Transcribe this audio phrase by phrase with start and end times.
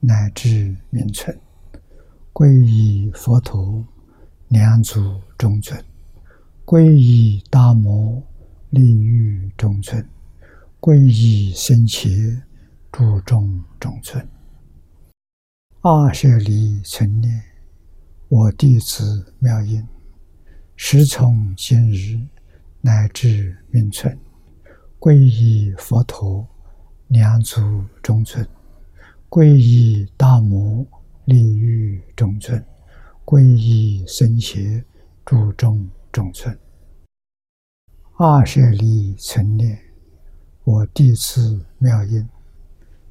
[0.00, 1.38] 乃至名存，
[2.32, 3.84] 皈依佛陀，
[4.48, 5.78] 两祖中尊；
[6.64, 8.22] 皈依大摩，
[8.70, 10.02] 利欲中尊；
[10.80, 12.42] 皈依僧伽，
[12.90, 14.26] 诸众中尊。
[15.82, 17.42] 二舍离存念，
[18.28, 19.86] 我弟子妙音。
[20.76, 22.18] 时从今日
[22.80, 24.18] 乃至名存，
[24.98, 26.48] 皈依佛陀，
[27.08, 28.42] 两祖中尊；
[29.30, 30.84] 皈依大摩，
[31.24, 32.60] 利欲中尊；
[33.24, 34.84] 皈依僧伽，
[35.24, 36.58] 诸众中尊。
[38.18, 39.78] 二舍利存念，
[40.64, 42.28] 我弟子妙音，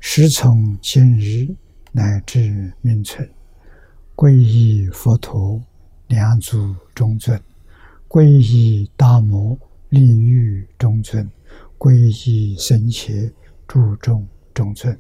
[0.02, 1.56] 时从今日
[1.94, 3.26] 乃至命存，
[4.14, 5.64] 皈依佛陀，
[6.08, 7.42] 两祖中尊。
[8.10, 11.32] 皈依大摩利欲中尊，
[11.78, 11.94] 皈
[12.28, 13.32] 依僧伽
[13.66, 15.00] 诸众中尊，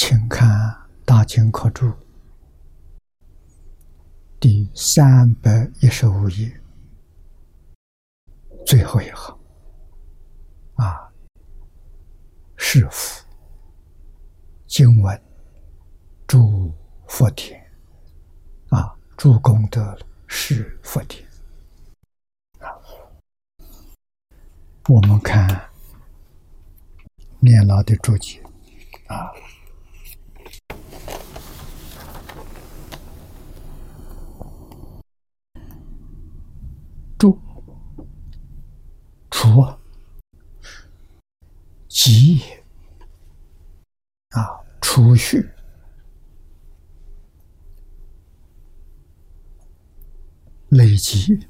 [0.00, 0.48] 请看
[1.04, 1.86] 《大经课注》
[4.38, 6.60] 第三百一十五页。
[8.64, 9.36] 最后一行。
[10.76, 11.10] 啊，
[12.56, 13.24] 是福。
[14.68, 15.20] 经文
[16.28, 16.72] 诸
[17.08, 17.60] 佛田。
[18.68, 19.98] 啊，诸功德
[20.28, 21.28] 是佛田。
[22.60, 22.70] 啊，
[24.88, 25.68] 我们看
[27.40, 28.40] 念老的注解。
[29.08, 29.32] 啊，
[37.18, 37.36] 注
[39.48, 39.64] 除
[41.88, 42.42] 积
[44.28, 45.48] 啊，储蓄。
[50.68, 51.48] 累积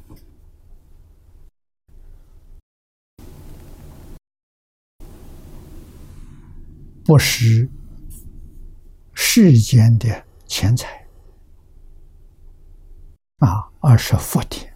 [7.05, 7.69] 不是
[9.13, 11.05] 世间的钱财
[13.39, 14.68] 啊，而是福田。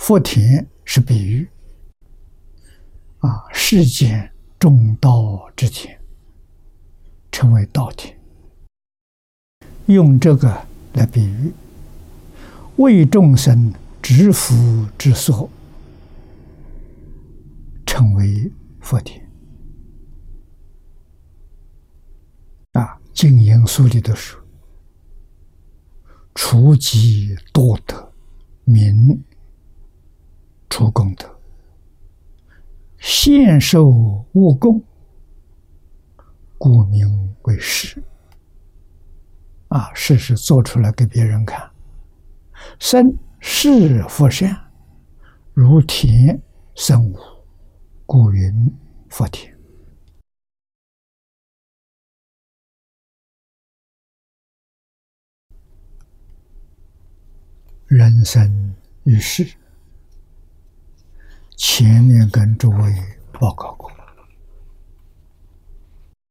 [0.00, 1.46] 福田是比喻
[3.18, 6.00] 啊，世间种道之田
[7.30, 8.18] 称为稻田，
[9.86, 10.66] 用这个。
[10.94, 11.52] 来比喻，
[12.78, 13.72] 为众生
[14.02, 15.48] 知福之所，
[17.86, 18.50] 称为
[18.80, 19.24] 佛田。
[22.72, 24.36] 啊，经营书里的书，
[26.34, 28.12] 除积多德，
[28.64, 29.22] 名
[30.70, 31.28] 出功德，
[32.96, 33.88] 现受
[34.32, 34.82] 物供，
[36.56, 38.02] 故名为师。
[39.68, 41.70] 啊，事实做出来给别人看，
[42.78, 44.56] 生是佛善，
[45.52, 46.40] 如田
[46.74, 47.18] 生物，
[48.06, 48.72] 故云
[49.08, 49.54] 佛田。
[57.86, 59.44] 人生于世，
[61.62, 62.90] 前面跟诸位
[63.32, 63.92] 报告过，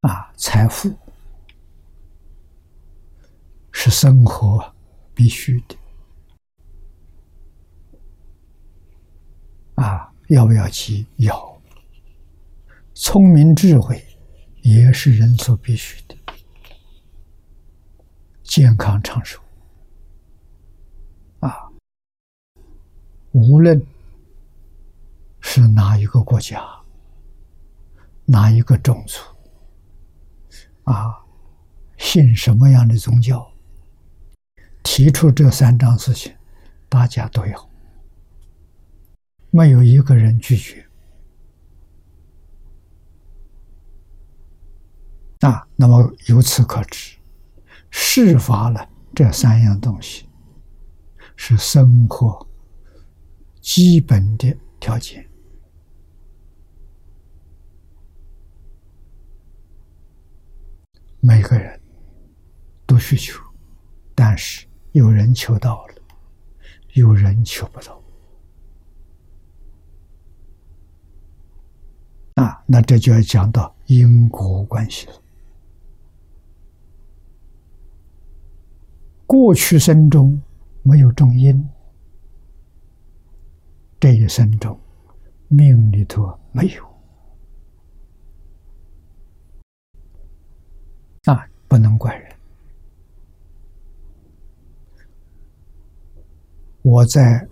[0.01, 0.91] 啊，财富。
[3.71, 4.73] 是生活
[5.13, 5.77] 必须的
[9.75, 10.11] 啊！
[10.29, 11.05] 要不要急？
[11.17, 11.61] 要。
[12.95, 14.03] 聪明智慧
[14.63, 16.17] 也是人所必须的。
[18.41, 19.39] 健康长寿
[21.39, 21.69] 啊！
[23.31, 23.79] 无论
[25.41, 26.61] 是哪一个国家，
[28.25, 29.19] 哪一个种族
[30.83, 31.17] 啊，
[31.97, 33.47] 信什么样的宗教？
[34.83, 36.35] 提出这三张事情，
[36.87, 37.69] 大家都要，
[39.51, 40.85] 没有一个人拒绝。
[45.41, 47.17] 啊，那么由此可知，
[47.89, 50.27] 释法了这三样东西，
[51.35, 52.45] 是生活
[53.61, 55.28] 基本的条件。
[61.21, 61.79] 每个人
[62.85, 63.41] 都需求，
[64.15, 64.67] 但是。
[64.93, 65.93] 有人求到了，
[66.93, 68.01] 有人求不到。
[72.33, 75.13] 啊，那这就要讲到因果关系了。
[79.27, 80.41] 过去生中
[80.81, 81.69] 没有种因，
[83.99, 84.77] 这一生中
[85.49, 86.83] 命里头没有
[91.25, 92.35] 啊，不能怪人。
[96.81, 97.47] 我在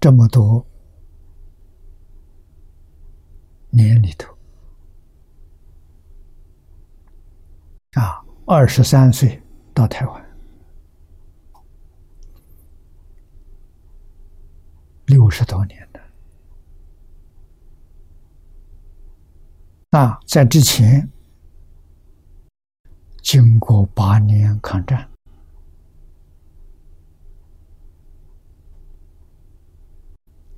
[0.00, 0.66] 这么多
[3.70, 4.36] 年里头
[7.92, 9.40] 啊，二十三岁
[9.72, 10.24] 到台湾。
[15.06, 16.00] 六十多年的
[19.90, 21.08] 啊，在之前
[23.24, 25.08] 经过八年抗战，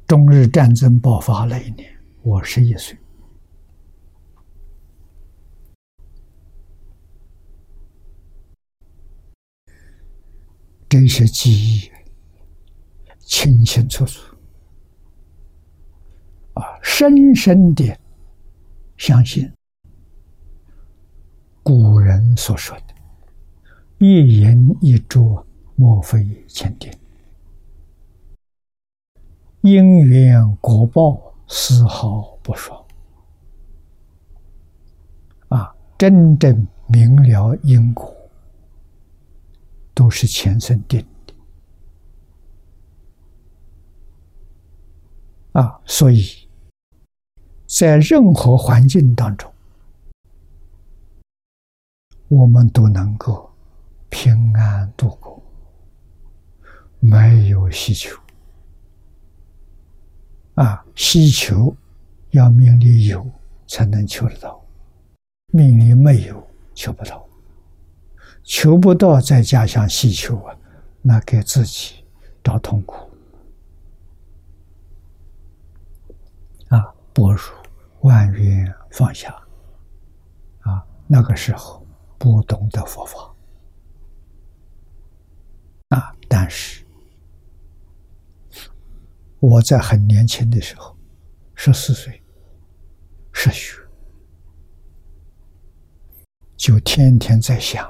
[0.08, 2.98] 中日战争爆发那一年，我十一岁，
[10.88, 11.90] 这些记忆
[13.20, 14.34] 清清楚楚。
[16.54, 17.96] 啊，深深的
[18.96, 19.48] 相信
[21.66, 22.94] 古人所说的
[23.98, 26.92] “一言一啄，莫非前定；
[29.62, 32.80] 因缘果报，丝毫不爽。”
[35.50, 38.14] 啊，真正明了因果，
[39.92, 41.34] 都是前生定的。
[45.60, 46.46] 啊，所以。
[47.66, 49.52] 在任何环境当中，
[52.28, 53.49] 我们都能够
[54.08, 55.40] 平安度过，
[56.99, 58.19] 没有希求。
[60.55, 61.76] 啊，希求
[62.31, 63.25] 要命里有
[63.69, 64.61] 才能求得到，
[65.52, 66.44] 命里没有
[66.75, 67.25] 求不到，
[68.43, 70.56] 求不到再加上希求啊，
[71.02, 72.05] 那给自己
[72.43, 73.08] 找痛苦。
[76.69, 77.38] 啊，不如。
[78.02, 79.31] 万缘放下，
[80.61, 81.86] 啊，那个时候
[82.18, 83.34] 不懂得佛法，
[85.88, 86.84] 啊，但是
[89.38, 90.96] 我在很年轻的时候，
[91.54, 92.23] 十四岁，
[93.32, 93.76] 失学，
[96.56, 97.87] 就天天在想，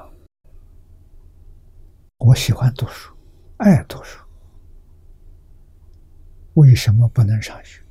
[2.17, 3.15] 我喜欢读书，
[3.57, 4.19] 爱读书，
[6.55, 7.81] 为什么不能上学？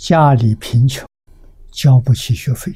[0.00, 1.08] 家里贫穷，
[1.72, 2.72] 交不起学费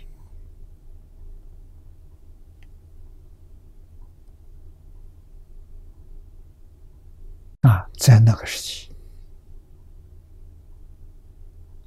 [7.60, 7.85] 啊！
[7.96, 8.94] 在那个时期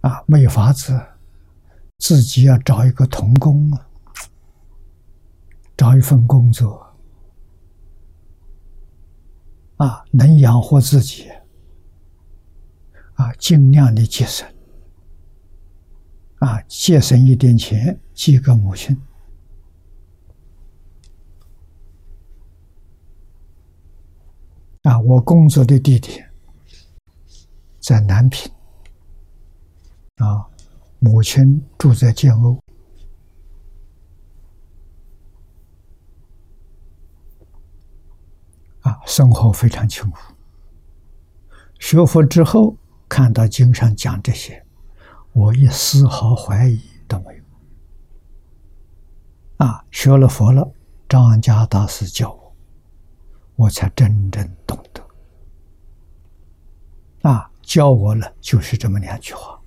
[0.01, 0.99] 啊，没有法子，
[1.97, 3.87] 自己要找一个童工啊，
[5.77, 6.85] 找一份工作
[9.77, 11.29] 啊，能养活自己
[13.15, 14.47] 啊，尽量的节省。
[16.39, 18.97] 啊，节省一点钱寄给母亲。
[24.89, 26.31] 啊，我工作的地点
[27.79, 28.51] 在南平。
[30.15, 30.43] 啊，
[30.97, 32.59] 母亲住在建瓯。
[38.81, 40.17] 啊，生活非常穷苦。
[41.77, 42.75] 学佛之后，
[43.07, 44.65] 看到经上讲这些。
[45.33, 47.43] 我一丝毫怀疑都没有。
[49.57, 50.73] 啊，学了佛了，
[51.07, 52.38] 张家大师教
[53.59, 55.05] 我，才真正懂得。
[57.29, 59.59] 啊，教我了就是这么两句话：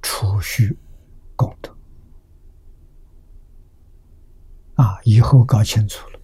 [0.00, 0.78] 储蓄
[1.34, 1.76] 功德。
[4.76, 6.20] 啊，以后搞清楚了，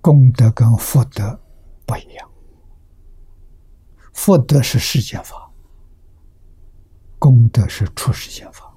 [0.00, 1.40] 功德跟福德
[1.84, 2.30] 不一样，
[4.12, 5.50] 福德是世间法。
[7.18, 8.72] 功德是出世间法，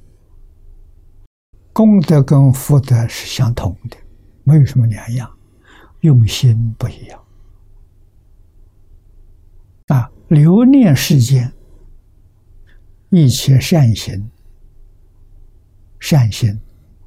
[1.71, 3.97] 功德跟福德是相同的，
[4.43, 5.34] 没有什么两样，
[6.05, 7.19] 用心不一样。
[9.87, 11.51] 啊，留念世间，
[13.09, 14.29] 一切善行、
[15.99, 16.59] 善行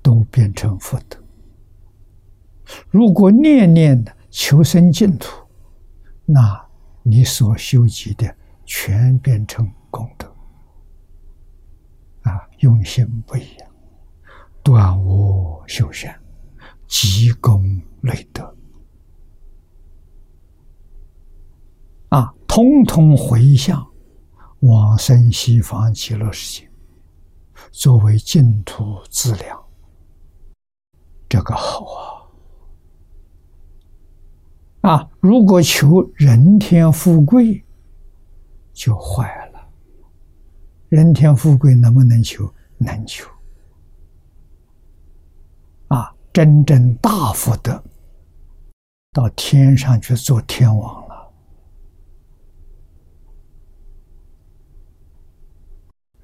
[0.02, 1.16] 都变成福德。
[2.90, 5.46] 如果念念的求生净土，
[6.24, 6.68] 那
[7.04, 10.26] 你所修集的全变成功德。
[12.22, 13.70] 啊用心不一样，
[14.62, 16.20] 断恶修善，
[16.86, 18.54] 积功累德，
[22.08, 23.86] 啊，通通回向
[24.60, 26.70] 往生西方极乐世界，
[27.70, 29.62] 作为净土资粮。
[31.28, 31.84] 这个好
[34.80, 34.92] 啊！
[34.92, 37.62] 啊，如果求人天富贵，
[38.72, 39.68] 就坏了。
[40.88, 42.50] 人天富贵能不能求？
[42.78, 43.28] 难求。
[45.88, 47.82] 啊，真正大福德，
[49.12, 51.07] 到天上去做天王。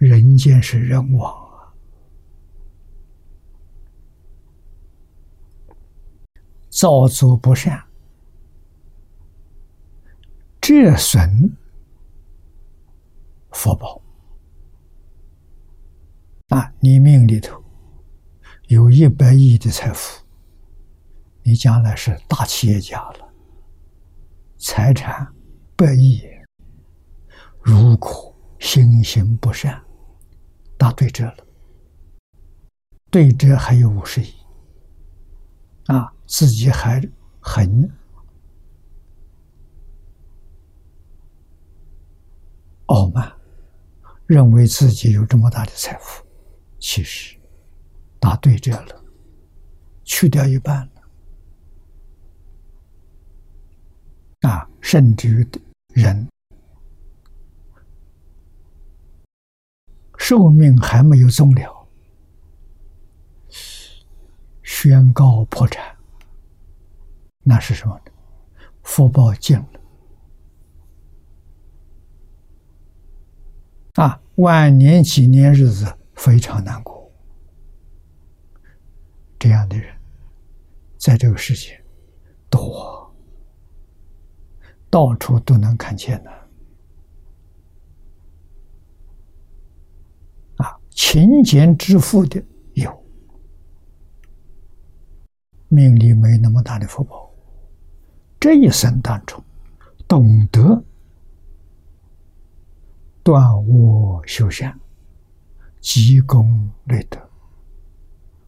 [0.04, 1.72] 人间是人亡啊。
[6.68, 7.82] 造作不善，
[10.60, 11.56] 折损
[13.52, 14.02] 福报
[16.48, 16.72] 啊！
[16.80, 17.62] 你命里头
[18.66, 20.24] 有一百亿的财富，
[21.44, 23.32] 你将来是大企业家了，
[24.58, 25.32] 财产
[25.76, 26.20] 百亿。
[27.62, 29.83] 如果心行不善，
[30.76, 31.46] 打对折了，
[33.10, 34.34] 对折还有五十亿
[35.86, 36.12] 啊！
[36.26, 37.02] 自己还
[37.40, 37.90] 很
[42.86, 43.32] 傲慢，
[44.26, 46.24] 认为自己有这么大的财富，
[46.78, 47.36] 其实
[48.18, 49.04] 答对折了，
[50.02, 51.02] 去掉一半了
[54.50, 54.68] 啊！
[54.80, 55.46] 甚至于
[55.94, 56.28] 人
[60.26, 61.86] 寿命还没有终了，
[64.62, 65.94] 宣告破产。
[67.42, 68.12] 那是什么呢？
[68.82, 69.68] 福报尽了
[73.96, 74.18] 啊！
[74.36, 77.12] 晚年几年日子非常难过。
[79.38, 79.94] 这样的人，
[80.96, 81.78] 在这个世界
[82.48, 83.14] 多，
[84.88, 86.30] 到处都能看见的
[90.56, 90.80] 啊！
[90.94, 92.40] 勤俭致富的
[92.74, 93.04] 有，
[95.68, 97.28] 命里没那么大的福报。
[98.38, 99.42] 这一生当中，
[100.06, 100.84] 懂得
[103.24, 104.78] 断恶修善、
[105.80, 107.18] 积功累德，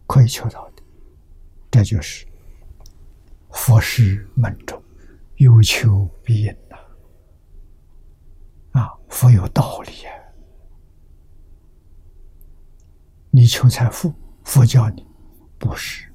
[0.07, 0.83] 可以求到的，
[1.69, 2.25] 这就是
[3.50, 4.81] 佛事门中
[5.37, 6.76] 有求必应呐！
[8.81, 10.11] 啊，佛有道理呀！
[13.37, 14.14] 你求财富，
[14.45, 15.07] 佛教你
[15.59, 16.11] 不是。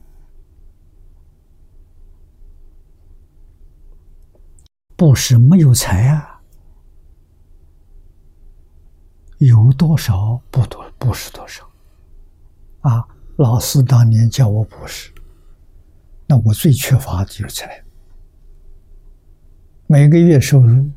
[4.95, 6.41] 不是没有财啊，
[9.37, 11.63] 有多少不多，不是多少
[12.79, 13.07] 啊！
[13.35, 15.13] 老师当年教我布施，
[16.25, 17.83] 那我最缺乏的就是财。
[19.85, 20.89] 每个月收入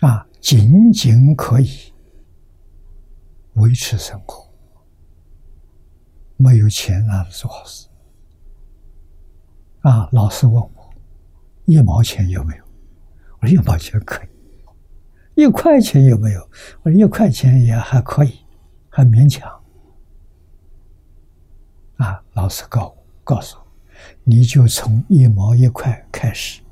[0.00, 1.94] 啊，仅仅可以
[3.58, 4.48] 维持生活，
[6.36, 7.88] 没有钱那是做好事
[9.80, 10.08] 啊！
[10.12, 10.70] 老师问我。
[11.64, 12.64] 一毛钱有没有？
[13.40, 14.28] 我说一毛钱可以。
[15.34, 16.40] 一块钱有没有？
[16.82, 18.38] 我说一块钱也还可以，
[18.88, 19.50] 还勉强。
[21.96, 23.66] 啊，老师告告诉我，
[24.24, 26.62] 你就从一毛一块开始，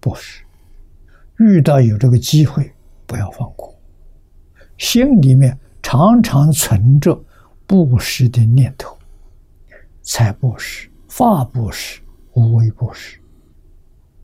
[0.00, 0.44] 布施。
[1.38, 2.72] 遇到有这个机会，
[3.06, 3.74] 不要放过，
[4.76, 7.22] 心里面常常存着
[7.66, 8.98] 布施的念头，
[10.00, 12.00] 财布施、法布施、
[12.32, 13.20] 无为布施。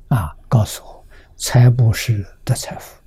[0.08, 0.34] 啊！
[0.48, 1.04] 告诉我，
[1.36, 2.98] 财布施得财富，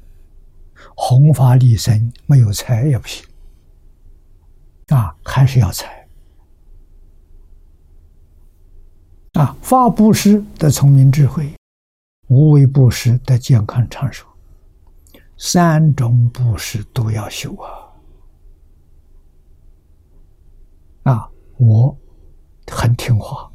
[0.95, 3.25] 弘法利生没有财也不行。
[4.89, 6.07] 啊，还是要财。
[9.33, 11.53] 啊，法布施得聪明智慧，
[12.27, 14.27] 无为布施得健康长寿，
[15.37, 17.81] 三种布施都要修啊！
[21.03, 21.97] 啊，我
[22.67, 23.51] 很听话，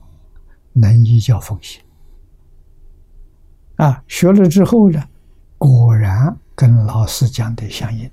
[0.73, 1.83] 能依教奉行。
[3.77, 5.09] 啊，学了之后呢，
[5.57, 8.11] 果然跟老师讲的相应，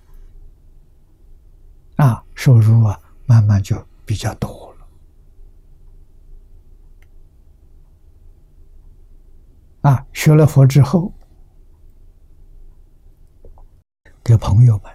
[1.96, 4.88] 啊，收入啊慢慢就比较多了。
[9.92, 11.12] 啊，学了佛之后，
[14.24, 14.92] 给朋友们、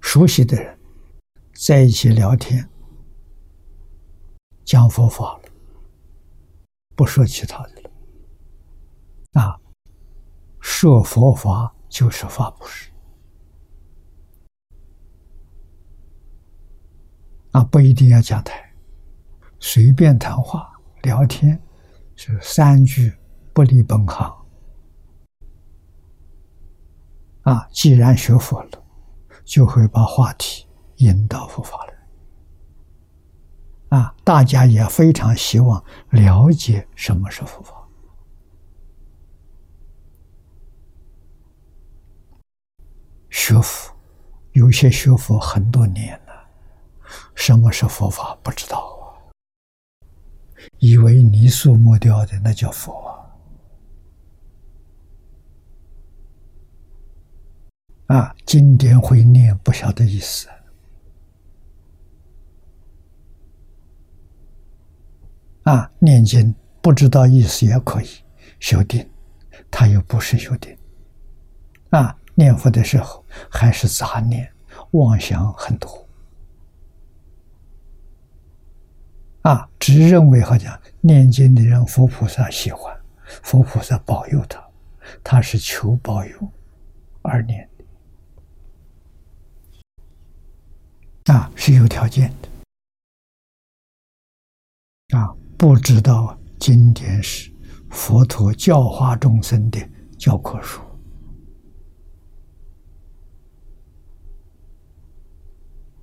[0.00, 0.78] 熟悉的人
[1.54, 2.68] 在一起聊天，
[4.66, 5.42] 讲佛法了，
[6.96, 7.90] 不说其他的了。
[9.40, 9.60] 啊，
[10.58, 12.90] 说佛法就是法布施，
[17.52, 18.74] 啊，不一定要讲台，
[19.60, 20.68] 随便谈话
[21.02, 21.62] 聊天，
[22.16, 23.14] 是三句
[23.52, 24.36] 不离本行，
[27.42, 28.84] 啊，既然学佛了，
[29.44, 31.95] 就会把话题引导佛法了。
[33.88, 37.74] 啊，大家也非常希望了解什么是佛法。
[43.30, 43.94] 学佛，
[44.52, 46.48] 有些学佛很多年了，
[47.34, 49.30] 什么是佛法不知道啊？
[50.78, 53.14] 以为泥塑木雕的那叫佛
[58.06, 58.34] 啊！
[58.44, 60.48] 经典会念不晓得意思。
[65.66, 68.08] 啊，念经不知道意思也可以
[68.60, 69.04] 修定，
[69.68, 70.78] 他又不是修定。
[71.90, 74.48] 啊，念佛的时候还是杂念、
[74.92, 76.06] 妄想很多。
[79.42, 82.96] 啊，只认为好像念经的人佛菩萨喜欢，
[83.42, 84.64] 佛菩萨保佑他，
[85.24, 86.52] 他是求保佑
[87.22, 87.68] 而念
[91.24, 91.34] 的。
[91.34, 92.48] 啊，是有条件的。
[95.18, 95.34] 啊。
[95.58, 97.50] 不知道经典是
[97.88, 99.80] 佛陀教化众生的
[100.18, 100.82] 教科书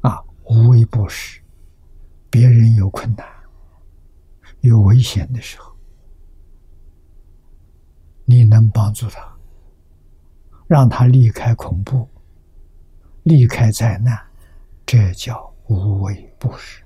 [0.01, 1.39] 啊，无微不施。
[2.31, 3.27] 别人有困难、
[4.61, 5.71] 有危险的时候，
[8.25, 9.37] 你能帮助他，
[10.65, 12.09] 让他离开恐怖、
[13.21, 14.19] 离开灾难，
[14.83, 16.82] 这叫无微不施。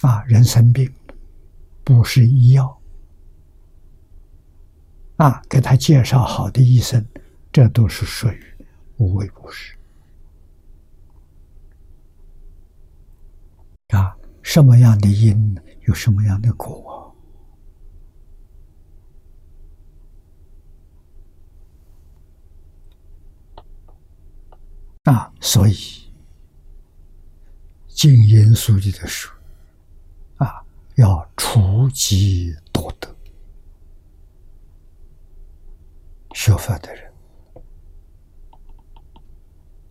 [0.00, 0.90] 啊，人生病，
[1.84, 2.80] 不是医药，
[5.16, 7.06] 啊，给他介绍好的医生，
[7.52, 8.42] 这都是属于
[8.96, 9.76] 无微不至。
[13.88, 15.54] 啊，什么样的因，
[15.86, 17.14] 有什么样的果。
[25.04, 25.74] 啊，所以
[27.86, 29.30] 静言书记的书。
[31.00, 33.08] 要除积多德，
[36.34, 37.10] 学佛的人。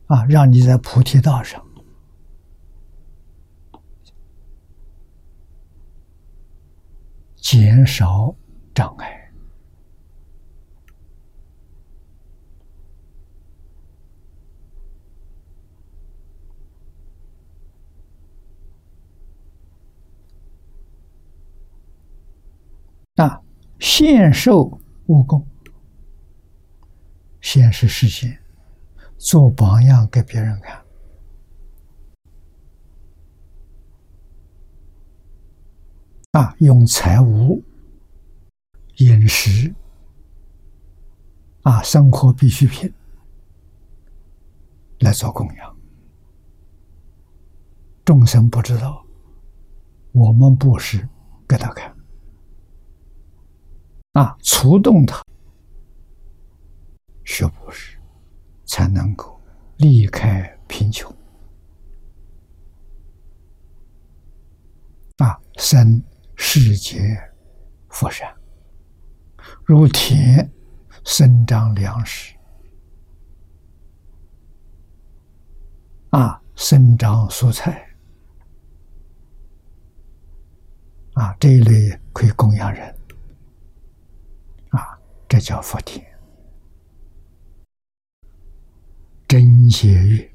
[0.06, 1.66] 啊，让你在菩提道上。
[7.38, 8.36] 减少
[8.76, 9.16] 障碍。
[23.16, 23.42] 啊，
[23.80, 25.46] 现受无功，
[27.42, 28.38] 现实实现，
[29.18, 30.86] 做榜样给别人看。
[36.32, 37.64] 啊，用财物、
[38.98, 39.74] 饮食，
[41.64, 42.94] 啊，生活必需品
[45.00, 45.78] 来做供养，
[48.06, 49.04] 众生不知道，
[50.12, 51.08] 我们布施
[51.48, 51.99] 给他看。
[54.14, 55.24] 啊，触动他
[57.24, 57.98] 学博士，
[58.66, 59.40] 才能够
[59.78, 61.10] 离开贫穷。
[65.18, 66.02] 啊，生
[66.36, 67.00] 世界
[67.90, 68.34] 福善，
[69.64, 70.52] 如田
[71.04, 72.36] 生长粮食，
[76.10, 77.88] 啊，生长蔬菜，
[81.14, 82.99] 啊，这一类可以供养人。
[85.30, 86.04] 这叫福田。
[89.28, 90.34] 真解曰：“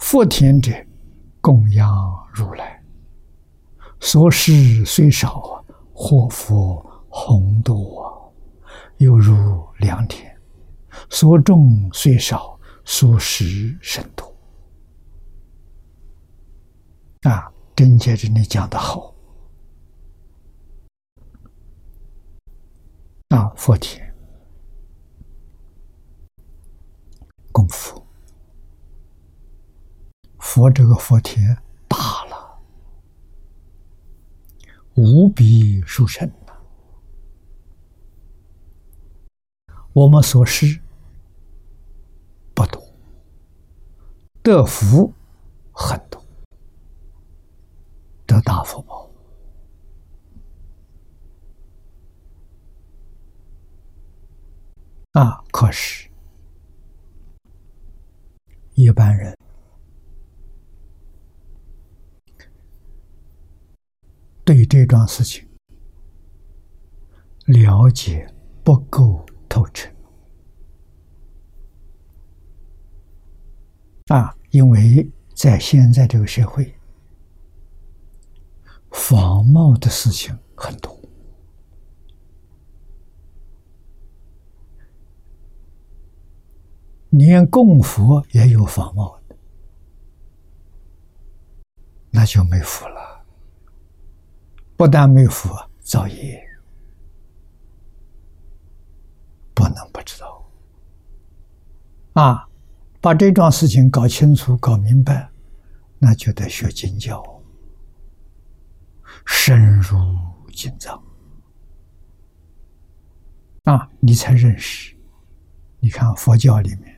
[0.00, 0.72] 福田者，
[1.42, 1.94] 供养
[2.32, 2.82] 如来。
[4.00, 8.34] 所施虽少，祸福宏多，
[8.96, 10.26] 犹如良田；
[11.10, 14.34] 所种虽少，所食甚多。”
[17.30, 19.11] 啊，真解这里讲的好。
[23.32, 24.14] 啊，佛田
[27.50, 28.06] 功夫，
[30.38, 31.56] 佛这个佛田
[31.88, 32.60] 大了，
[34.96, 36.52] 无比殊胜呐。
[39.94, 40.78] 我们所施
[42.52, 42.82] 不多，
[44.42, 45.10] 得福
[45.72, 46.22] 很多，
[48.26, 49.01] 得大福报。
[55.12, 55.44] 啊！
[55.50, 56.08] 可是，
[58.74, 59.36] 一般人
[64.42, 65.46] 对这桩事情
[67.44, 68.26] 了解
[68.64, 69.90] 不够透彻
[74.06, 74.34] 啊！
[74.50, 76.74] 因为在现在这个社会，
[78.90, 80.98] 仿冒的事情很多，
[87.12, 89.36] 连供佛也有仿冒的，
[92.10, 93.22] 那就没福了。
[94.76, 96.42] 不但没福，造业。
[99.54, 100.50] 不能不知道
[102.14, 102.48] 啊！
[103.00, 105.30] 把这桩事情搞清楚、搞明白，
[105.98, 107.22] 那就得学经教，
[109.26, 109.96] 深入
[110.50, 111.00] 经藏
[113.64, 114.96] 啊，你才认识。
[115.78, 116.91] 你看佛教里面，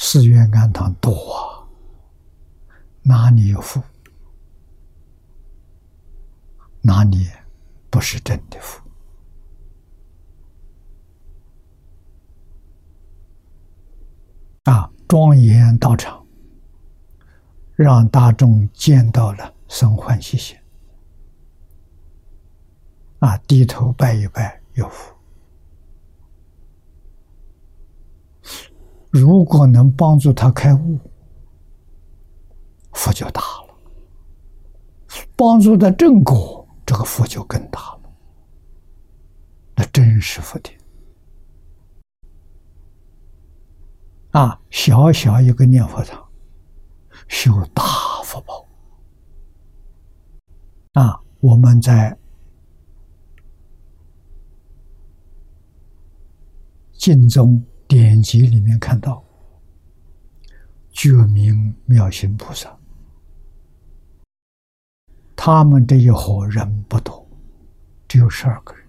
[0.00, 1.66] 寺院庵堂多啊，
[3.02, 3.82] 哪里有福？
[6.80, 7.28] 哪里
[7.90, 8.80] 不是真的福？
[14.64, 14.88] 啊！
[15.08, 16.24] 庄严道场，
[17.74, 20.56] 让大众见到了生欢喜心。
[23.18, 25.17] 啊，低头拜一拜有福。
[29.10, 30.98] 如果能帮助他开悟，
[32.92, 33.74] 福就大了；
[35.36, 38.00] 帮助他正果，这个福就更大了。
[39.76, 40.78] 那真是福田。
[44.32, 46.22] 啊，小小一个念佛堂，
[47.28, 47.82] 修大
[48.24, 48.66] 福报。
[50.92, 52.16] 啊，我们在
[56.92, 59.24] 经中典籍里面看到，
[60.92, 62.78] 觉明妙心菩萨，
[65.34, 67.26] 他们这一伙人不多，
[68.06, 68.86] 只有十二个人，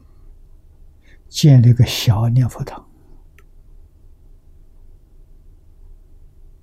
[1.29, 2.85] 建了一个小念佛堂。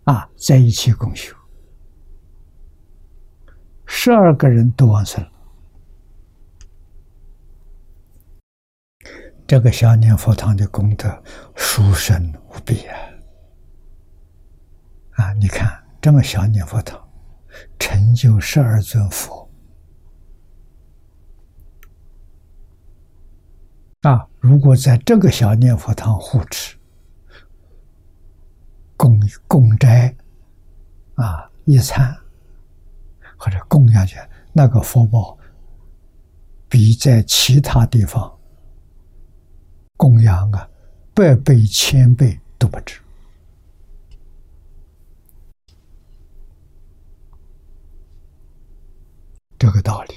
[0.05, 1.35] 啊，在一起共修，
[3.87, 5.33] 十二个人都完成了。
[9.47, 11.23] 这个小念佛堂的功德
[11.55, 12.97] 殊胜无比啊！
[15.13, 17.01] 啊，你看这么小念佛堂，
[17.79, 19.49] 成就十二尊佛
[24.03, 24.27] 啊！
[24.41, 26.77] 如果在这个小念佛堂护持。
[28.97, 30.17] 供供斋
[31.17, 32.17] 啊，一餐
[33.37, 34.17] 或者供养去，
[34.55, 35.39] 那个福报
[36.69, 38.36] 比在其他地方
[39.97, 40.69] 供养啊，
[41.15, 43.01] 百倍千倍都不止。
[49.59, 50.15] 这个道理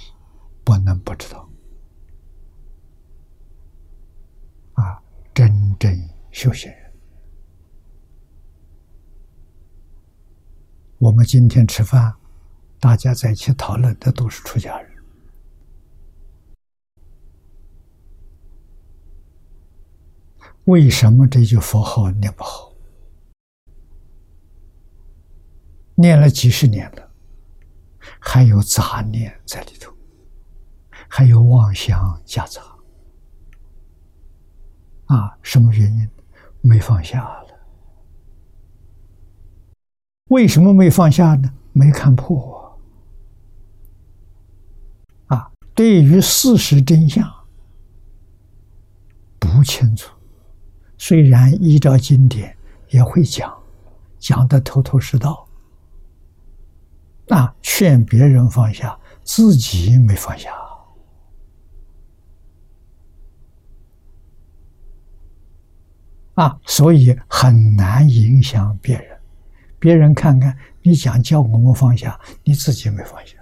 [0.65, 1.49] 不能不知道
[4.73, 5.01] 啊！
[5.33, 6.91] 真正修行人。
[10.97, 12.13] 我们今天吃饭，
[12.81, 14.88] 大家在一起讨论的都是出家人。
[20.69, 22.71] 为什么这句佛号念不好？
[25.95, 27.11] 念了几十年了，
[28.19, 29.91] 还有杂念在里头，
[31.09, 32.61] 还有妄想夹杂。
[35.05, 36.07] 啊，什么原因？
[36.61, 37.47] 没放下了。
[40.25, 41.51] 为什么没放下呢？
[41.73, 42.79] 没看破
[45.27, 45.51] 啊！
[45.73, 47.27] 对于事实真相
[49.39, 50.13] 不清楚，
[50.99, 52.55] 虽然依照经典
[52.89, 53.57] 也会讲，
[54.19, 55.47] 讲的头头是道，
[57.29, 60.51] 啊，劝别人放下，自己没放下，
[66.35, 69.17] 啊，所以很难影响别人。
[69.79, 73.37] 别人看看你讲叫我们放下，你自己没放下，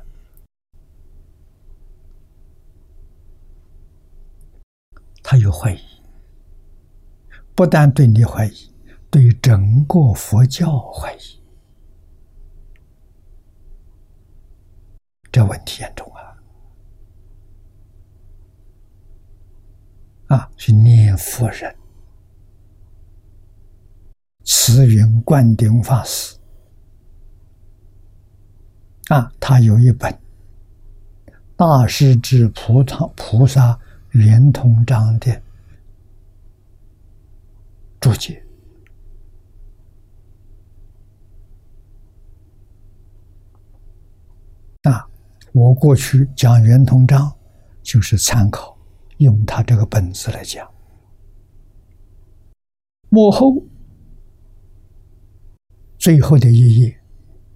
[5.23, 5.79] 他有怀疑，
[7.57, 8.71] 不但对你怀疑，
[9.09, 11.41] 对整个佛教怀疑，
[15.31, 16.37] 这问题严重啊！
[20.27, 21.75] 啊，是念佛人。
[24.43, 26.37] 慈云灌顶法师
[29.07, 30.11] 啊，他有一本
[31.55, 33.79] 《大师之菩萨菩萨
[34.11, 35.41] 圆通章》的
[37.99, 38.43] 注解
[44.83, 45.07] 啊。
[45.53, 47.36] 我过去讲圆通章，
[47.81, 48.77] 就是参考
[49.17, 50.69] 用他这个本子来讲
[53.10, 53.63] 幕后
[55.97, 56.99] 最后的一页，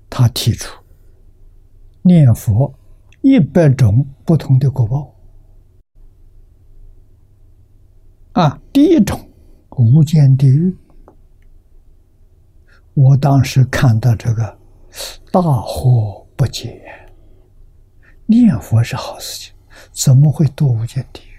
[0.09, 0.81] 他提出
[2.01, 2.73] 念佛
[3.21, 5.15] 一百种不同的果报。
[8.31, 9.30] 啊，第一种
[9.77, 10.75] 无间地狱，
[12.93, 14.59] 我当时看到这个
[15.31, 16.81] 大惑不解。
[18.25, 19.53] 念佛是好事情，
[19.91, 21.31] 怎么会堕无间地狱？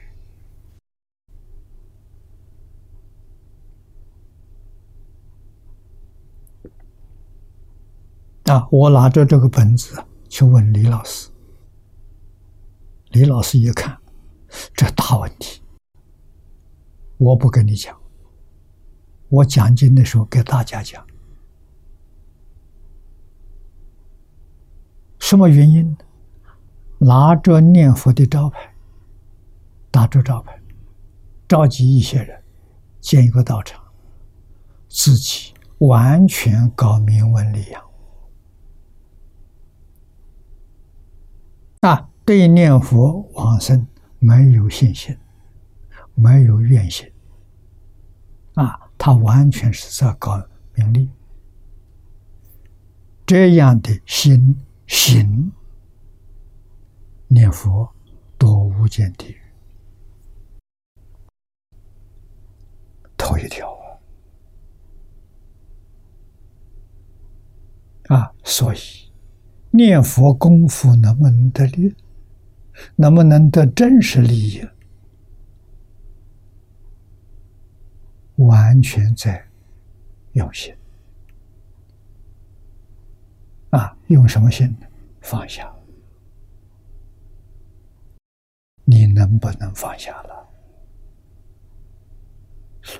[8.51, 8.69] 啊！
[8.71, 11.31] 我拿着这个本子去问李老师，
[13.13, 13.97] 李老师一看，
[14.75, 15.63] 这大问题。
[17.19, 17.99] 我不跟你讲，
[19.33, 21.03] 我讲经的时候给大家讲，
[25.19, 25.97] 什么原因？
[26.99, 28.75] 拿着念佛的招牌，
[29.91, 30.61] 打着招牌，
[31.49, 32.43] 召集一些人，
[33.01, 33.83] 建一个道场，
[34.87, 37.83] 自己完全搞明文利养，
[41.81, 43.87] 啊，对念佛往生
[44.19, 45.17] 没有信心，
[46.15, 47.11] 没有愿心。
[48.55, 50.41] 啊，他完全是在搞
[50.77, 51.11] 名利，
[53.27, 55.51] 这样的心行
[57.27, 57.93] 念佛
[58.39, 59.41] 多无间地狱，
[63.17, 63.69] 头一条
[68.07, 68.17] 啊！
[68.17, 68.79] 啊，所以
[69.73, 71.97] 念佛功夫能不能得利，
[72.95, 74.65] 能不能得真实利益？
[78.47, 79.47] 完全在
[80.33, 80.75] 用心
[83.71, 83.97] 啊！
[84.09, 84.87] 用什么心呢？
[85.21, 85.73] 放下。
[88.85, 90.49] 你能不能放下了？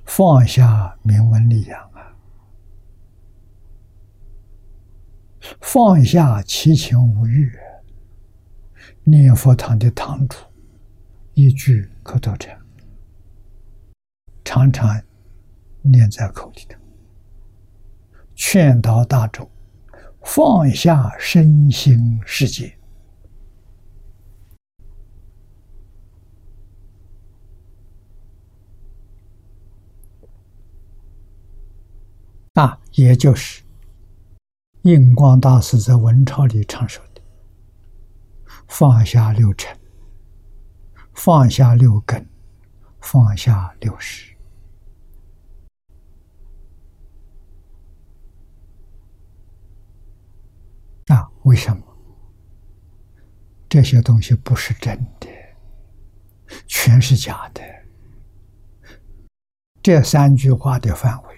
[0.07, 2.17] 放下名闻利养啊！
[5.61, 7.53] 放下七情五欲。
[9.05, 10.39] 念佛堂的堂主
[11.35, 12.57] 一句口头禅，
[14.45, 15.03] 常常。
[15.83, 16.79] 念在口里头，
[18.35, 19.51] 劝导大众
[20.23, 22.77] 放下身心世界
[32.55, 33.63] 啊，也就是
[34.83, 37.23] 印光大师在文钞里常说的：
[38.69, 39.75] 放下六尘，
[41.15, 42.29] 放下六根，
[43.01, 44.32] 放下六识。
[51.13, 51.83] 啊，为什么
[53.69, 55.29] 这些东西不是真的，
[56.67, 57.63] 全是假的？
[59.83, 61.37] 这三句话的范围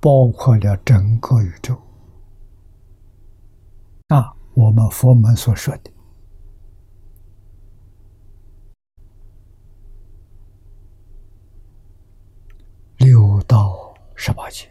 [0.00, 1.80] 包括了整个宇宙。
[4.08, 5.92] 啊，我们佛门所说的
[12.96, 14.68] 六道十八界、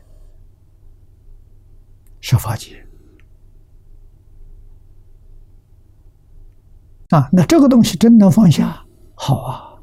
[2.19, 2.84] 十法界。
[7.15, 8.85] 啊，那这个东西真能放下？
[9.13, 9.79] 好啊，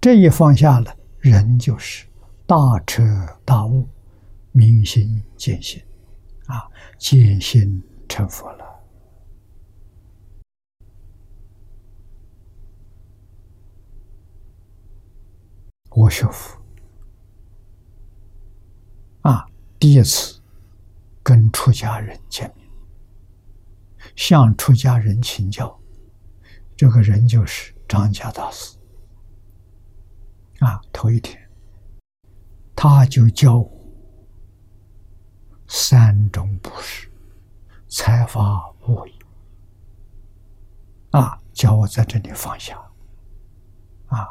[0.00, 2.06] 这一放下了，人就是
[2.46, 2.56] 大
[2.86, 3.02] 彻
[3.44, 3.88] 大悟，
[4.52, 5.82] 明心见性，
[6.46, 8.64] 啊，见性成佛了。
[15.90, 16.56] 我学佛
[19.22, 19.44] 啊，
[19.80, 20.40] 第一次
[21.20, 22.63] 跟出家人见面。
[24.16, 25.80] 向出家人请教，
[26.76, 28.76] 这个人就是张家大师。
[30.60, 31.40] 啊，头一天，
[32.74, 33.70] 他就教我
[35.66, 37.08] 三种布施：
[37.88, 39.12] 财法无义。
[41.10, 42.80] 啊，教我在这里放下。
[44.06, 44.26] 啊，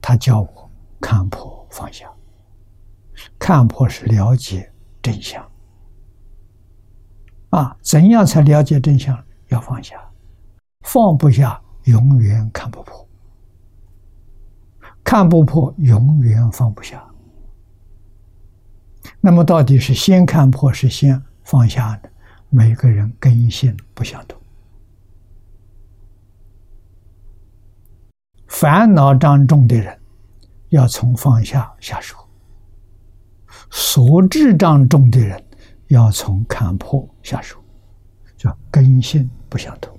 [0.00, 2.10] 他教我看破放下。
[3.38, 4.70] 看破是了解
[5.02, 5.50] 真相。
[7.56, 9.18] 啊，怎样才了解真相？
[9.48, 9.96] 要放下，
[10.82, 13.08] 放不下，永远看不破；
[15.02, 17.02] 看不破，永远放不下。
[19.22, 22.10] 那么，到底是先看破，是先放下呢？
[22.50, 24.38] 每个人根性不相同，
[28.48, 29.98] 烦恼障重的人，
[30.68, 32.16] 要从放下下手；
[33.70, 35.42] 所智障重的人。
[35.88, 37.62] 要从看破下手，
[38.36, 39.96] 叫根性不相同。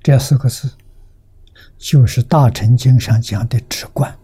[0.00, 0.72] 这四个字
[1.76, 4.18] 就是《大乘经》上讲的止观，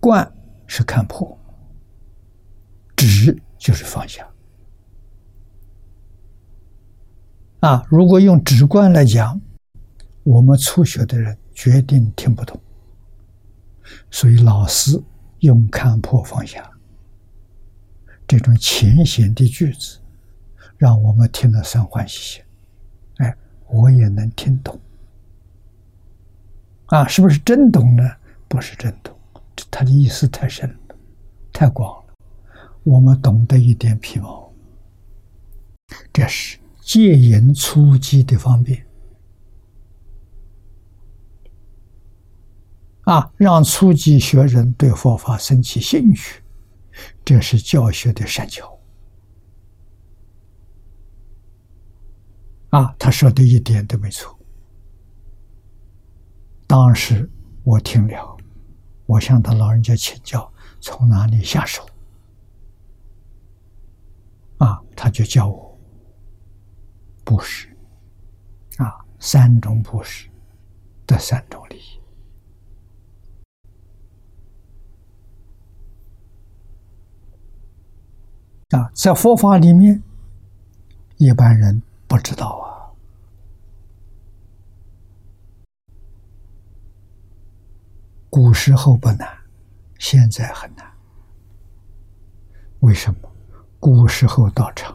[0.00, 0.32] 观
[0.66, 1.38] 是看破，
[2.96, 4.26] 止就是放下。
[7.60, 9.38] 啊，如果用直观来讲，
[10.22, 12.58] 我们初学的人决定听不懂，
[14.10, 15.02] 所以老师
[15.40, 16.70] 用看破放下
[18.26, 19.98] 这种浅显的句子，
[20.76, 22.42] 让我们听了生欢喜心。
[23.16, 23.34] 哎，
[23.68, 24.78] 我也能听懂。
[26.86, 28.02] 啊，是不是真懂呢？
[28.48, 29.14] 不是真懂，
[29.70, 30.76] 他的意思太深了，
[31.52, 32.14] 太广了，
[32.82, 34.50] 我们懂得一点皮毛。
[36.12, 38.84] 这是戒淫初级的方便，
[43.08, 46.42] 啊，让初级学人对佛法生起兴趣，
[47.24, 48.78] 这是教学的善巧。
[52.68, 54.38] 啊，他说的一点都没错。
[56.66, 57.26] 当时
[57.64, 58.36] 我听了，
[59.06, 61.88] 我向他老人家请教，从哪里下手？
[64.58, 65.78] 啊，他就教我
[67.24, 67.74] 布施，
[68.76, 70.28] 啊，三种布施
[71.06, 71.98] 的三种利益。
[78.70, 80.02] 啊，在佛法里面，
[81.16, 82.92] 一般人不知道啊。
[88.28, 89.26] 古时候不难，
[89.98, 90.86] 现在很难。
[92.80, 93.32] 为什么？
[93.80, 94.94] 古时候道场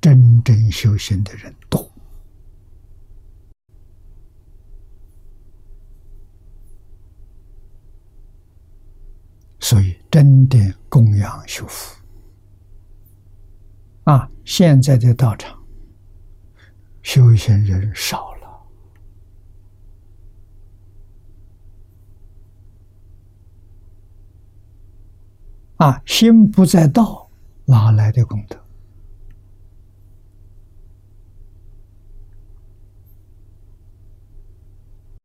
[0.00, 1.90] 真正修行的人多，
[9.58, 12.01] 所以真的供养修福。
[14.04, 15.62] 啊，现在的道场
[17.02, 18.42] 修行人少了。
[25.76, 27.30] 啊，心不在道，
[27.64, 28.56] 哪来的功德？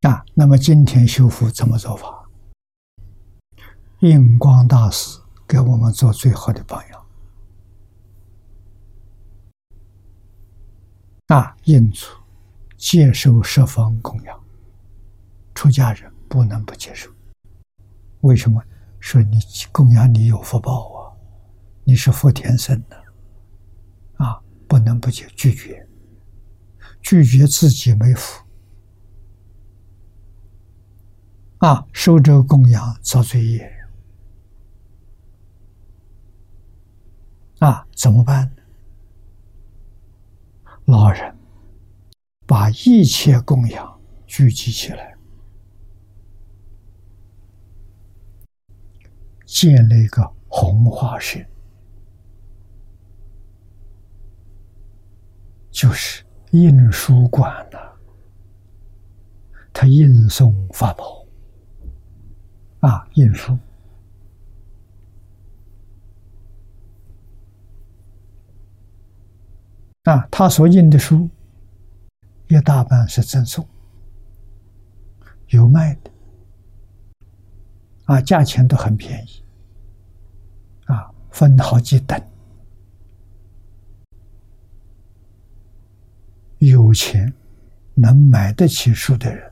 [0.07, 2.29] 啊，那么今天修复怎么做法？
[4.01, 6.96] 印光大师给我们做最好的榜样。
[11.27, 12.07] 啊，印祖
[12.77, 14.43] 接受十方供养，
[15.53, 17.11] 出家人不能不接受。
[18.21, 18.63] 为什么？
[18.99, 19.39] 说你
[19.71, 21.13] 供养你有福报啊，
[21.83, 22.97] 你是福田生的，
[24.15, 25.87] 啊，不能不拒拒绝，
[27.01, 28.43] 拒绝自己没福，
[31.59, 33.71] 啊，受这个供养遭罪业，
[37.59, 38.51] 啊，怎么办？
[40.87, 41.35] 老人
[42.45, 45.17] 把一切供养聚集起来。
[49.45, 51.39] 建了一个红化社，
[55.71, 57.99] 就是印书馆了。
[59.73, 61.25] 他印送法宝，
[62.79, 63.57] 啊，印书，
[70.07, 71.29] 啊，他所印的书，
[72.47, 73.67] 一大半是赠送，
[75.49, 76.09] 有卖的。
[78.05, 79.43] 啊，价钱都很便宜，
[80.85, 82.17] 啊，分好几等，
[86.59, 87.33] 有钱
[87.93, 89.51] 能买得起书的人，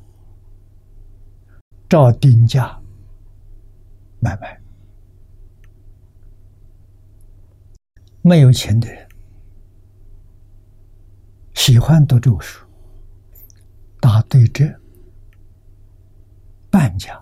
[1.89, 2.80] 照定价
[4.22, 4.58] 买卖；
[8.22, 9.05] 没有钱的人，
[11.56, 12.66] 喜欢读这个书，
[13.99, 14.64] 打对折，
[16.70, 17.20] 半价。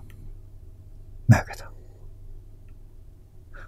[1.26, 1.66] 卖给他。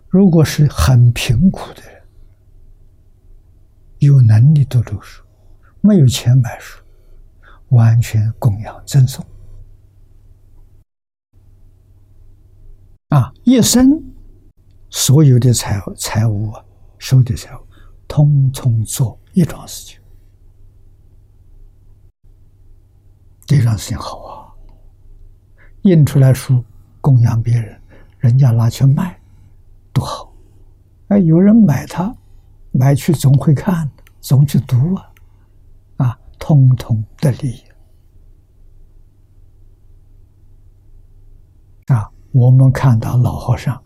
[0.10, 2.04] 如果是很贫苦的人，
[4.00, 5.24] 有能力读读书，
[5.80, 6.84] 没有钱买书，
[7.70, 9.26] 完全供养赠送。
[13.08, 14.04] 啊，一生
[14.90, 16.64] 所有的财财物啊，
[17.00, 17.62] 收的财物，
[18.06, 20.00] 通通做一桩事情，
[23.46, 24.54] 这桩事情好啊，
[25.84, 26.64] 印出来书。
[27.02, 27.80] 供养别人，
[28.18, 29.22] 人家拿去卖，
[29.94, 30.34] 多好！
[31.10, 32.12] 哎，有人买它，
[32.72, 33.88] 买去总会看，
[34.22, 35.14] 总去读啊，
[35.98, 37.64] 啊，通通的利
[41.86, 42.10] 啊！
[42.32, 43.80] 我们看到老和尚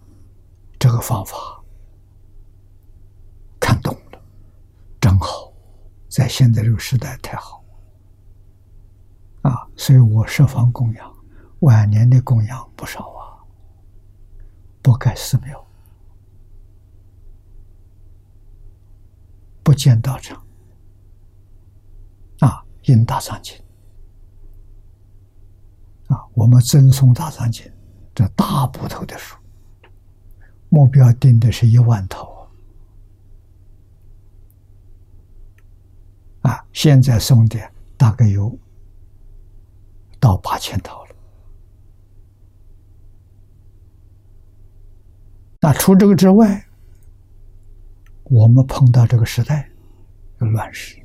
[0.79, 1.35] 这个方法，
[3.59, 4.21] 看懂了，
[5.01, 5.51] 真好，
[6.07, 7.58] 在现在这个时代太好
[9.41, 11.15] 啊，所以我设方供养，
[11.59, 13.39] 晚年的供养不少啊，
[14.81, 15.65] 不盖寺庙，
[19.63, 20.43] 不建道场，
[22.39, 23.55] 啊，印大藏经，
[26.07, 27.71] 啊，我们赠送大藏经，
[28.13, 29.37] 这大部头的书，
[30.67, 32.49] 目标定的是一万套，
[36.41, 37.57] 啊，现在送的
[37.95, 38.59] 大概有。
[40.19, 41.15] 到八千套了。
[45.61, 46.65] 那除这个之外，
[48.23, 49.69] 我们碰到这个时代
[50.39, 51.01] 有乱世，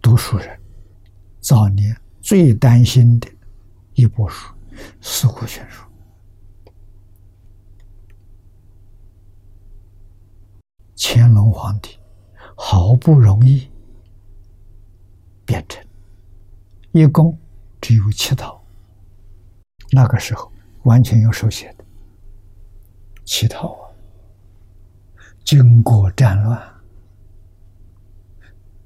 [0.00, 0.60] 读书人
[1.40, 3.28] 早年最担心的
[3.94, 4.54] 一部书
[5.00, 5.82] 《四库全书》，
[10.96, 11.98] 乾隆皇帝
[12.56, 13.68] 好不容易
[15.44, 15.84] 编成。
[16.94, 17.36] 一共
[17.80, 18.62] 只有七套，
[19.90, 20.52] 那个时候
[20.84, 21.84] 完全用手写的
[23.24, 23.90] 七套啊。
[25.42, 26.62] 经过战乱，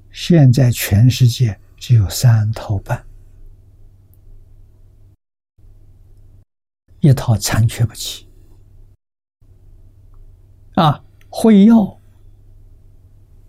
[0.09, 3.05] 现在全世界只有三套半，
[7.01, 8.27] 一套残缺不齐
[10.73, 11.03] 啊。
[11.29, 11.99] 会要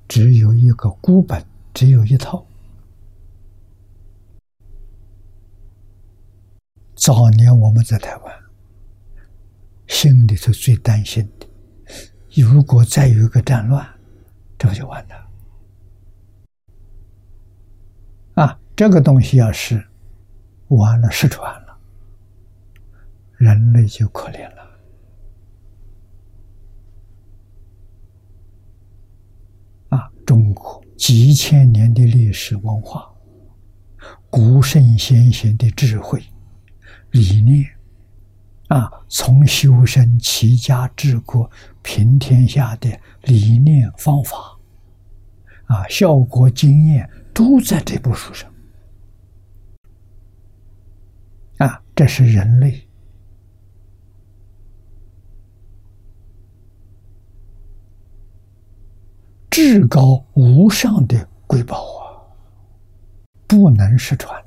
[0.06, 1.42] 只有一个孤本，
[1.72, 2.46] 只有一套。
[7.00, 8.34] 早年我们在台湾，
[9.86, 11.46] 心里头最担心的，
[12.42, 13.88] 如果再有一个战乱，
[14.58, 15.14] 这就完了。
[18.34, 19.82] 啊，这个东西要是
[20.68, 21.78] 完了失传了，
[23.38, 24.62] 人类就可怜了。
[29.88, 33.10] 啊，中国几千年的历史文化，
[34.28, 36.22] 古圣先贤的智慧。
[37.12, 37.68] 理念
[38.68, 41.50] 啊，从修身、齐家、治国、
[41.82, 42.88] 平天下的
[43.22, 44.36] 理念方法
[45.66, 48.48] 啊，效果经验都在这部书上
[51.58, 52.86] 啊，这是人类
[59.50, 62.22] 至高无上的瑰宝啊，
[63.48, 64.40] 不能失传。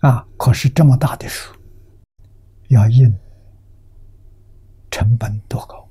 [0.00, 0.24] 啊！
[0.36, 1.52] 可是这么大的书，
[2.68, 3.12] 要印，
[4.90, 5.88] 成本多高？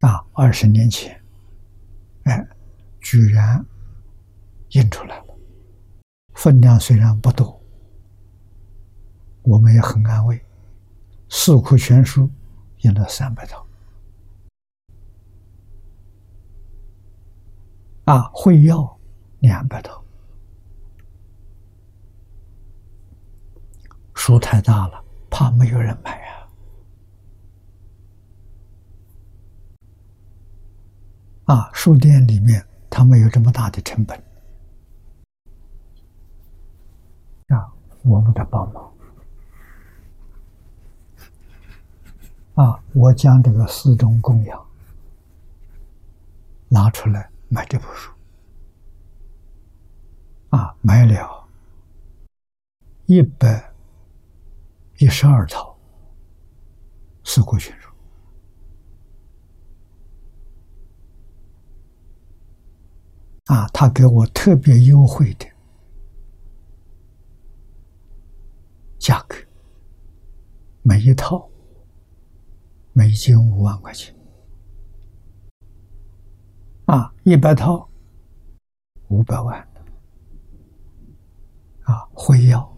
[0.00, 0.22] 啊！
[0.34, 1.18] 二十年前，
[2.24, 2.46] 哎，
[3.00, 3.64] 居然
[4.70, 5.24] 印出来了。
[6.34, 7.58] 分量虽然不多，
[9.42, 10.38] 我们也很安慰。
[11.30, 12.30] 四库全书
[12.82, 13.66] 印了三百套，
[18.04, 18.98] 啊，会要
[19.40, 20.05] 两百套。
[24.26, 26.20] 书太大了，怕没有人买
[31.44, 31.54] 啊！
[31.54, 34.20] 啊，书店里面他没有这么大的成本
[37.46, 37.70] 啊，
[38.02, 38.92] 我们的帮忙
[42.56, 44.66] 啊，我将这个四种供养
[46.66, 48.10] 拿出来买这部书
[50.50, 51.48] 啊，买了
[53.04, 53.75] 一百。
[54.98, 55.76] 一十二套
[57.22, 57.90] 四库全书
[63.46, 65.46] 啊，他给我特别优惠的
[68.98, 69.36] 价格，
[70.82, 71.48] 每一套
[72.92, 74.14] 每斤五万块钱
[76.86, 77.88] 啊，一百套
[79.08, 79.60] 五百万
[81.82, 82.75] 啊，会要。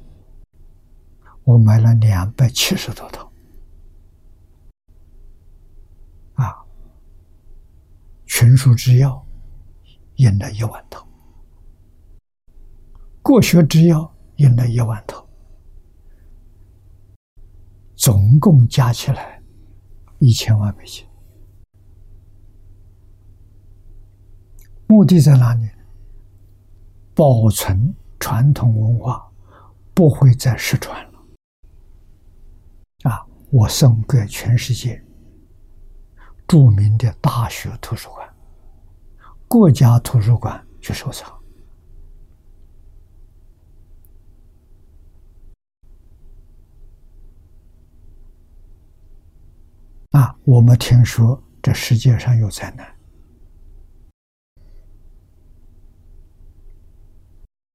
[1.48, 3.32] 我买了两百七十多套，
[6.34, 6.62] 啊，
[8.26, 9.26] 群书之要
[10.16, 11.08] 印了一万套，
[13.22, 15.26] 国学之要印了一万套，
[17.96, 19.42] 总共加起来
[20.18, 21.06] 一千万美金。
[24.86, 25.66] 目的在哪里？
[27.14, 29.32] 保存传统文化，
[29.94, 31.07] 不会再失传。
[33.50, 35.02] 我送给全世界
[36.46, 38.28] 著名的大学图书馆、
[39.48, 41.36] 国家图书馆去收藏。
[50.10, 50.34] 啊！
[50.44, 52.96] 我们听说这世界上有灾难，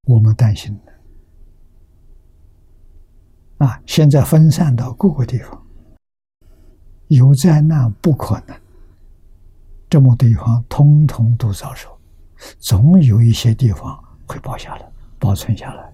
[0.04, 0.94] 我们担心的
[3.66, 3.82] 啊！
[3.86, 5.63] 现在分散到各个地方，
[7.08, 8.60] 有灾难不可能，
[9.90, 11.96] 这么地方通通都遭受，
[12.60, 15.94] 总有一些地方会保下来、保存下来。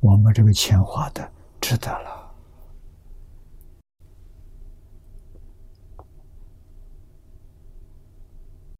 [0.00, 2.34] 我们这个钱花的值得了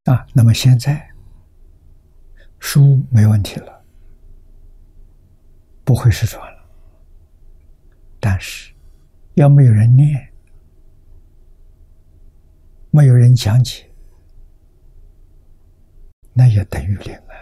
[0.04, 0.26] 啊！
[0.32, 1.10] 那么现在
[2.60, 3.82] 书没问题了，
[5.84, 6.64] 不会失传了。
[8.20, 8.72] 但是
[9.34, 10.32] 要没有人念，
[12.96, 13.84] 没有人讲解，
[16.32, 17.36] 那也等于零啊！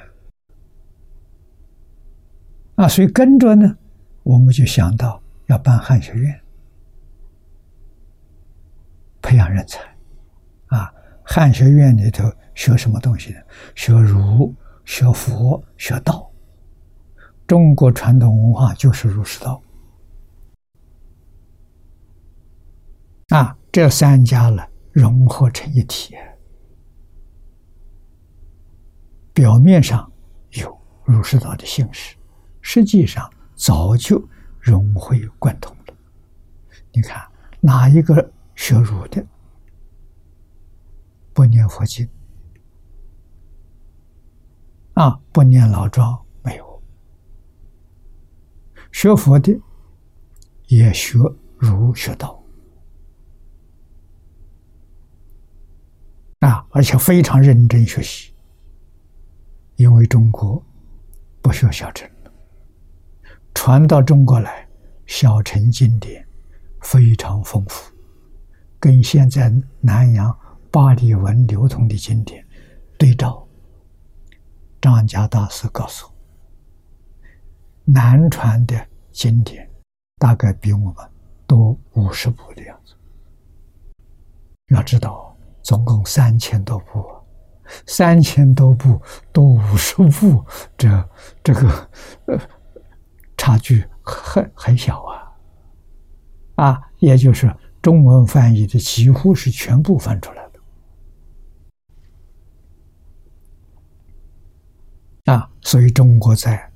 [2.74, 3.78] 啊，所以跟着呢，
[4.24, 6.40] 我们就想到要办汉学院，
[9.22, 9.78] 培养人才。
[10.66, 10.92] 啊，
[11.22, 13.38] 汉学院里头学什么东西呢？
[13.76, 14.52] 学儒、
[14.84, 16.28] 学佛、学道。
[17.46, 19.62] 中国传统文化就是儒释道。
[23.28, 26.14] 啊，这三家了融合成一体，
[29.32, 30.10] 表面上
[30.52, 32.16] 有儒释道的形式。
[32.60, 34.22] 实际上早就
[34.60, 35.94] 融会贯通了。
[36.92, 37.20] 你看
[37.60, 39.26] 哪一个学儒的
[41.32, 42.08] 不念佛经
[44.92, 45.20] 啊？
[45.32, 46.82] 不念老庄没有。
[48.92, 49.60] 学佛的
[50.68, 51.18] 也学
[51.58, 52.43] 儒学道
[56.44, 58.34] 啊，而且非常认真学习，
[59.76, 60.62] 因为中国
[61.40, 62.06] 不学小乘。
[63.54, 64.68] 传到中国来，
[65.06, 66.26] 小乘经典
[66.82, 67.90] 非常丰富，
[68.78, 70.38] 跟现在南洋
[70.70, 72.46] 巴利文流通的经典
[72.98, 73.46] 对照。
[74.82, 76.12] 张家大师告诉我，
[77.84, 79.66] 南传的经典
[80.18, 80.96] 大概比我们
[81.46, 82.94] 多五十部的样子。
[84.68, 85.33] 要知道，
[85.64, 87.04] 总共三千多部，
[87.86, 89.02] 三千多部
[89.32, 90.44] 多五十部，
[90.78, 91.08] 这
[91.42, 91.90] 这个
[92.26, 92.38] 呃。
[93.36, 95.34] 差距很很小啊，
[96.54, 100.48] 啊，也就是中文翻译的几乎是全部翻出来
[105.24, 106.72] 的，啊，所以中国在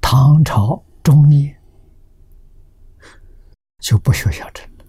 [0.00, 1.56] 唐朝中叶
[3.78, 4.84] 就不学小乘了，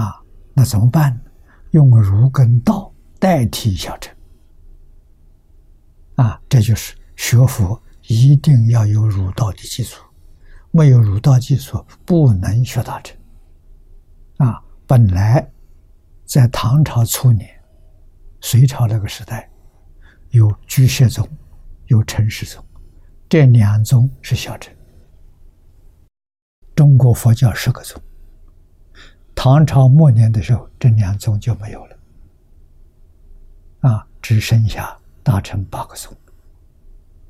[0.00, 0.22] 啊，
[0.54, 1.31] 那怎么办呢？
[1.72, 4.14] 用儒跟道代替小乘，
[6.14, 7.78] 啊，这就是学佛。
[8.08, 10.04] 一定要有儒道的基础，
[10.72, 13.16] 没有儒道基础，不能学大乘。
[14.38, 15.48] 啊，本来
[16.24, 17.48] 在唐朝初年、
[18.40, 19.48] 隋朝那个时代，
[20.30, 21.26] 有居士宗，
[21.86, 22.62] 有陈氏宗，
[23.28, 24.74] 这两宗是小乘。
[26.74, 28.02] 中国佛教十个宗，
[29.44, 31.96] 唐朝末年的时候，这两宗就没有了，
[33.80, 36.16] 啊，只剩下大乘八个宗。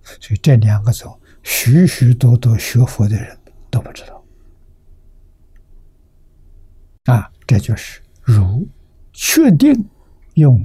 [0.02, 3.34] 所以这两个宗，许许多多学佛的人
[3.70, 4.22] 都不知道。
[7.04, 8.68] 啊，这就是儒，
[9.14, 9.72] 确定
[10.34, 10.62] 用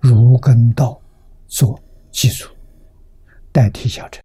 [0.00, 0.98] 儒跟道
[1.46, 1.78] 做
[2.10, 2.50] 基础，
[3.52, 4.24] 代替小乘。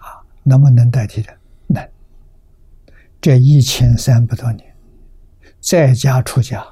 [0.00, 1.34] 啊，能不能代替的？
[1.66, 1.82] 能。
[3.18, 4.65] 这一千三百多年，
[5.66, 6.64] 在家出家、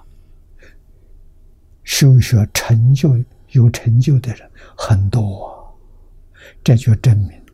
[1.82, 3.12] 修学成就
[3.49, 5.53] 有成就的人很多。
[6.62, 7.45] 这就证明，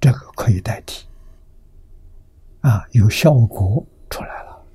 [0.00, 1.04] 这个可以代替，
[2.62, 4.66] 啊，有效果出来了。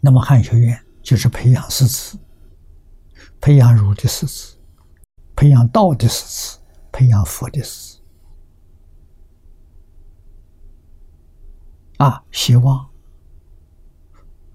[0.00, 2.18] 那么汉学院就是培养师资，
[3.40, 4.56] 培养儒的师资，
[5.36, 6.58] 培养道的师资，
[6.90, 7.97] 培养佛的师资，
[11.98, 12.88] 啊，希望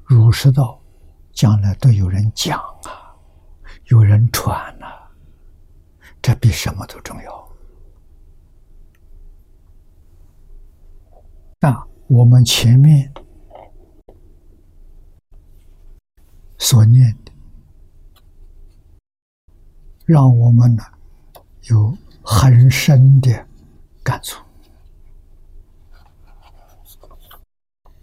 [0.03, 0.81] 儒释道
[1.31, 3.15] 将来都有人讲啊。
[3.87, 5.11] 有人传了，
[6.21, 7.49] 这比什么都重要。
[11.59, 13.13] 那我们前面
[16.57, 17.31] 所念的，
[20.05, 20.83] 让我们呢
[21.63, 23.47] 有很深的
[24.01, 24.41] 感触，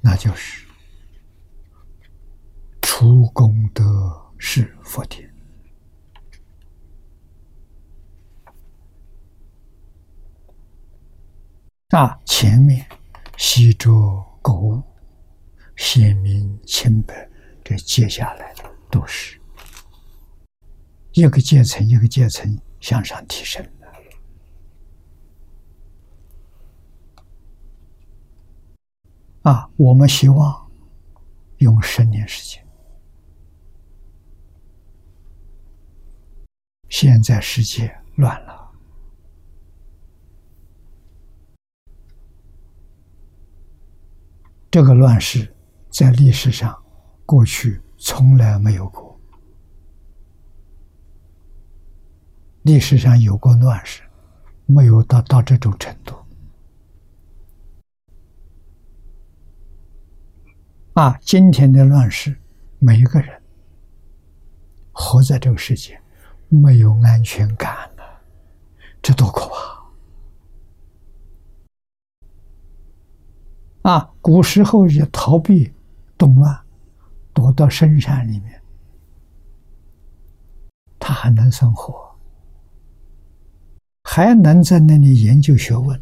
[0.01, 0.67] 那就是
[2.81, 5.29] 出功德是佛田。
[11.91, 12.87] 啊，前面
[13.37, 14.83] 洗濯购物，
[15.77, 17.29] 显明清白，
[17.65, 19.41] 这接下来的都是
[21.13, 23.61] 一个阶层一个阶层向上提升
[29.43, 30.71] 啊，我们希望
[31.59, 32.67] 用十年时间。
[36.91, 38.71] 现在世界乱了，
[44.71, 45.57] 这个乱世
[45.89, 46.77] 在历史上
[47.25, 49.19] 过去从来没有过。
[52.63, 54.03] 历史上有过乱世，
[54.67, 56.15] 没有到到这种程度。
[61.01, 62.37] 啊，今天的乱世，
[62.79, 63.41] 每一个人
[64.93, 65.99] 活在这个世界，
[66.51, 68.21] 没有安全感了，
[69.01, 69.49] 这多可
[73.81, 73.91] 怕！
[73.91, 75.73] 啊，古时候也逃避
[76.19, 76.61] 动乱，
[77.33, 78.61] 躲到深山里面，
[80.99, 82.15] 他还能生活。
[84.03, 85.99] 还能在那里研究学问、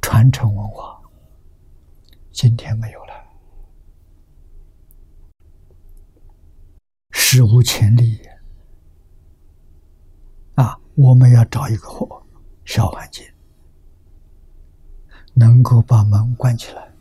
[0.00, 0.98] 传承文化。
[2.32, 3.09] 今天没有了，
[7.32, 8.18] 史无前例
[10.56, 10.76] 啊！
[10.96, 12.26] 我们要找一个好
[12.64, 13.24] 小环境，
[15.34, 16.92] 能够把门关起来，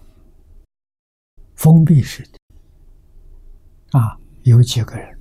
[1.55, 5.19] 封闭式的啊，有几个人，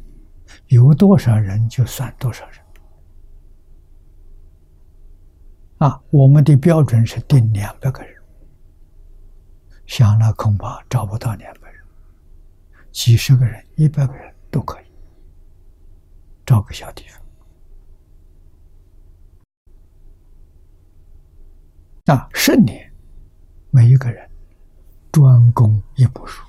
[0.67, 2.61] 有多少人就算多少人。
[5.79, 8.15] 啊，我们的标准是定两百个人，
[9.87, 11.83] 想了恐怕找不到两百人，
[12.93, 14.88] 几十个人、一百个人都可以，
[16.49, 17.21] 找个小地方。
[22.17, 22.91] 啊，十年，
[23.71, 24.27] 每一个人
[25.13, 26.43] 专攻一部书，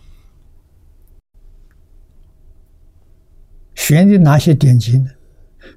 [3.76, 5.12] 选的哪些典籍呢？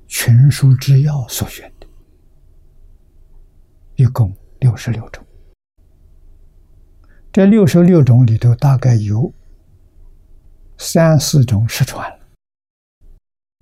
[0.07, 1.87] 群书之要所选的。
[3.97, 5.27] 一共六十六种，
[7.33, 9.35] 这六十六种里头大概有
[10.79, 12.22] 三四种失传了，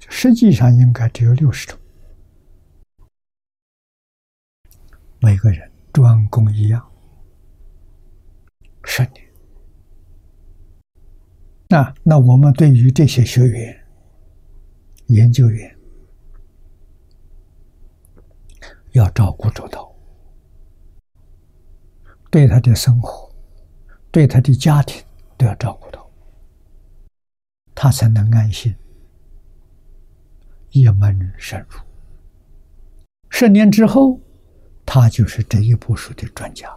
[0.09, 1.78] 实际上应该只有六十种。
[5.20, 6.90] 每个人专攻一样，
[8.84, 9.30] 十年。
[11.68, 13.86] 那那我们对于这些学员、
[15.07, 15.76] 研究员，
[18.92, 19.88] 要照顾周到。
[22.30, 23.30] 对他的生活，
[24.11, 25.05] 对他的家庭
[25.36, 26.11] 都要照顾到，
[27.74, 28.74] 他才能安心，
[30.71, 31.79] 一门深入。
[33.29, 34.21] 十年之后，
[34.85, 36.68] 他就是这一部书的专家。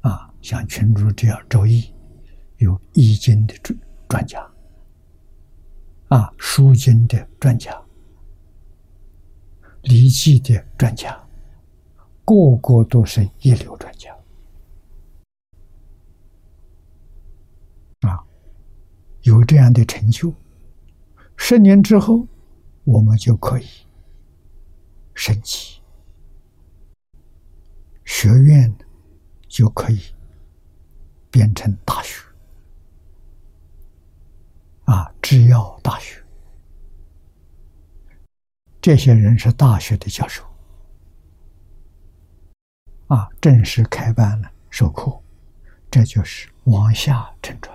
[0.00, 1.80] 啊，像群主这样《周易》，
[2.58, 4.50] 有易经的专专家，
[6.08, 7.76] 啊，书经的专家，
[9.82, 11.18] 礼记的专家。
[12.24, 14.14] 个个都是一流专家
[18.00, 18.22] 啊！
[19.22, 20.30] 有这样的成就，
[21.40, 22.26] 十年之后，
[22.84, 23.66] 我们就可以
[25.14, 25.80] 升级，
[28.04, 28.76] 学院
[29.48, 29.98] 就可以
[31.30, 32.22] 变成大学
[34.84, 36.22] 啊，制药大学。
[38.82, 40.44] 这些人是大学的教授。
[43.06, 45.18] 啊，正式开办了授课，
[45.90, 47.74] 这就是往下承传。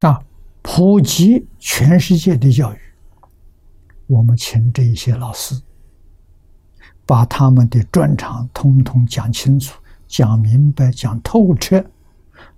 [0.00, 0.24] 啊，
[0.70, 2.78] 普及全世界的教育，
[4.06, 5.58] 我们请这一些老师，
[7.06, 11.82] 把他们的专长通通讲清楚、讲明白、讲透彻，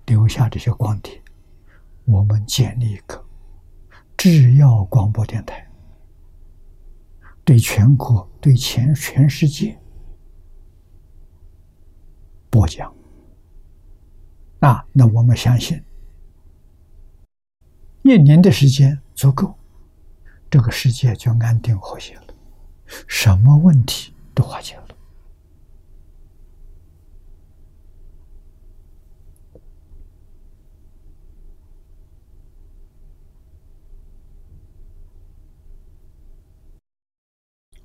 [0.07, 1.23] 留下这些光碟，
[2.05, 3.25] 我们建立一个
[4.17, 5.65] 制药广播电台。
[7.45, 9.79] 对全国、对全全世界
[12.51, 12.93] 播讲
[14.59, 15.81] 啊，那我们相信，
[18.03, 19.55] 一年的时间足够，
[20.51, 22.35] 这个世界就安定和谐了，
[23.07, 24.87] 什么问题都化解了。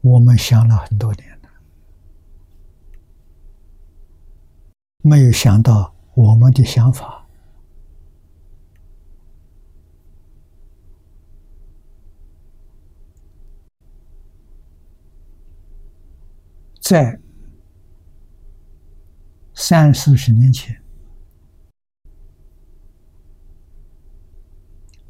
[0.02, 1.50] 我们想了很多年了，
[5.02, 7.25] 没有想到我们的想法
[16.88, 17.20] 在
[19.56, 20.80] 三四十年前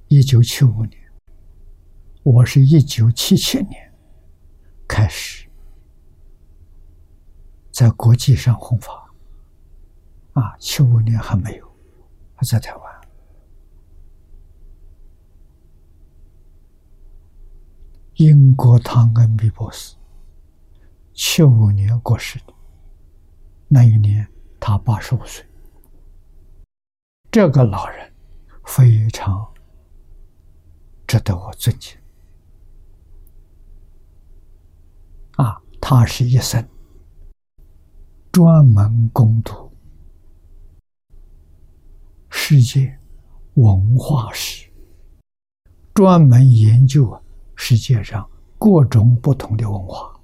[0.08, 0.98] 一九七五年，
[2.24, 3.94] 我是一九七七年
[4.88, 5.50] 开始
[7.74, 9.14] 在国际上弘法，
[10.32, 11.70] 啊，七五年还没有，
[12.36, 13.02] 还在台湾。
[18.14, 19.98] 英国汤恩比博士
[21.16, 22.54] 七五年过世的，
[23.70, 24.28] 那一年
[24.60, 25.46] 他八十五岁。
[27.32, 28.14] 这个老人
[28.66, 29.50] 非常
[31.08, 31.98] 值得我尊敬
[35.38, 35.62] 啊！
[35.80, 36.68] 他是一生
[38.32, 39.72] 专门攻读
[42.30, 42.98] 世界
[43.54, 44.70] 文化史，
[45.94, 47.18] 专门研究
[47.56, 50.15] 世界上各种不同的文化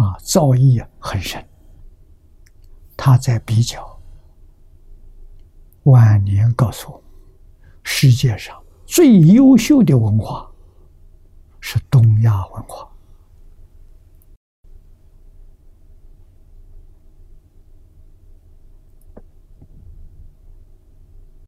[0.00, 1.44] 啊，造诣很深。
[2.96, 3.86] 他在比较。
[5.84, 7.02] 晚年告诉我，
[7.82, 10.50] 世界上最优秀的文化
[11.58, 12.86] 是东亚文化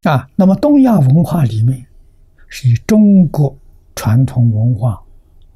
[0.05, 0.27] 啊。
[0.35, 1.87] 那么，东亚文化里面
[2.49, 3.55] 是以中国
[3.95, 5.03] 传统文化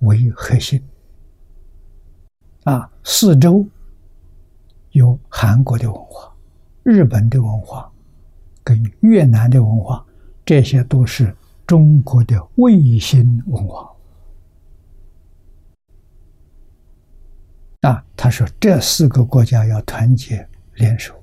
[0.01, 0.83] 为核心，
[3.09, 3.65] 四周
[4.91, 6.35] 有韩国的文化、
[6.83, 7.91] 日本的文化。
[8.65, 10.05] 跟越南的文化，
[10.45, 11.33] 这些都是
[11.69, 13.89] 中国的卫星文化。
[17.83, 20.45] 啊，他说这四个国家要团结
[20.75, 21.15] 联手，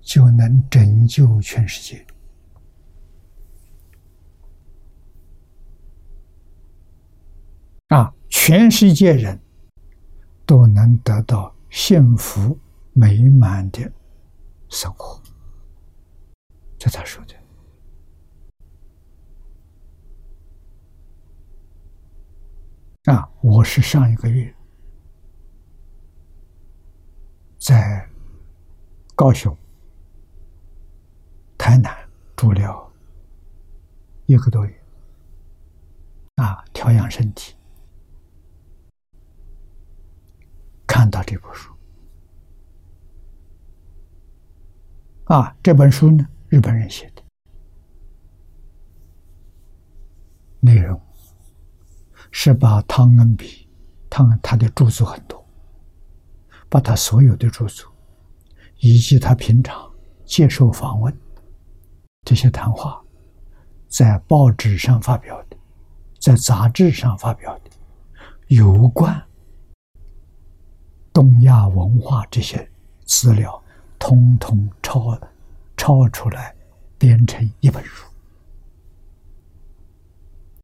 [0.00, 2.06] 就能拯救全世界。
[7.88, 9.36] 啊，全世界人
[10.48, 12.58] 都能得到幸福
[12.94, 13.92] 美满的
[14.70, 15.20] 生活。
[16.78, 17.34] 这他说的
[23.12, 23.28] 啊！
[23.42, 24.54] 我是上一个月
[27.58, 28.08] 在
[29.14, 29.54] 高雄、
[31.58, 31.94] 台南
[32.34, 32.90] 住了
[34.24, 34.82] 一个多月
[36.36, 37.54] 啊，调养身体，
[40.88, 41.72] 看到这部书
[45.26, 46.26] 啊，这本书呢。
[46.48, 47.22] 日本人写的
[50.60, 50.98] 内容
[52.30, 53.68] 是把汤恩比，
[54.08, 55.46] 汤恩他的著作很多，
[56.70, 57.86] 把他所有的著作
[58.78, 59.92] 以及他平常
[60.24, 61.14] 接受访问
[62.22, 62.98] 这些谈话，
[63.88, 65.56] 在报纸上发表的，
[66.18, 67.70] 在杂志上发表的
[68.46, 69.22] 有关
[71.18, 72.70] 东亚文化这些
[73.04, 73.60] 资料，
[73.98, 75.18] 通通抄。
[75.76, 76.54] 抄出来，
[76.96, 78.06] 编成一本书。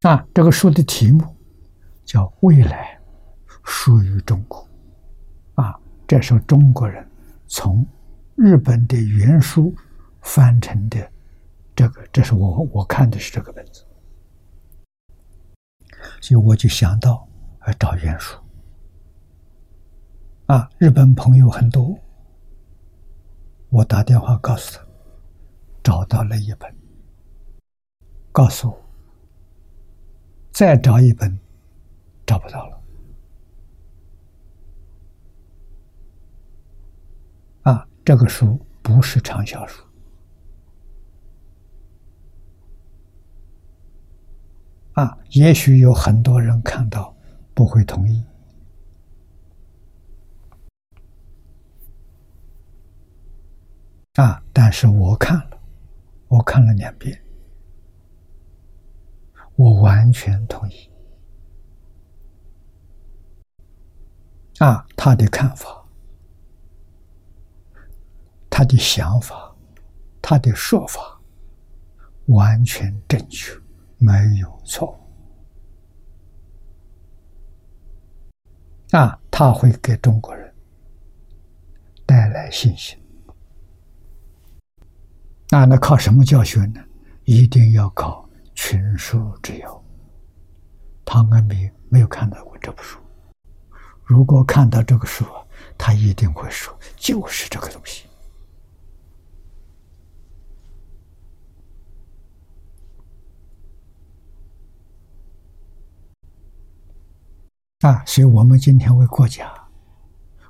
[0.02, 1.24] 啊，这个书的题目
[2.04, 2.96] 叫《未来
[3.64, 4.64] 属于中国》。
[5.60, 5.76] 啊，
[6.06, 7.04] 这是中国人
[7.48, 7.84] 从
[8.36, 9.74] 日本的原书
[10.22, 11.10] 翻成的。
[11.74, 13.84] 这个，这是我我看的是这个本子，
[16.20, 17.26] 所以我就想到
[17.66, 18.38] 要找原书。
[20.46, 21.98] 啊，日本朋友很多，
[23.70, 24.84] 我打电话告诉他。
[25.82, 26.74] 找到了一本，
[28.32, 28.84] 告诉我，
[30.50, 31.38] 再找一本，
[32.24, 32.82] 找不到了。
[37.64, 39.84] 啊，这个书不是畅销书，
[44.94, 47.14] 啊，也许有很多人看到
[47.52, 48.24] 不会同意。
[54.14, 55.54] 啊，但是我看了。
[56.28, 57.22] 我看了两遍，
[59.54, 60.90] 我完全同意。
[64.58, 65.84] 啊，他的看法，
[68.50, 69.54] 他的想法，
[70.20, 71.20] 他的说法，
[72.26, 73.52] 完全正确，
[73.98, 74.98] 没有错误。
[78.96, 80.52] 啊，他会给中国人
[82.04, 82.98] 带来信心。
[85.54, 86.82] 那那靠什么教学呢？
[87.26, 89.84] 一定要靠群书之友。
[91.04, 92.98] 唐安比没有看到过这部书，
[94.02, 95.24] 如果看到这个书，
[95.78, 98.04] 他一定会说：“就是这个东西。”
[107.86, 109.54] 啊，所以我们今天为国家、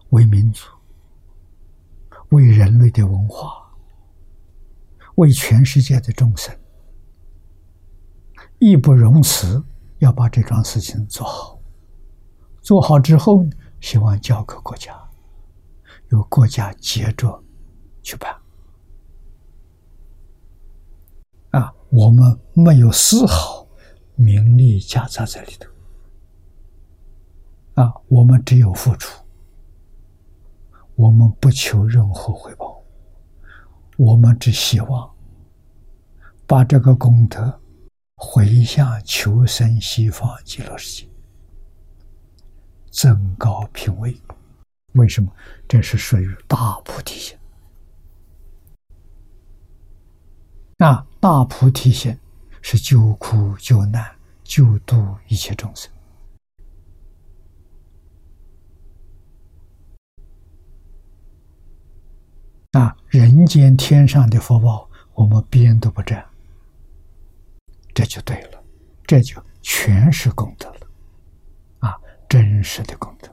[0.08, 0.66] 为民族、
[2.30, 3.62] 为人类的文化。
[5.16, 6.54] 为全世界的众生
[8.58, 9.62] 义不容辞
[9.98, 11.60] 要把这桩事情做好。
[12.62, 13.44] 做好之后，
[13.80, 14.98] 希望交给国家，
[16.08, 17.42] 由国家接着
[18.02, 18.34] 去办。
[21.50, 23.66] 啊，我们没有丝毫
[24.14, 25.70] 名利夹杂在里头。
[27.74, 29.22] 啊，我们只有付出，
[30.94, 32.83] 我们不求任何回报，
[33.96, 35.08] 我们只希望
[36.46, 37.60] 把这个功德
[38.16, 41.08] 回向求生西方极乐世界。
[42.90, 44.16] 增高品位，
[44.92, 45.30] 为什么？
[45.66, 47.36] 这是属于大菩提心。
[50.76, 52.16] 那大菩提心
[52.62, 55.90] 是救苦救难、救度一切众生。
[62.74, 66.24] 啊人间天上的福报，我们边都不沾，
[67.94, 68.62] 这就对了，
[69.06, 70.80] 这就全是功德了。
[71.78, 71.96] 啊
[72.28, 73.28] 真实的功德，《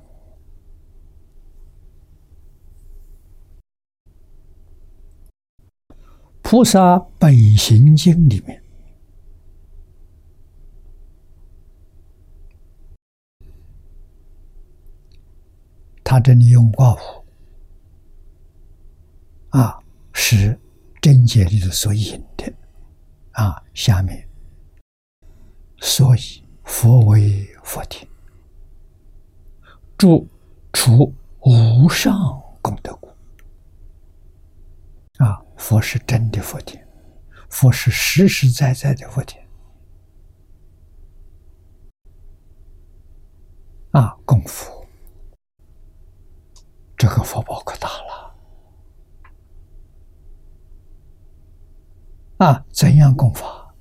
[6.43, 8.61] 菩萨本行经》里面，
[16.03, 17.20] 他这里用卦符
[19.51, 19.79] 啊，
[20.13, 20.59] 是
[21.01, 22.53] 真解里头所引的
[23.31, 23.63] 啊。
[23.73, 24.27] 下面，
[25.79, 28.07] 所以佛为佛体。
[29.97, 30.27] 住
[30.73, 32.17] 除无上
[32.59, 33.07] 功德故
[35.23, 35.39] 啊！
[35.55, 36.87] 佛是真的佛典，
[37.51, 39.47] 佛是实实在在的佛典
[43.91, 44.17] 啊！
[44.25, 44.87] 功夫，
[46.97, 48.10] 这个佛宝可大了
[52.41, 52.65] 啊！
[52.71, 53.71] 怎样供法？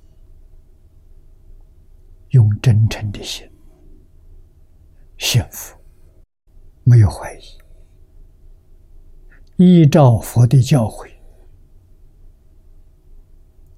[2.29, 3.51] 用真诚的心，
[5.17, 5.75] 幸福。
[6.83, 7.41] 没有怀疑，
[9.57, 11.09] 依照佛的教诲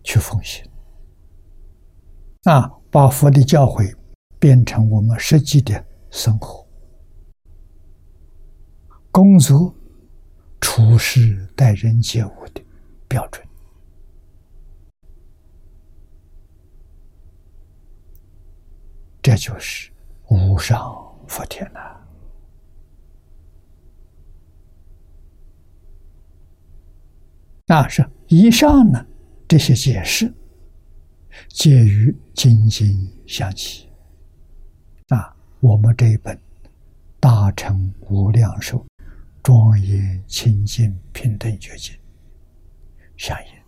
[0.03, 0.69] 去奉行，
[2.43, 3.95] 啊，把佛的教诲
[4.37, 5.81] 变成我们实际的
[6.11, 6.67] 生活、
[9.11, 9.73] 工作、
[10.59, 12.61] 处事、待人接物的
[13.07, 13.47] 标准，
[19.23, 19.89] 这就是
[20.27, 20.79] 无上
[21.27, 22.01] 佛田了。
[27.65, 29.03] 那是以上呢，
[29.47, 30.31] 这些解释
[31.47, 33.87] 皆与经经相契。
[35.07, 36.35] 啊，我们这一本
[37.21, 38.85] 《大乘无量寿
[39.41, 41.95] 庄严清净平等觉经》
[43.15, 43.62] 相应。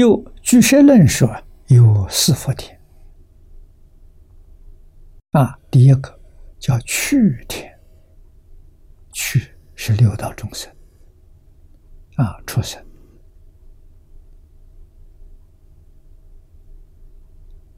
[0.00, 1.28] 又据舍论说
[1.66, 2.80] 有四福天。
[5.32, 6.18] 啊，第一个
[6.58, 7.78] 叫去天，
[9.12, 9.54] 去。
[9.82, 10.70] 是六道众生
[12.16, 12.84] 啊，出生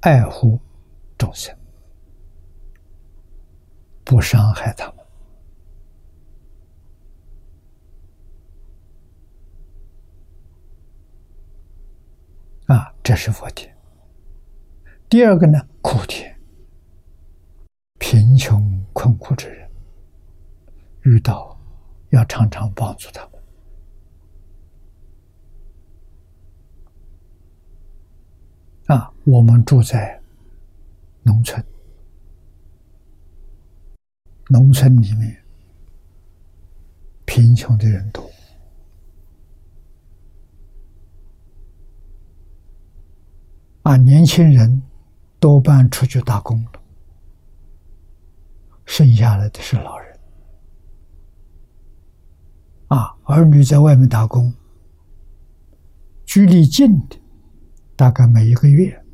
[0.00, 0.60] 爱护
[1.16, 1.56] 众生，
[4.02, 5.06] 不伤害他们
[12.66, 13.74] 啊，这是佛天。
[15.09, 16.38] 第二个呢，苦天，
[17.98, 19.70] 贫穷困苦之人
[21.03, 21.50] 遇到。
[22.12, 23.40] 要常常帮助他们
[28.88, 29.11] 啊！
[29.24, 30.20] 我们住在
[31.22, 31.64] 农村，
[34.50, 35.42] 农村里面
[37.24, 38.30] 贫穷的人多
[43.83, 44.83] 啊，年轻人
[45.41, 46.70] 多半出去打工了，
[48.85, 50.18] 剩下来的是老人。
[52.89, 54.55] 啊，儿女在外面打工，
[56.24, 57.16] 距离近的
[57.97, 59.05] 大概每一个月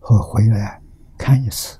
[0.00, 0.82] 会回来
[1.16, 1.78] 看一次；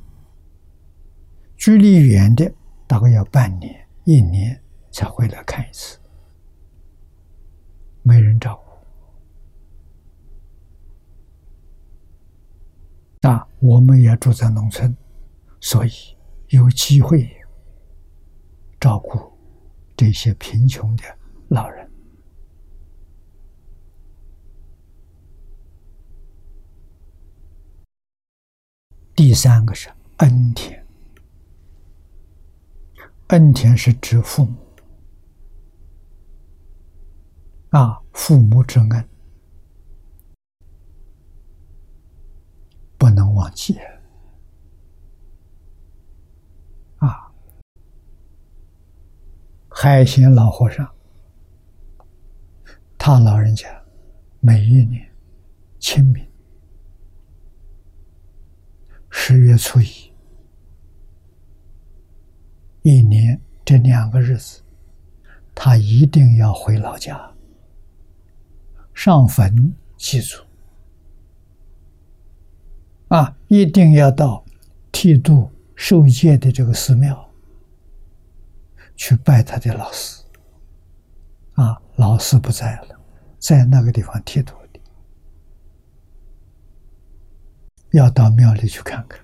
[1.56, 2.50] 距离远的
[2.86, 4.58] 大概要半年、一年
[4.90, 5.98] 才回来看一次，
[8.02, 8.69] 没人照顾。
[13.22, 14.96] 啊，我们也住在农村，
[15.60, 15.90] 所以
[16.48, 17.30] 有机会
[18.80, 19.30] 照顾
[19.94, 21.04] 这些贫穷的。
[21.48, 21.90] 老人，
[29.14, 30.86] 第三个是恩田。
[33.28, 34.56] 恩田是指父母
[37.68, 39.08] 啊，父母之恩，
[43.00, 43.78] 不能忘记
[46.98, 47.32] 啊！
[49.70, 50.86] 海贤老和尚，
[52.98, 53.66] 他老人家
[54.40, 55.10] 每一年
[55.78, 56.30] 清明、
[59.08, 60.12] 十月初一，
[62.82, 64.62] 一年这两个日子，
[65.54, 67.34] 他一定要回老家
[68.92, 70.49] 上坟祭祖。
[73.10, 74.44] 啊，一定要到
[74.92, 77.28] 剃度受戒的这个寺庙
[78.94, 80.22] 去拜他的老师。
[81.54, 83.00] 啊，老师不在了，
[83.38, 84.80] 在那个地方剃度的，
[87.90, 89.20] 要到庙里去看看。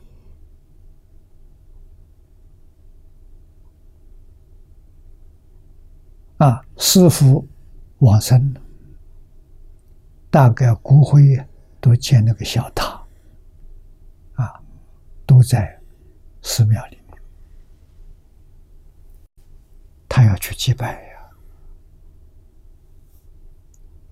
[6.38, 7.46] 啊，师傅
[8.00, 8.52] 往生，
[10.28, 11.38] 大概骨灰
[11.80, 12.95] 都建那个小塔。
[15.26, 15.80] 都在
[16.40, 17.18] 寺庙里面，
[20.08, 21.30] 他要去祭拜呀，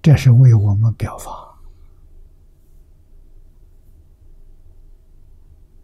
[0.02, 1.56] 这是为我们表法。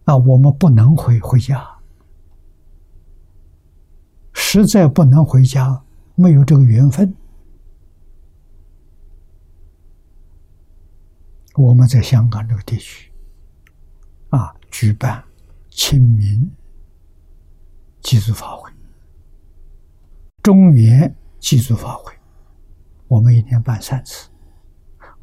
[0.07, 1.79] 啊，我们不能回回家，
[4.33, 5.85] 实在不能回家，
[6.17, 7.15] 没有这个缘分，
[11.55, 13.13] 我们在香港这个地区，
[14.31, 14.57] 啊。
[14.71, 15.23] 举办
[15.69, 16.51] 清明
[18.01, 18.71] 祭祖法会、
[20.43, 22.13] 中元祭祖法会，
[23.09, 24.31] 我们一年办三次。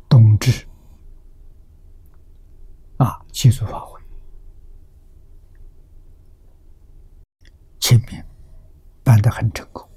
[0.10, 0.66] 冬至
[2.98, 4.00] 啊，祭祖法会，
[7.80, 8.24] 清明
[9.04, 9.88] 办得很成功，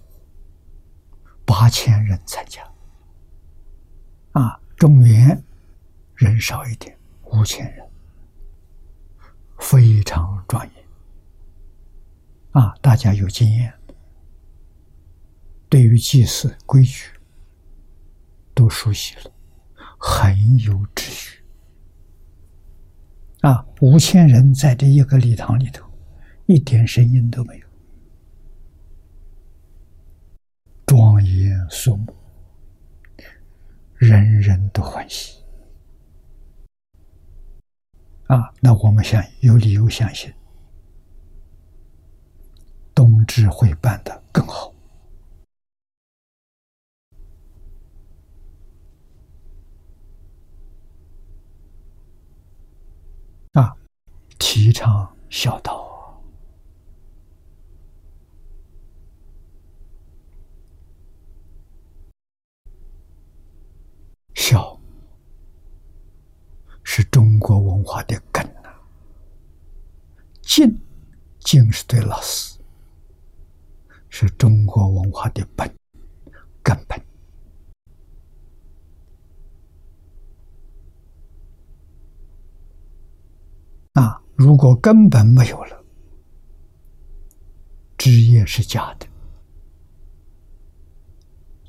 [1.45, 2.63] 八千人参加。
[4.33, 5.45] 啊，中元
[6.15, 7.90] 人少一点，五千人。
[9.61, 10.85] 非常庄严
[12.53, 12.75] 啊！
[12.83, 13.73] 大家有经验，
[15.69, 17.11] 对于祭祀规矩
[18.55, 19.31] 都熟悉了，
[19.99, 21.45] 很有秩序
[23.43, 23.65] 啊！
[23.81, 25.89] 五千人在这一个礼堂里头，
[26.47, 27.67] 一点声音都没有，
[30.87, 32.15] 庄严肃穆，
[33.95, 35.40] 人人都欢喜。
[38.31, 40.33] 啊，那我们想有理由相信，
[42.95, 44.73] 冬至会办得更好。
[53.55, 53.77] 啊，
[54.39, 56.23] 提倡孝道，
[64.35, 64.80] 孝。
[66.93, 68.75] 是中国文化的根呐，
[70.43, 70.77] 敬
[71.39, 72.59] 敬是对老师，
[74.09, 75.73] 是中国文化的本
[76.65, 77.01] 根本
[83.93, 84.21] 啊！
[84.35, 85.85] 如果根本没有了，
[87.97, 89.07] 枝叶是假的，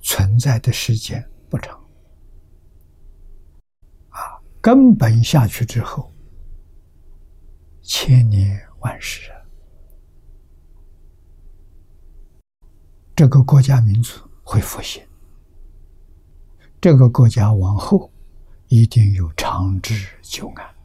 [0.01, 1.79] 存在的时间不长。
[4.61, 6.13] 根本下去之后，
[7.81, 9.41] 千年万世啊，
[13.15, 15.03] 这个国家民族会复兴，
[16.79, 18.11] 这个国家往后
[18.67, 20.75] 一定有长治久安。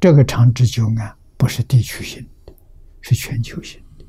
[0.00, 2.52] 这个长治久安不是地区性的，
[3.00, 4.04] 是全球性的。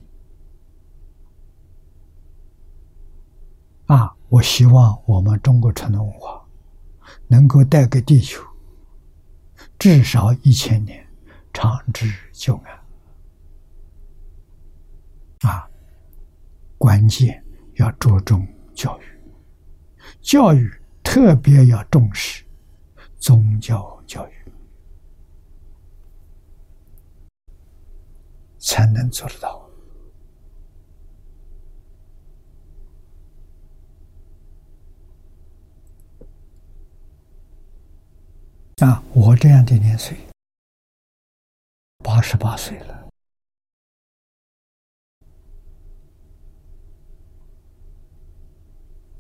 [3.95, 6.36] 啊，我希望我们中国传统文化。
[7.27, 8.43] 能够带给地球
[9.77, 11.07] 至少一千年
[11.53, 12.71] 长治久安
[15.51, 15.69] 啊！
[16.77, 17.43] 关键
[17.75, 19.03] 要注重教育，
[20.21, 20.71] 教育
[21.03, 22.45] 特别要重视
[23.17, 24.33] 宗教教育，
[28.59, 29.66] 才能做得到。
[38.77, 40.15] 啊，我这样的年岁，
[42.03, 43.09] 八十八岁了，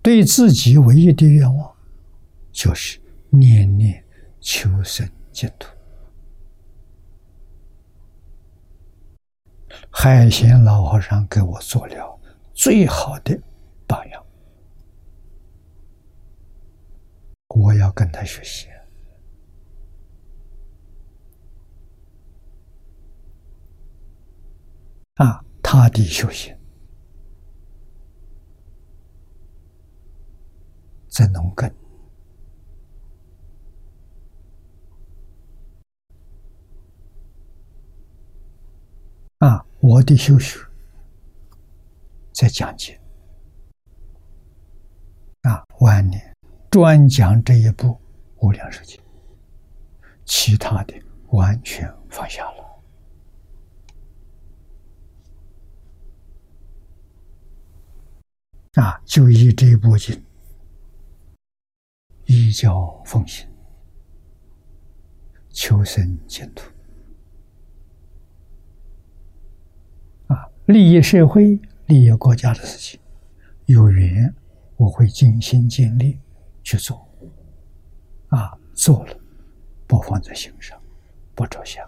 [0.03, 1.75] 对自己唯一的愿望，
[2.51, 3.01] 就是
[3.31, 4.05] 念念
[4.39, 5.67] 求生净土。
[9.89, 12.19] 海贤老和尚给我做了
[12.53, 13.35] 最好的
[13.87, 14.23] 榜样，
[17.47, 18.67] 我要跟他学习。
[25.17, 26.55] 啊，他的修行
[31.09, 31.67] 在农耕
[39.39, 40.59] 啊，我的修学
[42.31, 42.99] 在讲解
[45.41, 46.35] 啊，晚年
[46.69, 47.87] 专讲这一部
[48.45, 48.99] 《无量寿经》，
[50.25, 50.93] 其他的
[51.29, 52.56] 完全放下了。
[58.77, 60.23] 啊，就以这一部经，
[62.25, 63.49] 依教奉行，
[65.49, 66.69] 求生净土。
[70.27, 72.99] 啊，利益社会、利益国家的事情，
[73.65, 74.31] 有缘
[74.75, 76.19] 我会尽心尽力
[76.61, 77.03] 去做。
[78.27, 79.19] 啊，做了，
[79.87, 80.79] 不放在心上，
[81.33, 81.83] 不着相。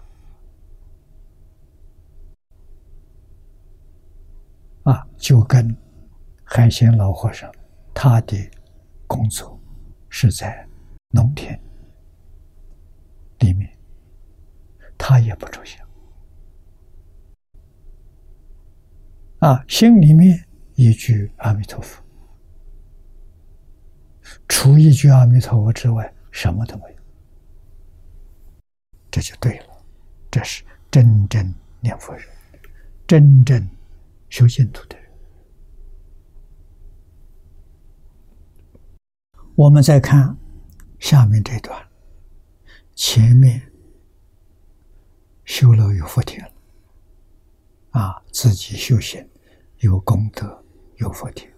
[4.82, 5.72] 啊，就跟。
[6.52, 7.48] 海鲜老和尚，
[7.94, 8.36] 他的
[9.06, 9.56] 工作
[10.08, 10.66] 是在
[11.10, 11.56] 农田
[13.38, 13.70] 里面，
[14.98, 15.80] 他也不着相
[19.38, 20.44] 啊，心里面
[20.74, 22.02] 一句阿弥陀佛，
[24.48, 26.96] 除一句阿弥陀佛之外，什么都没有，
[29.08, 29.66] 这就对了，
[30.32, 32.24] 这是真正念佛人，
[33.06, 33.70] 真正
[34.28, 34.99] 修净土的。
[39.60, 40.34] 我们再看
[40.98, 41.86] 下面这段，
[42.94, 43.60] 前面
[45.44, 46.52] 修了有福田了，
[47.90, 49.28] 啊，自己修行
[49.80, 50.64] 有功德
[50.96, 51.52] 有福田，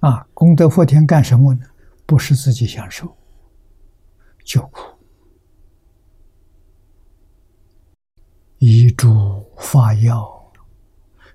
[0.00, 1.64] 啊，功德福田干什么呢？
[2.04, 3.16] 不是自己享受，
[4.44, 4.98] 救苦，
[8.58, 10.52] 以诸法药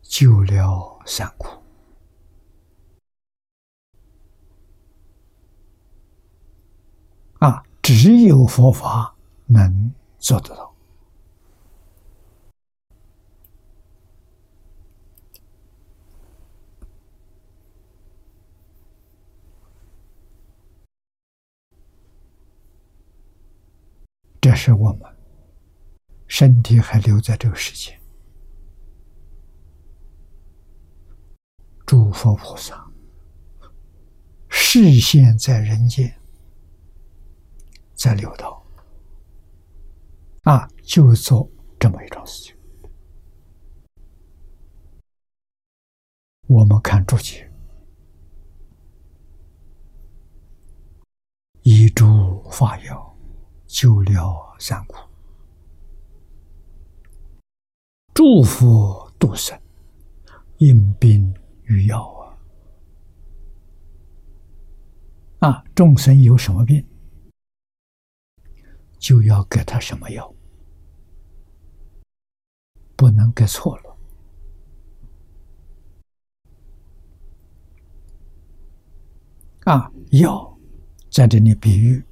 [0.02, 1.48] 救了三苦。
[7.40, 10.74] 啊，只有佛法能做得到。
[24.42, 25.02] 这是我们
[26.26, 28.00] 身体还留在这个世界，
[31.86, 32.92] 诸佛菩萨
[34.50, 36.12] 视现在人间。
[38.06, 38.64] 在六道
[40.44, 41.50] 啊，就做
[41.80, 42.56] 这么一桩事情。
[46.48, 47.52] 我们看注解，
[51.64, 53.18] 以诸法药
[53.66, 54.98] 救了三苦，
[58.14, 59.60] 祝福度生，
[60.58, 61.34] 应病
[61.64, 62.08] 与药
[65.40, 65.50] 啊！
[65.50, 66.86] 啊，众生有什么病？
[69.06, 70.34] 就要给他什么药，
[72.96, 73.98] 不能给错了。
[79.66, 80.58] 啊，药
[81.12, 82.04] 在这里比喻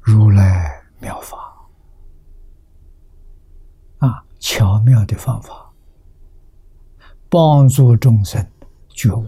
[0.00, 1.36] 如来妙法，
[3.98, 5.70] 啊，巧妙的方法，
[7.28, 8.42] 帮助众生
[8.88, 9.26] 觉悟，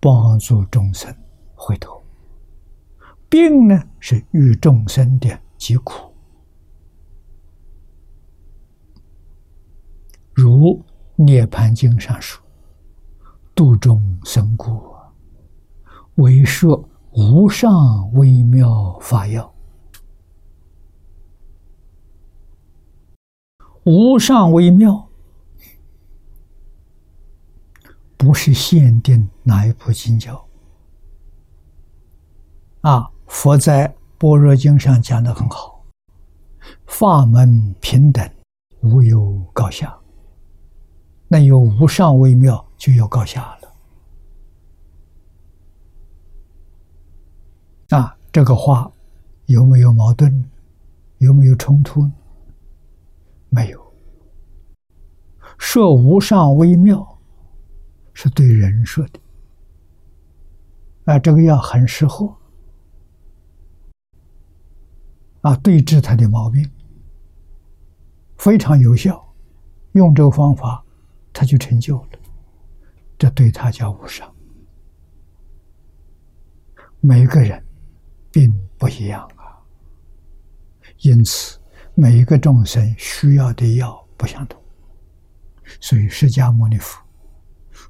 [0.00, 1.16] 帮助众生
[1.54, 2.02] 回头。
[3.28, 5.43] 病呢，是与众生的。
[5.64, 6.12] 疾苦，
[10.34, 10.84] 如
[11.24, 12.44] 《涅盘经》上说
[13.56, 14.94] ：“度众生故，
[16.16, 19.54] 为说无上微妙法药。
[23.84, 25.08] 无上微妙，
[28.18, 30.46] 不是限定哪一部经教
[32.82, 33.10] 啊？
[33.26, 33.96] 佛在。
[34.24, 35.84] 般若经上讲的很好，
[36.86, 38.26] 法门平等，
[38.80, 39.94] 无有高下。
[41.28, 43.68] 那有无上微妙，就有高下了。
[47.98, 48.90] 啊，这个话
[49.44, 50.42] 有没有矛盾？
[51.18, 52.10] 有没有冲突？
[53.50, 53.92] 没有。
[55.58, 57.18] 说无上微妙，
[58.14, 59.20] 是对人说的。
[61.04, 62.34] 啊，这个药很适合。
[65.44, 66.66] 啊，对治他的毛病
[68.38, 69.22] 非常有效，
[69.92, 70.82] 用这个方法，
[71.34, 72.08] 他就成就了。
[73.18, 74.34] 这对他叫无上。
[77.00, 77.62] 每个人
[78.32, 79.60] 并不一样啊，
[81.00, 81.60] 因此
[81.94, 84.58] 每一个众生需要的药不相同。
[85.78, 86.98] 所以释迦牟尼佛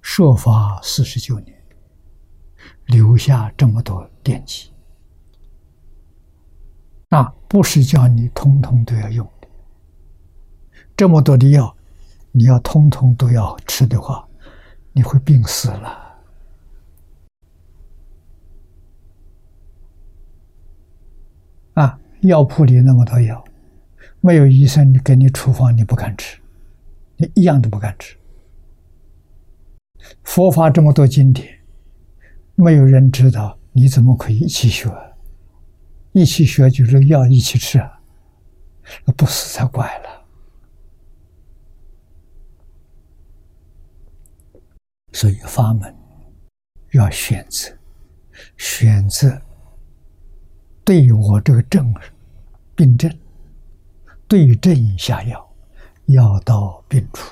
[0.02, 1.56] 说法四十九年，
[2.86, 4.73] 留下这么多典籍，
[7.14, 9.46] 啊，不是叫你通通都要用的。
[10.96, 11.76] 这么多的药，
[12.32, 14.26] 你要通通都要吃的话，
[14.92, 16.16] 你会病死了。
[21.74, 23.44] 啊，药铺里那么多药，
[24.20, 26.40] 没有医生给你处方，你不敢吃，
[27.16, 28.16] 你一样都不敢吃。
[30.24, 31.60] 佛法这么多经典，
[32.56, 34.90] 没有人知道，你怎么可以一起学？
[36.14, 37.84] 一起学就是药一起吃，
[39.16, 40.24] 不死才怪了。
[45.12, 45.92] 所以法门
[46.92, 47.76] 要选择，
[48.56, 49.42] 选择
[50.84, 51.92] 对我这个症
[52.76, 53.12] 病症
[54.28, 55.52] 对症下药，
[56.06, 57.28] 药到病除，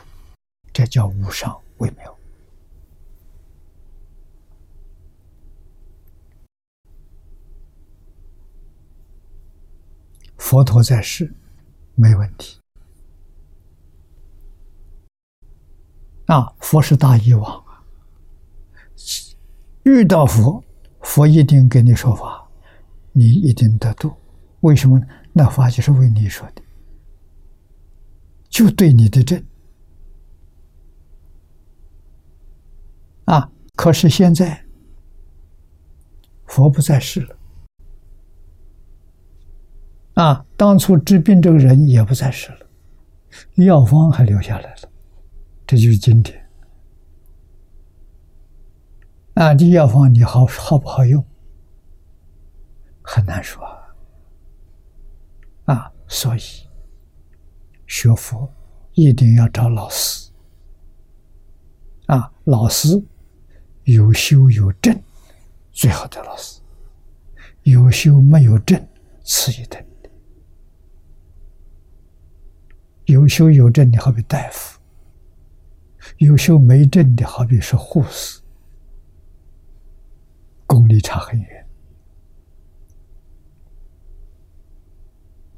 [0.73, 2.12] 这叫无上微妙。
[10.53, 11.33] 佛陀在世，
[11.95, 12.61] 没问题。
[16.27, 17.83] 啊，佛是大医王啊！
[19.85, 20.63] 遇到佛，
[21.01, 22.47] 佛一定给你说法，
[23.13, 24.13] 你一定得度。
[24.61, 25.01] 为什么？
[25.33, 26.61] 那法就是为你说的，
[28.51, 29.43] 就对你的症。
[33.25, 34.63] 啊，可是现在
[36.45, 37.39] 佛不在世了。
[40.15, 42.59] 啊，当初治病这个人也不在世了，
[43.65, 44.89] 药方还留下来了，
[45.67, 46.39] 这就是经典。
[49.35, 51.25] 啊，这药方你好好不好用，
[53.01, 53.65] 很难说。
[55.65, 56.41] 啊，所以
[57.87, 58.53] 学佛
[58.93, 60.31] 一定要找老师。
[62.07, 63.03] 啊，老师
[63.85, 65.03] 有修有证，
[65.73, 66.61] 最好的老师；
[67.63, 68.87] 有修没有证，
[69.25, 69.83] 次一等。
[73.13, 74.81] 有修有证的，好比大夫；
[76.17, 78.41] 有修没证的，好比是护士，
[80.67, 81.67] 功力差很远。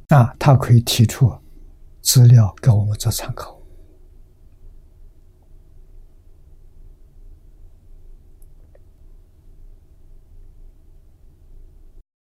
[0.09, 1.33] 啊，他可以提出
[2.03, 3.57] 资料给我们做参考。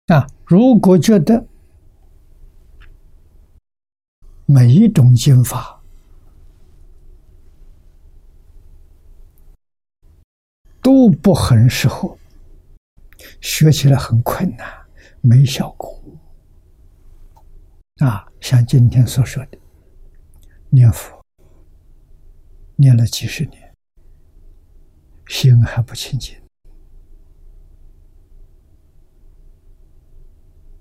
[0.08, 1.44] 啊，如果觉得，
[4.46, 5.82] 每一种经法
[10.82, 12.18] 都不很适合，
[13.40, 14.86] 学起来很困难，
[15.22, 15.98] 没效果。
[18.00, 19.58] 啊，像今天所说的
[20.70, 21.24] 念佛，
[22.76, 23.74] 念了几十年，
[25.28, 26.36] 心还不清净。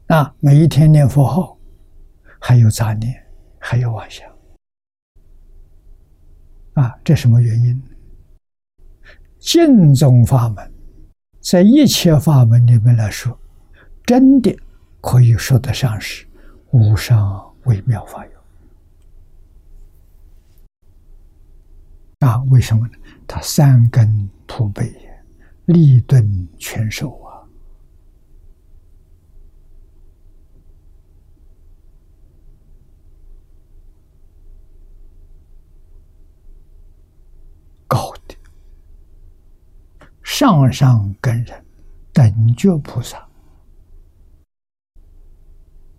[0.09, 1.57] 啊，每一天念佛号，
[2.41, 3.22] 还有杂念。
[3.65, 4.29] 还有妄想
[6.75, 7.81] 啊，这什么原因？
[9.39, 10.73] 净宗法门
[11.41, 13.39] 在一切法门里面来说，
[14.05, 14.53] 真的
[15.01, 16.27] 可以说得上是
[16.73, 18.33] 无上微妙法有
[22.27, 22.43] 啊？
[22.51, 22.95] 为什么呢？
[23.29, 24.93] 它三根普被，
[25.67, 27.22] 立顿全收。
[40.43, 41.65] 上上根人，
[42.13, 43.25] 等觉菩萨，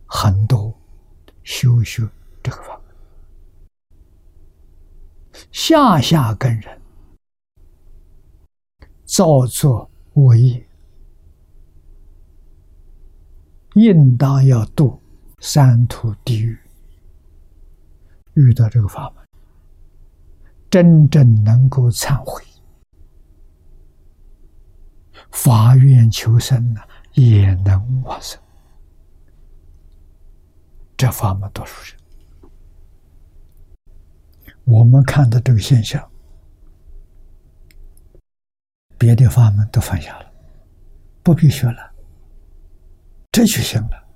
[0.05, 0.77] 很多
[1.43, 2.05] 修学
[2.43, 2.93] 这个法门；
[5.53, 6.81] 下下根人，
[9.05, 10.67] 造作恶业，
[13.75, 15.01] 应当要度
[15.39, 16.59] 三途地狱。
[18.33, 19.25] 遇到这个法门，
[20.69, 22.43] 真正能够忏悔。
[25.33, 26.81] 发愿求生呢，
[27.13, 28.39] 也能往生。
[30.95, 31.99] 这法门多数人，
[34.63, 36.09] 我们看到这个现象，
[38.97, 40.31] 别的法门都放下了，
[41.23, 41.91] 不必学了，
[43.31, 44.07] 这就行了。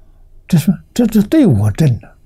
[0.48, 2.18] 这是这是对我正的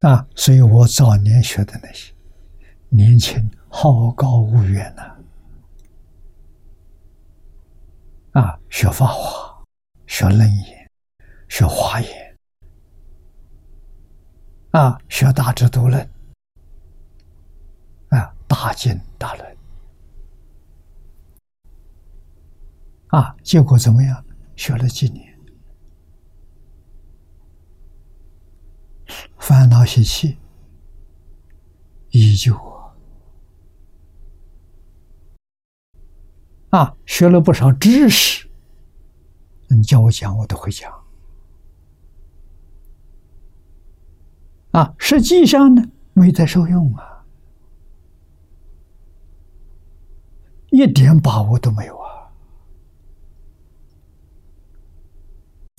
[0.00, 0.26] 啊！
[0.34, 2.10] 所以我早年学的那些。
[2.94, 5.16] 年轻好高骛远呐！
[8.32, 9.64] 啊，学法华，
[10.06, 10.90] 学楞严，
[11.48, 12.38] 学华严，
[14.72, 16.06] 啊，学大智度论，
[18.10, 19.56] 啊，大经大论，
[23.06, 24.22] 啊，结果怎么样？
[24.54, 25.34] 学了几年，
[29.38, 30.36] 烦恼习气
[32.10, 32.54] 依旧
[36.72, 38.48] 啊，学了不少知识，
[39.68, 40.90] 你叫我讲，我都会讲。
[44.70, 45.82] 啊，实际上呢，
[46.14, 47.26] 没在受用啊，
[50.70, 52.32] 一点把握都没有啊！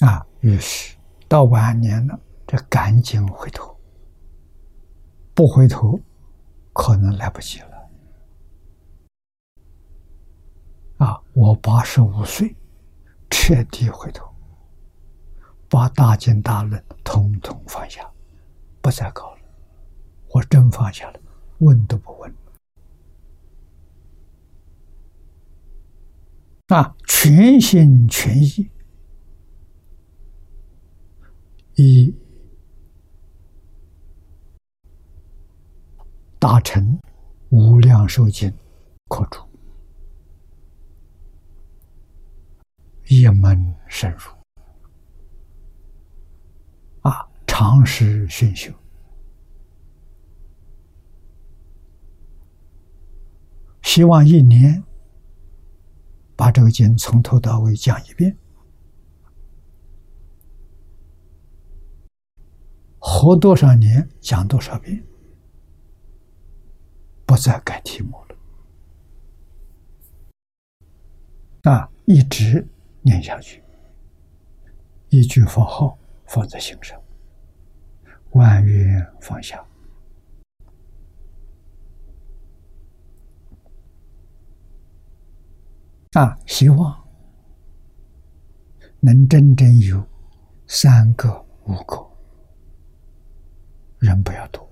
[0.06, 0.96] 啊，于是
[1.28, 3.76] 到晚年了，这赶紧回头，
[5.34, 6.00] 不回头，
[6.72, 7.73] 可能来不及了。
[11.04, 12.56] 啊，我八十五岁，
[13.30, 14.26] 彻底回头，
[15.68, 18.10] 把大经大论统统放下。
[18.82, 19.42] 不再搞了，
[20.30, 21.20] 我真放下了，
[21.58, 22.34] 问都不问。
[26.68, 28.70] 啊，全心全意
[31.76, 32.16] 以
[36.40, 36.98] 大成
[37.50, 38.50] 无量寿经
[39.10, 39.42] 可住，
[43.08, 44.32] 一门深入
[47.02, 47.30] 啊。
[47.46, 48.74] 长时熏修，
[53.84, 54.84] 希望一年
[56.36, 58.36] 把这个经从头到尾讲一遍，
[62.98, 65.06] 活多少年讲多少遍，
[67.28, 68.18] 不再改题目
[71.62, 72.68] 了，啊，一直
[73.04, 73.62] 念下去，
[75.10, 77.00] 一句佛号放在心上。
[78.32, 79.64] 万缘放下
[86.14, 86.36] 啊！
[86.48, 87.08] 希望
[89.00, 90.04] 能真正有
[90.66, 92.04] 三个、五个
[94.00, 94.68] 人不要多，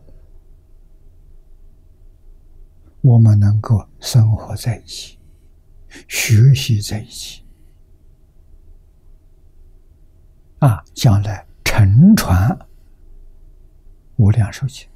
[3.02, 5.20] 我们能够生活在一起，
[6.08, 7.44] 学习在一起
[10.62, 10.84] 啊！
[10.94, 12.58] 将来乘船。
[14.18, 14.88] 无量寿经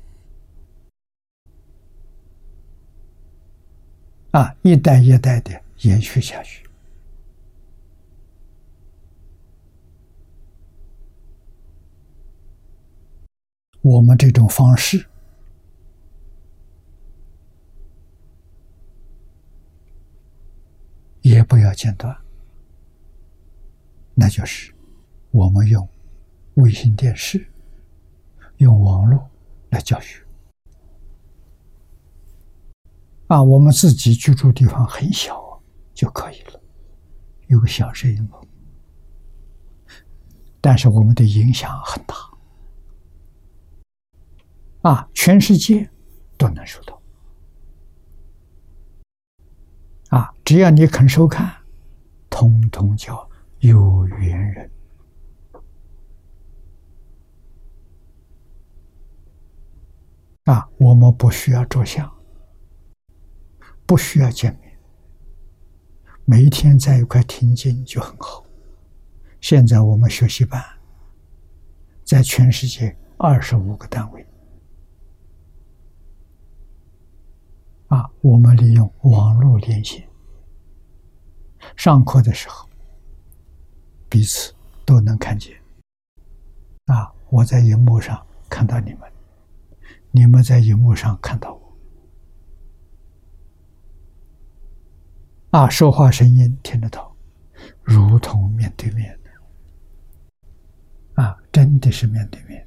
[4.30, 6.64] 啊，一代一代的延续下去。
[13.82, 15.08] 我们这种方式
[21.22, 22.16] 也不要间断，
[24.14, 24.75] 那就是
[25.36, 25.86] 我们用
[26.54, 27.46] 卫星电视。
[28.60, 29.30] 用网络
[29.70, 30.26] 来教学
[33.28, 33.44] 啊！
[33.44, 35.62] 我们自己居住地方很小
[35.94, 36.62] 就可以了，
[37.48, 38.42] 有个小摄影棚，
[40.62, 42.16] 但是我们的影响很大
[44.90, 45.10] 啊！
[45.14, 45.90] 全世界
[46.38, 47.02] 都能收到
[50.12, 50.34] 啊！
[50.46, 51.54] 只要你肯收看，
[52.30, 53.30] 通通叫
[53.60, 54.72] 有缘人。
[60.46, 62.12] 啊，我们不需要着相，
[63.86, 64.78] 不需要见面，
[66.24, 68.46] 每一天在一块听经就很好。
[69.42, 70.64] 现在我们学习班
[72.04, 74.24] 在全世界二十五个单位，
[77.88, 80.08] 啊，我们利用网络连线，
[81.76, 82.70] 上课的时候
[84.08, 84.54] 彼此
[84.86, 85.60] 都能看见。
[86.86, 89.15] 啊，我在荧幕上看到你们。
[90.16, 91.78] 你们在荧幕上看到我，
[95.50, 97.14] 啊，说话声音听得到，
[97.84, 102.66] 如同面对面的，啊，真的是面对面。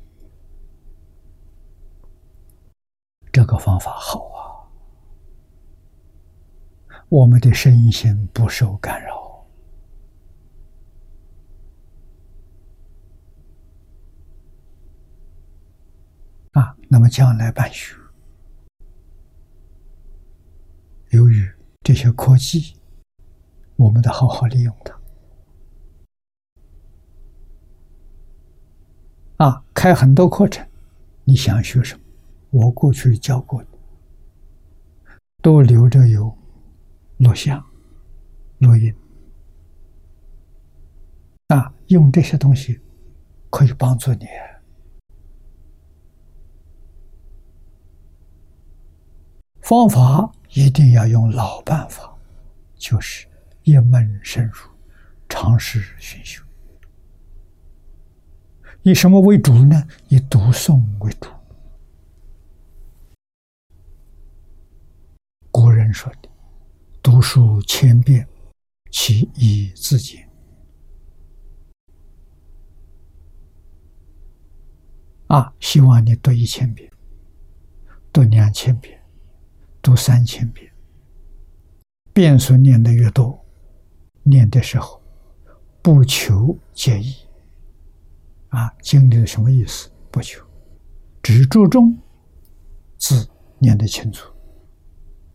[3.33, 4.69] 这个方法好啊，
[7.09, 9.27] 我们的身心不受干扰。
[16.53, 17.95] 啊，那么将来办学，
[21.11, 21.47] 由于
[21.83, 22.77] 这些科技，
[23.77, 24.99] 我们得好好利用它。
[29.37, 30.67] 啊，开很多课程，
[31.25, 32.03] 你想学什么，
[32.51, 33.69] 我过去教过的，
[35.43, 36.37] 都留着有
[37.19, 37.63] 录像、
[38.59, 38.95] 录音。
[41.49, 42.81] 啊，用这些东西
[43.51, 44.27] 可以帮助你。
[49.69, 52.17] 方法一定要用老办法，
[52.77, 53.29] 就是
[53.65, 54.67] 一门深入，
[55.29, 56.43] 尝试熏修。
[58.81, 59.87] 以什么为主呢？
[60.09, 61.29] 以读诵为主。
[65.51, 66.31] 古人说的
[67.05, 68.27] ：“读书千遍，
[68.91, 70.27] 其义自见。”
[75.29, 76.91] 啊，希望你读一千遍，
[78.11, 78.98] 读两千遍，
[79.89, 80.71] 读三千遍，
[82.13, 83.43] 遍数念的越多，
[84.23, 85.03] 念的时候
[85.81, 87.15] 不求解义。
[88.51, 89.91] 啊，经历了什么意思？
[90.11, 90.45] 不求，
[91.23, 91.97] 只注重
[92.99, 93.27] 字
[93.59, 94.31] 念得清楚，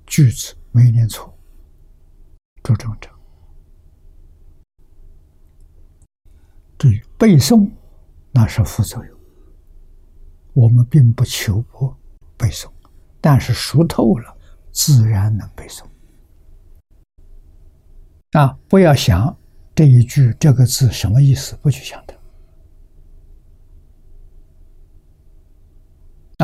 [0.05, 1.35] 句子没念错，
[2.61, 3.09] 注重这。
[6.77, 7.71] 至于背诵，
[8.31, 9.17] 那是副作用。
[10.53, 11.91] 我们并不求不
[12.38, 12.71] 背诵，
[13.19, 14.32] 但是熟透了，
[14.74, 15.86] 自然能背诵。
[18.32, 19.38] 啊，不要想
[19.74, 22.16] 这一句这个字什么意思，不去想它。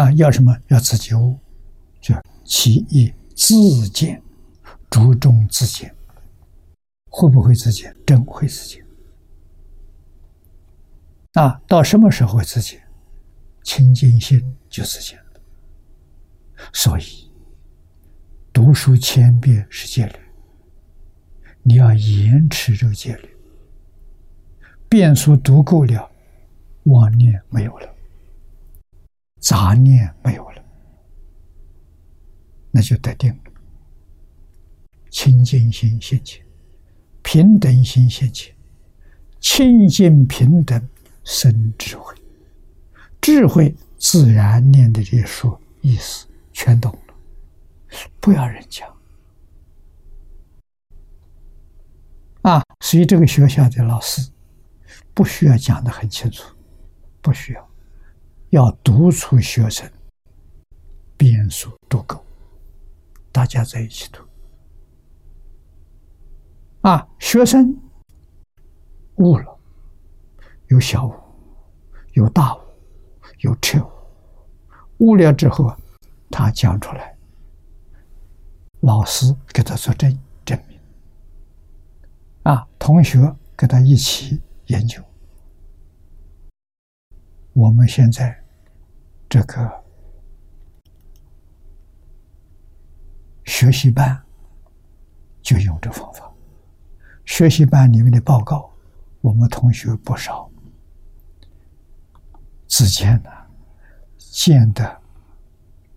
[0.01, 0.55] 啊，要什么？
[0.67, 1.37] 要自己悟，
[1.99, 2.15] 就
[2.45, 4.21] 其意自见，
[4.89, 5.93] 注重自见，
[7.09, 7.93] 会不会自见？
[8.05, 8.85] 真会自见。
[11.33, 12.81] 啊，到什么时候会自见？
[13.63, 15.41] 清净心就自见了。
[16.71, 17.28] 所以，
[18.51, 20.13] 读书千遍是戒律，
[21.63, 23.29] 你要延迟这个戒律。
[24.89, 26.09] 遍数读够了，
[26.83, 27.87] 妄念没有了。
[29.39, 30.63] 杂念没有了，
[32.71, 33.51] 那就得定了。
[35.09, 36.43] 清净心现前，
[37.21, 38.53] 平等心现前，
[39.39, 40.89] 清净平等
[41.23, 42.15] 生智慧，
[43.21, 46.97] 智慧自然念的这些书意思全懂，
[48.19, 48.87] 不要人讲
[52.41, 52.63] 啊。
[52.81, 54.31] 所以这个学校的老师
[55.13, 56.55] 不需要讲的很清楚，
[57.21, 57.69] 不需要。
[58.51, 59.87] 要督促学生
[61.15, 62.25] 遍数读够，
[63.31, 64.23] 大家在一起读
[66.81, 67.07] 啊！
[67.19, 67.79] 学生
[69.17, 69.59] 悟了，
[70.69, 71.13] 有小悟，
[72.13, 72.61] 有大悟，
[73.41, 73.91] 有彻悟。
[74.97, 75.71] 悟了之后，
[76.31, 77.15] 他讲出来，
[78.81, 80.79] 老师给他做证证明
[82.43, 85.03] 啊，同学跟他一起研究。
[87.53, 88.41] 我们现在
[89.27, 89.83] 这个
[93.43, 94.23] 学习班
[95.41, 96.31] 就用这方法。
[97.25, 98.71] 学习班里面的报告，
[99.19, 100.49] 我们同学不少，
[102.67, 103.29] 之间呢
[104.17, 105.01] 见的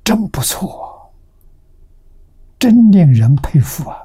[0.02, 0.91] 真不错，
[2.62, 3.98] 真令人佩服啊！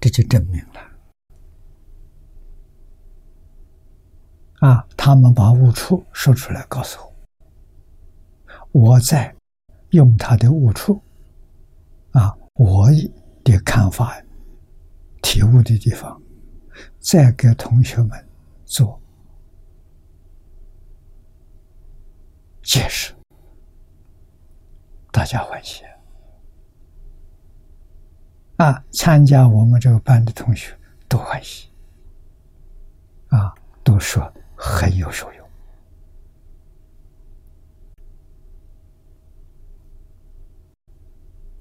[0.00, 0.80] 这就证明了。
[4.58, 6.98] 啊，他们把误处说出来告诉
[8.72, 9.32] 我，我在
[9.90, 11.00] 用他的误处，
[12.10, 12.88] 啊，我
[13.44, 14.20] 的看法、
[15.22, 16.20] 体悟的地方，
[16.98, 18.28] 再给同学们
[18.64, 19.00] 做
[22.64, 23.14] 解释，
[25.18, 25.82] 大家欢喜
[28.56, 28.84] 啊！
[28.92, 30.78] 参加我们这个班的同学
[31.08, 31.68] 都欢喜，
[33.26, 34.32] 啊，都说。
[34.54, 35.48] 很有受用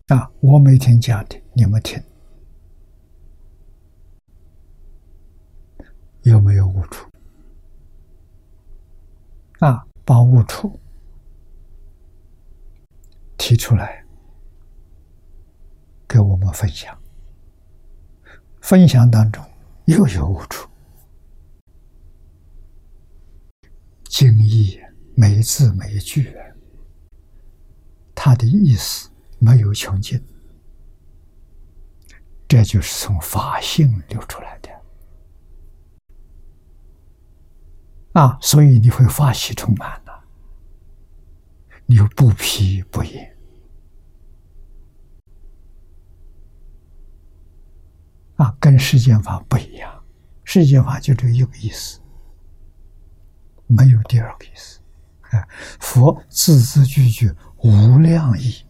[0.07, 0.31] 啊！
[0.39, 1.99] 我每天讲的，你们听，
[6.21, 7.09] 有没有悟出？
[9.59, 10.79] 啊，把悟出
[13.37, 14.03] 提出来，
[16.07, 16.97] 给我们分享。
[18.61, 19.43] 分享当中
[19.85, 20.67] 又有悟处。
[24.09, 24.79] 经义
[25.15, 26.35] 每字每句，
[28.15, 29.09] 它的意思
[29.39, 30.21] 没有穷尽，
[32.47, 34.69] 这就是从法性流出来的
[38.13, 38.37] 啊！
[38.41, 40.01] 所以你会法喜充满，
[41.87, 43.35] 你又不批不言
[48.35, 50.03] 啊，跟世间法不一样，
[50.43, 51.99] 世间法就这一个意思。
[53.67, 54.79] 没有第二个意思，
[55.31, 55.47] 啊！
[55.79, 58.63] 佛字字句句无量意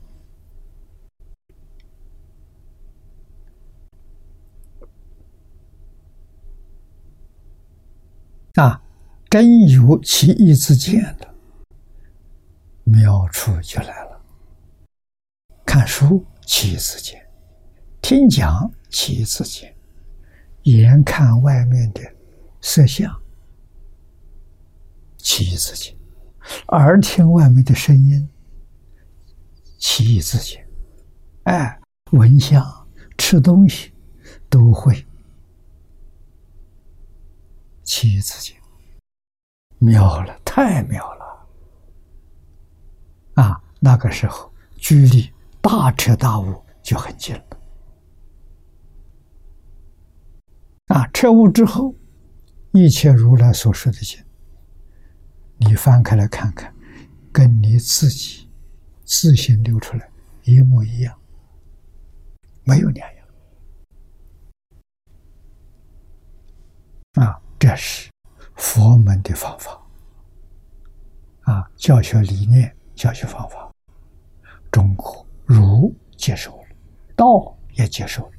[8.55, 8.81] 啊，
[9.29, 11.35] 真有其意之见的，
[12.87, 14.21] 妙处就来了。
[15.65, 17.21] 看书起一次见，
[18.01, 19.75] 听讲起一次见，
[20.63, 22.01] 眼看外面的
[22.61, 23.13] 色相
[25.17, 25.93] 起一次见，
[26.69, 28.27] 耳听外面的声音
[29.77, 30.65] 起一次见，
[31.43, 31.77] 哎，
[32.11, 32.63] 闻香、
[33.17, 33.91] 吃东西
[34.49, 35.05] 都会
[37.83, 38.57] 起一次见，
[39.77, 41.26] 妙了，太妙了！
[43.37, 45.31] 啊，那个时候距离。
[45.59, 47.43] 大彻大悟就很近了
[50.85, 51.05] 啊！
[51.07, 51.93] 彻悟之后，
[52.71, 54.23] 一切如来所说的经，
[55.57, 56.73] 你翻开来看看，
[57.33, 58.49] 跟你自己
[59.03, 60.09] 自行流出来
[60.43, 61.19] 一模一样，
[62.63, 63.27] 没有两样
[67.15, 67.41] 啊！
[67.59, 68.09] 这是
[68.55, 69.85] 佛门的方法
[71.41, 73.71] 啊，教学理念、教学方法，
[74.69, 75.25] 中国。
[75.45, 76.67] 儒接受了，
[77.15, 78.31] 道也接受了，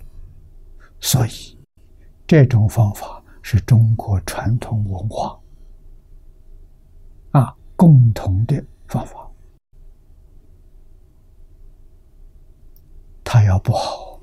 [1.01, 1.59] 所以
[2.26, 5.40] 这种方法是中国传统文化
[7.30, 9.26] 啊共同的方法。
[13.24, 14.20] 他要不好，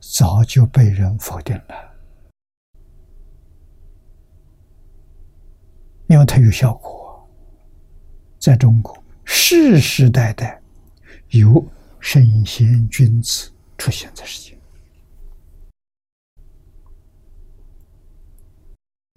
[0.00, 1.94] 早就被人否定了，
[6.06, 7.01] 因为它有效果，
[8.42, 9.00] 在中国。
[9.24, 10.60] 世世代代
[11.28, 11.64] 有
[12.00, 14.58] 圣贤君子出现在世间，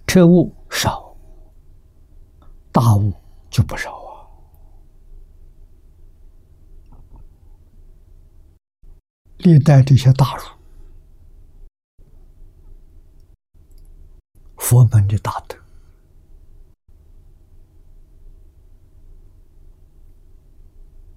[0.05, 1.17] 彻悟少，
[2.71, 3.11] 大悟
[3.49, 4.29] 就不少啊。
[9.39, 10.43] 历代这些大儒，
[14.57, 15.64] 佛门的大德。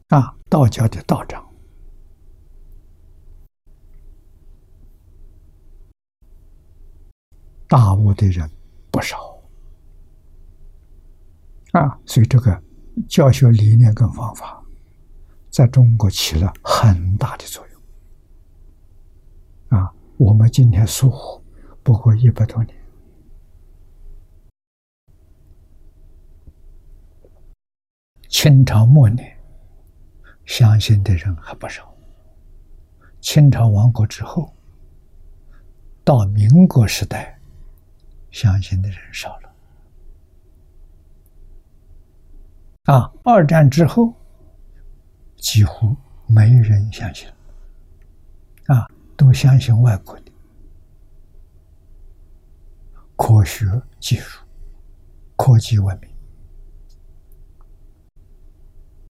[0.09, 1.47] 啊，道教的道长，
[7.69, 8.51] 大悟的人
[8.91, 9.39] 不少
[11.73, 12.63] 啊，所以这个
[13.07, 14.65] 教学理念跟方法，
[15.51, 19.93] 在中国起了很大的作用啊。
[20.17, 21.45] 我们今天疏忽
[21.83, 22.75] 不过一百多年，
[28.29, 29.38] 清朝末年。
[30.49, 31.95] 相信的人还不少。
[33.21, 34.51] 清朝亡国之后，
[36.03, 37.39] 到民国时代，
[38.31, 39.55] 相信的人少了。
[42.85, 44.15] 啊，二战之后，
[45.37, 45.95] 几乎
[46.27, 47.29] 没人相信，
[48.69, 48.89] 啊，
[49.19, 50.33] 都相信外国的
[53.17, 53.67] 科学
[54.01, 54.43] 技术、
[55.37, 56.11] 科技文明。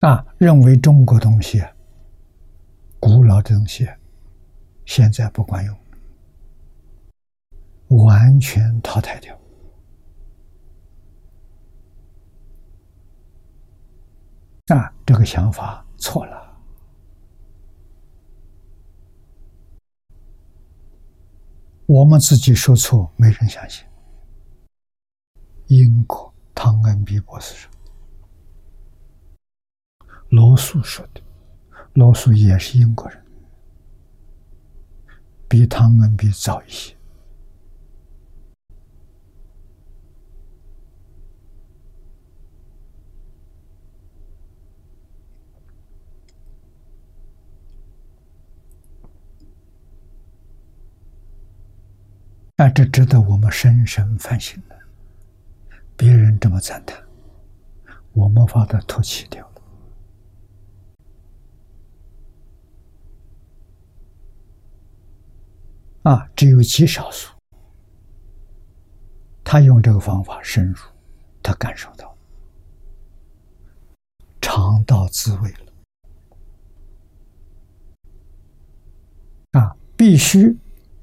[0.00, 1.64] 啊，认为中国东西、
[3.00, 3.88] 古老的东西，
[4.84, 5.78] 现在不管用，
[8.06, 9.34] 完全淘汰掉。
[14.66, 16.44] 啊，这个想法错了。
[21.86, 23.86] 我们自己说错，没人相信。
[25.68, 27.70] 英国汤恩比博士说。
[30.28, 31.20] 罗素说的，
[31.94, 33.22] 罗素也是英国人，
[35.48, 36.94] 比汤恩比早一些。
[52.58, 54.76] 但，这值得我们深深反省的。
[55.94, 56.98] 别人这么赞叹，
[58.12, 59.46] 我们把它唾弃掉。
[66.06, 67.34] 啊，只有极少数，
[69.42, 70.78] 他用这个方法深入，
[71.42, 72.16] 他感受到
[74.40, 75.58] 尝到滋味了。
[79.60, 80.56] 啊，必须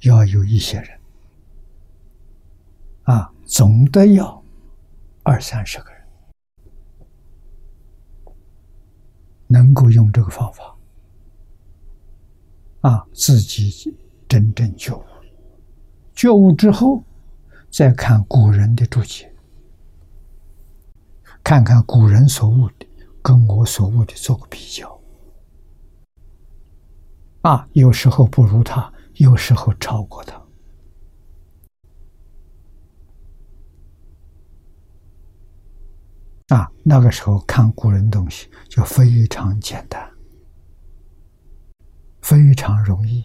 [0.04, 0.98] 要有一些人，
[3.04, 4.42] 啊，总得要
[5.24, 6.08] 二三十个人，
[9.48, 10.78] 能够用这个方法，
[12.80, 13.94] 啊，自己。
[14.34, 15.04] 真正觉悟，
[16.16, 17.04] 觉悟之后，
[17.70, 19.32] 再看古人的注解，
[21.44, 22.88] 看看古人所悟的
[23.22, 25.00] 跟我所悟的做个比较。
[27.42, 30.42] 啊，有时候不如他，有时候超过他。
[36.48, 40.12] 啊，那个时候看古人东西就非常简单，
[42.24, 43.24] 非常容易。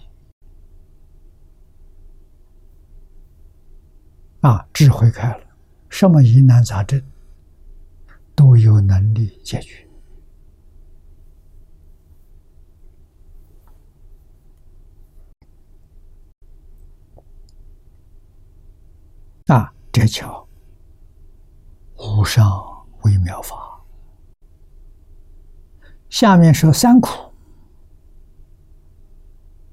[4.40, 5.44] 啊，智慧开了，
[5.88, 7.02] 什么疑难杂症
[8.36, 9.84] 都有能力解决。
[19.46, 20.46] 啊，这叫
[21.96, 22.46] 无上
[23.02, 23.56] 微妙法。
[26.10, 27.32] 下面说三苦。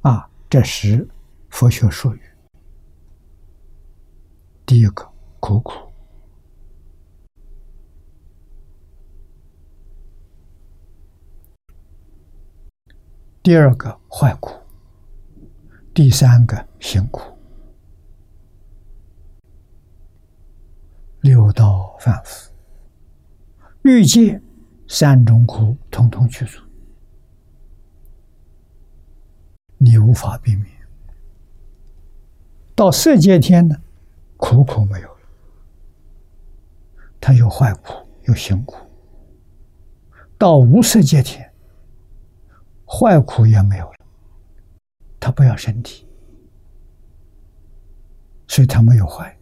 [0.01, 1.07] 啊，这是
[1.49, 2.21] 佛学术语。
[4.65, 5.07] 第一个
[5.39, 5.93] 苦苦，
[13.43, 14.59] 第二个坏苦，
[15.93, 17.21] 第三个辛苦。
[21.21, 22.51] 六道反复，
[23.83, 24.41] 欲界
[24.87, 26.65] 三种苦，统统去除，
[29.77, 30.67] 你无法避免。
[32.75, 33.75] 到色界天呢，
[34.37, 35.19] 苦苦没有了，
[37.19, 37.93] 他有坏苦，
[38.23, 38.77] 有辛苦。
[40.37, 41.51] 到无色界天，
[42.85, 43.97] 坏苦也没有了，
[45.19, 46.07] 他不要身体，
[48.47, 49.35] 所以他没有坏。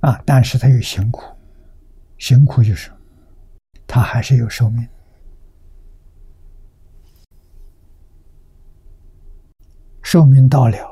[0.00, 0.18] 啊！
[0.24, 1.22] 但是他有辛苦，
[2.16, 2.90] 辛苦就是
[3.86, 4.88] 他还是有寿命，
[10.02, 10.89] 寿命到了，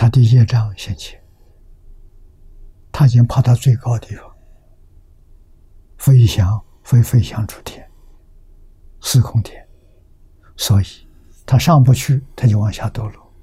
[0.00, 1.20] 他的业障现前，
[2.92, 4.32] 他已经爬到最高地方，
[5.98, 7.84] 飞翔飞飞翔出天，
[9.00, 9.68] 四空天，
[10.56, 10.84] 所以
[11.44, 13.34] 他上不去，他就往下堕落。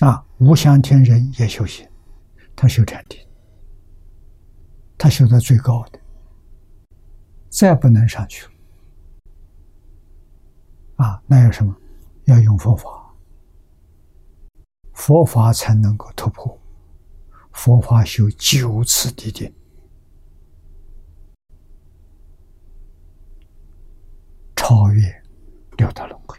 [0.00, 1.88] 啊，无相天人也修行，
[2.56, 3.24] 他修禅定，
[4.98, 6.00] 他修到最高的，
[7.48, 8.46] 再不能上去。
[10.96, 11.74] 啊，那有什么？
[12.24, 13.14] 要用佛法，
[14.92, 16.58] 佛法才能够突破。
[17.52, 19.52] 佛法修九次地定，
[24.56, 25.22] 超越
[25.78, 26.38] 六道轮回，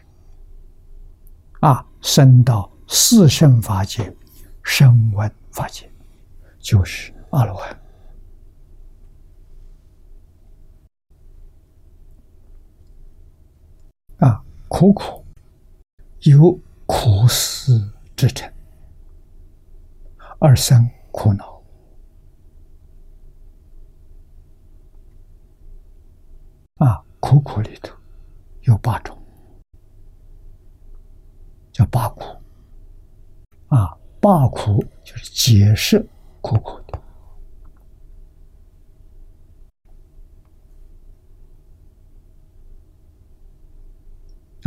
[1.60, 2.70] 啊，升到。
[2.90, 4.16] 四圣法界，
[4.62, 5.90] 声闻法界，
[6.58, 7.78] 就是阿罗汉。
[14.18, 15.24] 啊，苦苦
[16.22, 18.52] 有苦思之成，
[20.40, 21.62] 而生苦恼。
[26.78, 27.96] 啊，苦苦里头
[28.62, 29.16] 有八种，
[31.72, 32.24] 叫八苦。
[33.68, 36.04] 啊，八苦就是解释
[36.40, 36.97] 苦苦的。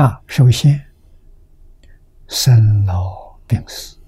[0.01, 0.83] 啊，首先，
[2.27, 3.99] 生老病死，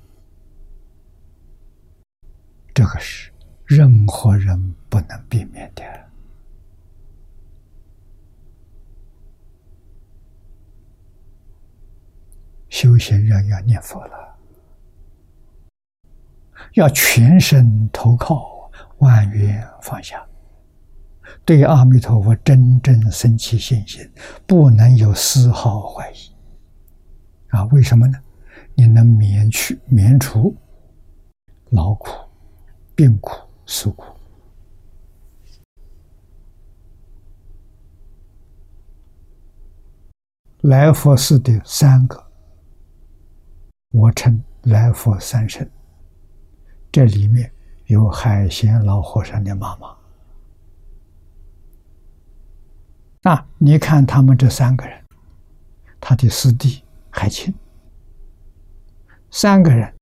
[2.74, 3.32] 这个是
[3.68, 5.84] 任何人不能避免的。
[12.70, 14.36] 修行人要念佛了。
[16.74, 20.28] 要全身投靠，万缘放下，
[21.46, 24.10] 对阿弥陀佛真正生起信心，
[24.46, 26.16] 不能有丝毫怀疑。
[27.50, 28.18] 啊，为什么呢？
[28.76, 30.56] 你能免去、免除
[31.70, 32.10] 劳苦、
[32.96, 34.06] 病苦、死苦。
[40.62, 42.24] 来佛寺的三个，
[43.92, 45.70] 我称来佛三圣。
[46.92, 47.52] 这里面
[47.88, 50.03] 有海贤老和尚的妈妈。
[53.24, 55.02] 啊，你看他们这三个人，
[56.00, 57.54] 他的师弟海清，
[59.32, 59.94] 三个人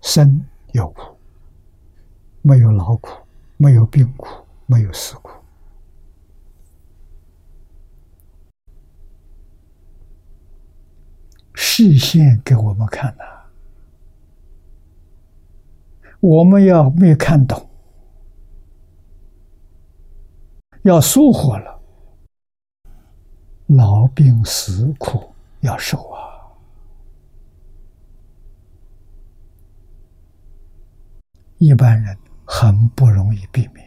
[0.00, 1.16] 生有苦，
[2.42, 3.10] 没有劳苦，
[3.56, 4.28] 没有病苦，
[4.66, 5.32] 没有死苦，
[11.54, 13.24] 视线给我们看的。
[16.20, 17.68] 我们要没看懂，
[20.82, 21.75] 要疏忽了，
[23.66, 26.22] 老病死苦要受啊！
[31.58, 33.84] 一般人很不容易避免。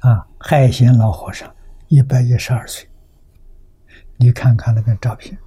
[0.00, 1.54] 啊，海贤老和尚
[1.88, 2.88] 一百一十二岁，
[4.16, 5.38] 你看看那个照片，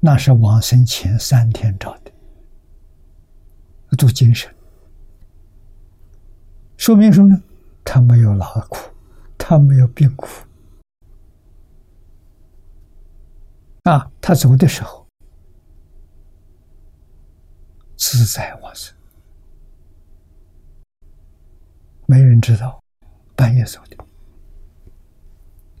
[0.00, 2.10] 那是往生前三天照的，
[3.96, 4.52] 多精神，
[6.76, 7.42] 说明什么呢？
[7.90, 8.76] 他没有劳苦，
[9.38, 10.28] 他没有病苦，
[13.84, 15.06] 啊，他走的时候
[17.96, 18.94] 自在往生。
[22.04, 22.78] 没人知道，
[23.34, 23.96] 半夜走的。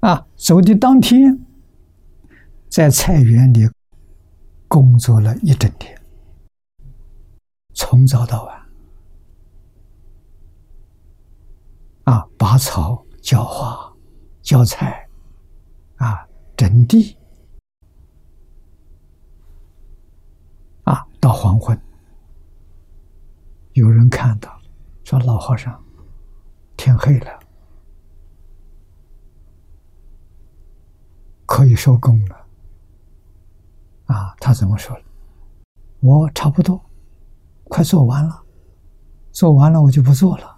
[0.00, 1.38] 啊，走的当天，
[2.70, 3.68] 在菜园里
[4.66, 6.00] 工作了一整天，
[7.74, 8.57] 从早到晚，
[12.08, 13.94] 啊，拔草、浇花、
[14.40, 15.06] 浇菜，
[15.96, 16.26] 啊，
[16.56, 17.18] 整地，
[20.84, 21.78] 啊，到黄昏，
[23.74, 24.58] 有人看到，
[25.04, 25.84] 说老和尚。
[26.78, 27.38] 天黑了，
[31.44, 32.46] 可以收工了。
[34.06, 34.98] 啊，他怎么说？
[36.00, 36.80] 我差不多
[37.64, 38.42] 快做完了，
[39.30, 40.57] 做完了我就不做了。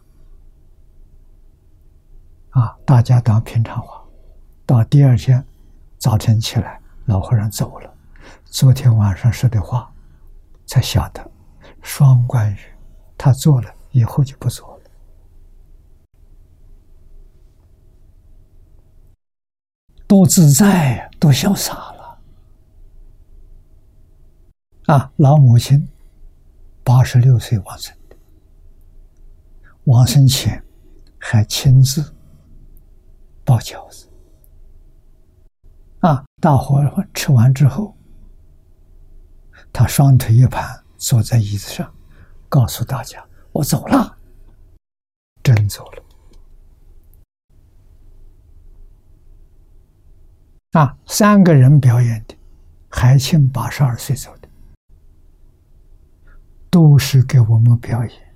[2.61, 4.05] 啊，大家当平常话。
[4.66, 5.43] 到第二天
[5.97, 7.95] 早晨起来，老和尚走了。
[8.45, 9.91] 昨天晚上说的话，
[10.66, 11.31] 才晓得
[11.81, 12.59] 双关语。
[13.16, 14.85] 他做了以后就不做了。
[20.07, 22.19] 多自在，多潇洒了！
[24.87, 25.89] 啊，老母亲
[26.85, 28.16] 八十六岁往生的，
[29.85, 30.62] 往生前
[31.19, 32.12] 还亲自
[33.51, 34.09] 包饺子。
[35.99, 36.81] 啊，大伙
[37.13, 37.97] 吃完之后，
[39.73, 41.93] 他双腿一盘，坐在椅子上，
[42.49, 44.17] 告诉大家：“我走了，
[45.43, 46.05] 真走了。”
[50.79, 52.37] 啊，三个人表演的，
[52.89, 54.49] 海清八十二岁走的，
[56.71, 58.35] 都是给我们表演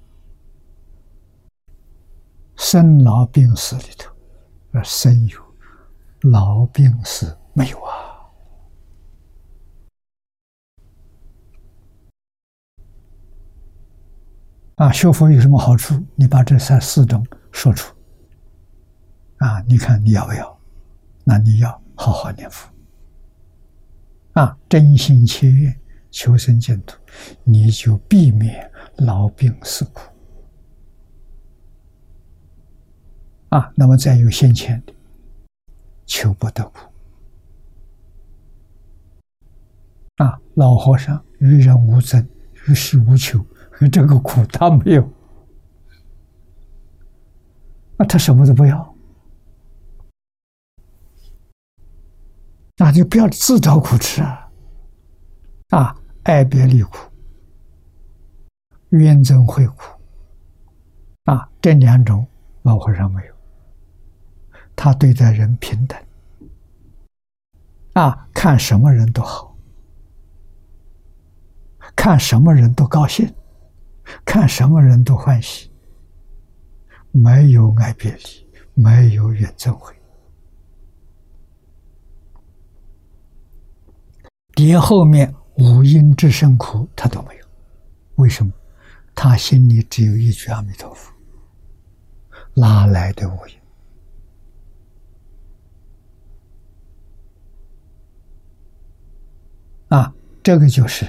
[2.56, 4.12] 生老病死里头，
[4.74, 5.40] 呃，生有，
[6.30, 7.92] 老病死没有啊？
[14.76, 16.04] 啊，学佛有什么好处？
[16.16, 17.94] 你把这三四种说出，
[19.38, 20.60] 啊，你看你要不要？
[21.24, 21.80] 那你要。
[21.96, 22.68] 好好念佛
[24.32, 24.58] 啊！
[24.68, 25.80] 真心切愿
[26.10, 26.98] 求生净土，
[27.44, 30.00] 你就避免老病死苦
[33.56, 33.72] 啊。
[33.76, 34.92] 那么再有先前的，
[36.06, 36.88] 求不得苦
[40.16, 40.40] 啊。
[40.54, 42.26] 老和尚与人无争，
[42.66, 43.44] 与世无求，
[43.92, 45.02] 这个苦他没有
[47.98, 48.94] 啊，他什么都不要。
[52.76, 54.50] 那就不要自找苦吃啊！
[55.70, 56.98] 啊，爱别离苦、
[58.90, 59.76] 怨憎会苦
[61.24, 62.26] 啊，这两种
[62.62, 63.33] 老和尚没有。
[64.76, 65.98] 他对待人平等
[67.94, 69.56] 啊，看什么人都好，
[71.94, 73.32] 看什么人都高兴，
[74.24, 75.70] 看什么人都欢喜，
[77.12, 79.94] 没有爱别离，没有冤憎会。
[84.56, 87.46] 连后面五阴之生苦他都没有，
[88.16, 88.52] 为什么？
[89.14, 91.12] 他心里只有一句阿弥陀佛，
[92.54, 93.54] 哪来的五阴？
[99.94, 100.12] 啊，
[100.42, 101.06] 这个就是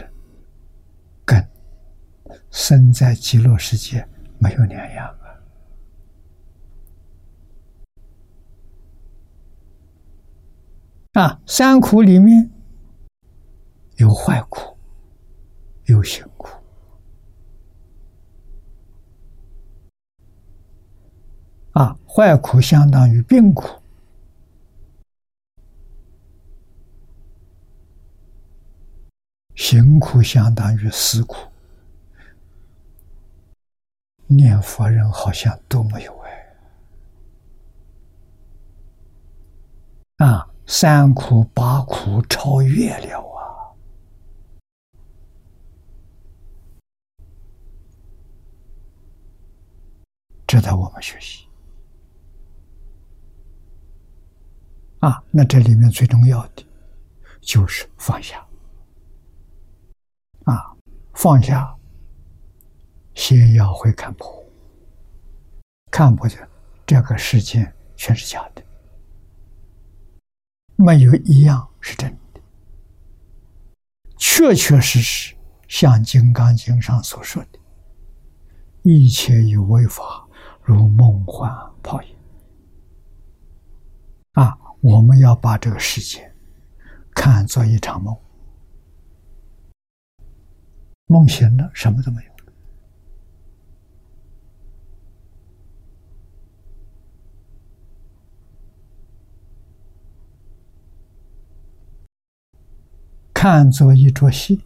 [1.26, 1.44] 跟
[2.52, 4.08] 生在极乐世界
[4.38, 5.08] 没有两样
[11.14, 11.24] 啊！
[11.24, 12.52] 啊，三苦里面。
[13.96, 14.78] 有坏苦，
[15.86, 16.50] 有行苦。
[21.72, 23.82] 啊，坏苦相当于病苦，
[29.56, 31.38] 行苦相当于思苦。
[34.28, 36.56] 念佛人好像都没有哎。
[40.26, 43.74] 啊，三苦八苦超越了啊。
[50.48, 51.48] 值得我们学习
[55.00, 55.24] 啊！
[55.32, 56.64] 那这里面最重要的
[57.42, 58.45] 就是放下！
[61.16, 61.76] 放下，
[63.14, 64.44] 先要会看破。
[65.90, 66.46] 看不见
[66.86, 68.62] 这个世界全是假的，
[70.76, 72.42] 没有一样是真的，
[74.18, 75.34] 确确实实
[75.70, 77.60] 像《金刚经》上所说的，
[78.84, 80.28] 一切有为法，
[80.62, 81.50] 如梦幻
[81.82, 82.10] 泡影。
[84.34, 86.30] 啊，我们要把这个世界
[87.14, 88.14] 看作一场梦，
[91.08, 92.32] 梦醒了，什么都没有。
[103.34, 104.64] 看作一桌戏，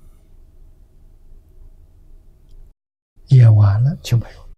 [3.27, 4.49] 演完了就没有，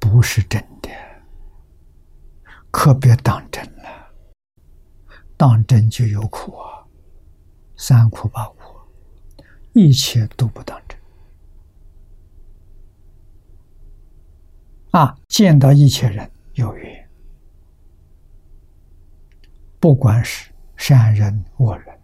[0.00, 0.90] 不是真的，
[2.72, 4.10] 可别当真了。
[5.36, 6.79] 当真就有苦啊，
[7.82, 8.76] 三苦八苦，
[9.72, 10.98] 一切都不当真
[14.90, 15.16] 啊！
[15.28, 17.08] 见到一切人有缘。
[19.80, 21.98] 不管是善人恶人，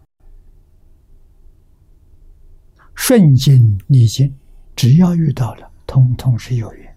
[2.94, 4.34] 顺境逆境，
[4.74, 6.96] 只要遇到了，通通是有缘。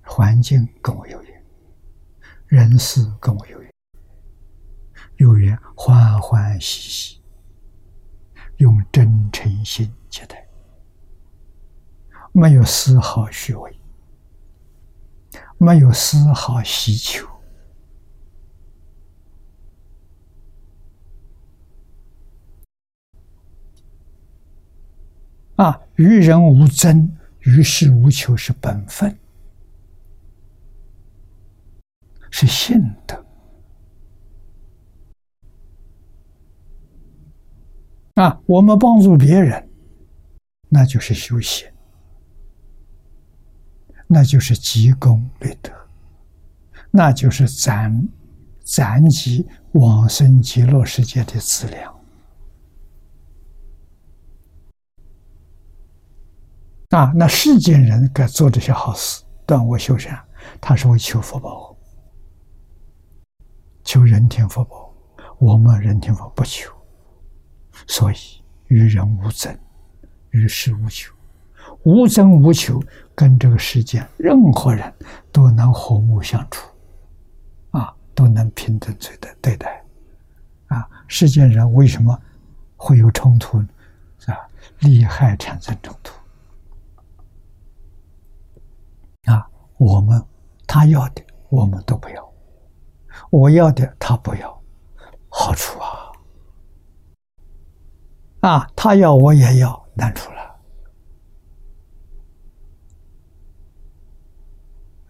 [0.00, 1.44] 环境跟我有缘，
[2.46, 3.69] 人事跟我有缘，
[5.20, 7.20] 有缘欢欢喜喜，
[8.56, 10.48] 用真诚心接待，
[12.32, 13.78] 没有丝毫虚伪，
[15.58, 17.28] 没有丝毫希求。
[25.56, 29.18] 啊，与人无争，与世无求，是本分，
[32.30, 33.22] 是信德。
[38.14, 39.68] 啊，我们帮助别人，
[40.68, 41.66] 那就是修行，
[44.06, 45.72] 那就是积功累德，
[46.90, 48.08] 那就是攒
[48.62, 52.00] 攒积往生极乐世界的资粮。
[56.90, 60.20] 啊，那世间人该做这些好事，断恶修善，
[60.60, 61.76] 他是为求福报，
[63.84, 64.92] 求人天福报。
[65.38, 66.70] 我们人天福不求，
[67.86, 68.16] 所以
[68.68, 69.56] 与人无争，
[70.30, 71.12] 与世无求，
[71.84, 72.82] 无争无求，
[73.14, 74.92] 跟这个世间任何人
[75.32, 76.68] 都能和睦相处，
[77.70, 79.84] 啊，都能平等对待对待。
[80.66, 82.16] 啊，世间人为什么
[82.76, 83.60] 会有冲突？
[84.18, 84.48] 是吧？
[84.80, 86.12] 利害产生冲突。
[89.24, 89.46] 啊
[89.76, 90.22] 我们
[90.66, 92.32] 他要的我们都不要，
[93.30, 94.62] 我要的他不要，
[95.28, 95.99] 好处啊！
[98.40, 100.40] 啊，他要我也要，难处了。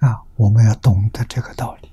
[0.01, 1.91] 啊，我们要懂得这个道理。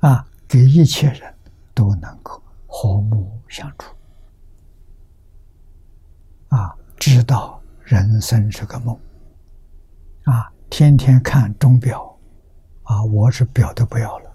[0.00, 1.34] 啊，给一切人
[1.74, 3.94] 都能够和睦相处。
[6.48, 8.98] 啊，知道人生是个梦。
[10.24, 10.52] 啊。
[10.68, 12.18] 天天看钟表，
[12.82, 14.30] 啊，我是表都不要了。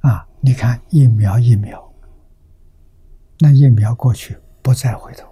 [0.00, 1.85] 啊，你看一秒一秒，
[3.38, 5.28] 那一秒过去不再回头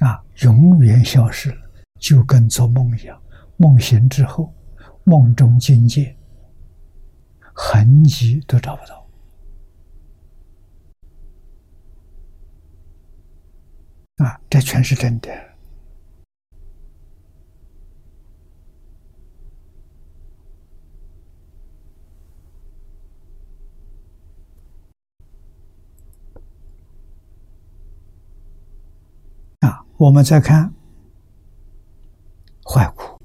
[0.00, 1.70] 了，啊，永远消失了，
[2.00, 3.20] 就跟做梦一样。
[3.56, 4.54] 梦醒之后，
[5.04, 6.16] 梦中境界
[7.52, 9.06] 痕迹都找不到。
[14.24, 15.30] 啊，这全是真的。
[29.60, 30.72] 啊，我们再看
[32.64, 33.20] 坏苦，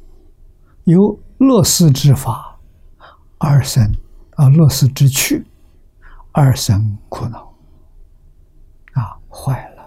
[0.86, 2.60] 由乐事之法
[3.38, 3.96] 而生，
[4.32, 5.46] 啊，乐事之趣
[6.32, 7.54] 而生苦恼。
[8.94, 9.84] 啊，坏了。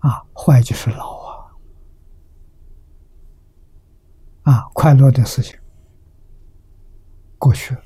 [0.00, 1.56] 啊，坏就是老啊！
[4.42, 5.58] 啊，快乐的事情
[7.38, 7.84] 过去了，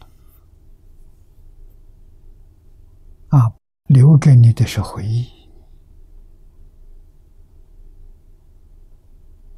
[3.28, 3.52] 啊，
[3.93, 5.27] 留给你的是回忆。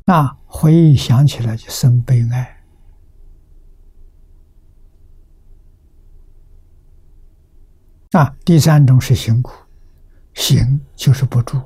[0.05, 2.65] 那回忆想起来就生悲哀。
[8.11, 9.53] 啊，第三种是行苦，
[10.35, 11.61] 行就是不住。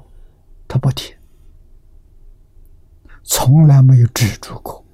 [0.66, 1.16] 他不停，
[3.22, 4.84] 从来没有止住过。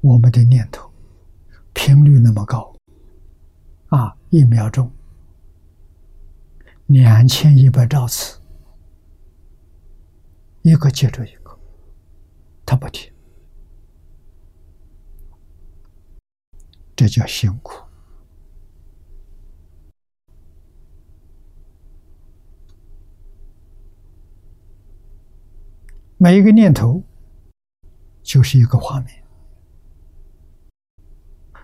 [0.00, 0.90] 我们的念头
[1.72, 2.74] 频率那么高，
[3.88, 4.90] 啊，一秒钟
[6.86, 8.40] 两千一百兆次，
[10.62, 11.58] 一个接着一个，
[12.64, 13.12] 他不停，
[16.94, 17.84] 这叫辛苦。
[26.18, 27.02] 每一个念头
[28.22, 29.24] 就是一个画面，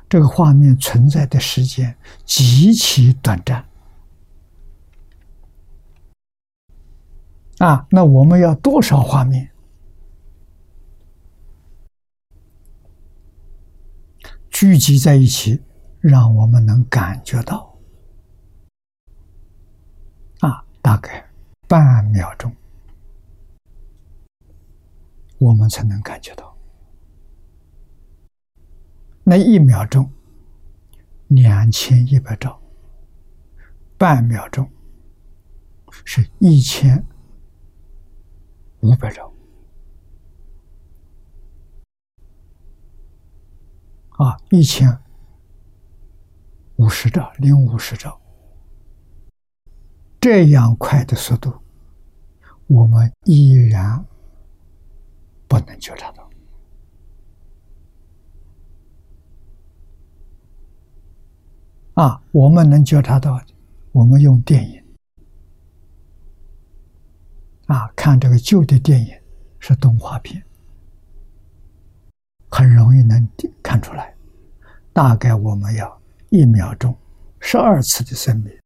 [0.08, 3.71] 这个画面存在的时间极其短暂。
[7.62, 7.86] 啊！
[7.90, 9.48] 那我们要多少画面
[14.50, 15.62] 聚集在一起，
[16.00, 17.78] 让我们能感觉到
[20.40, 20.64] 啊？
[20.82, 21.24] 大概
[21.68, 22.52] 半秒钟。
[25.38, 26.56] 我们才能感觉到，
[29.22, 30.10] 那一秒钟
[31.28, 32.60] 两千一百兆，
[33.96, 34.68] 半秒钟
[36.04, 37.04] 是一千
[38.82, 39.32] 五百兆，
[44.10, 44.96] 啊，一千
[46.76, 48.20] 五十兆零五十兆，
[50.20, 51.52] 这样快的速度，
[52.68, 54.04] 我们依然。
[55.48, 56.30] 不能觉察到
[61.92, 62.22] 啊！
[62.32, 63.38] 我们能觉察到，
[63.92, 64.81] 我们用电影
[67.72, 69.18] 啊，看这个旧的电影
[69.58, 70.44] 是动画片，
[72.50, 73.26] 很容易能
[73.62, 74.14] 看出来。
[74.92, 76.94] 大概我们要一秒钟
[77.40, 78.62] 十二次的生灭，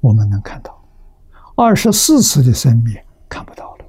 [0.00, 0.72] 我们能看到；
[1.54, 3.84] 二十四次的生灭看不到了。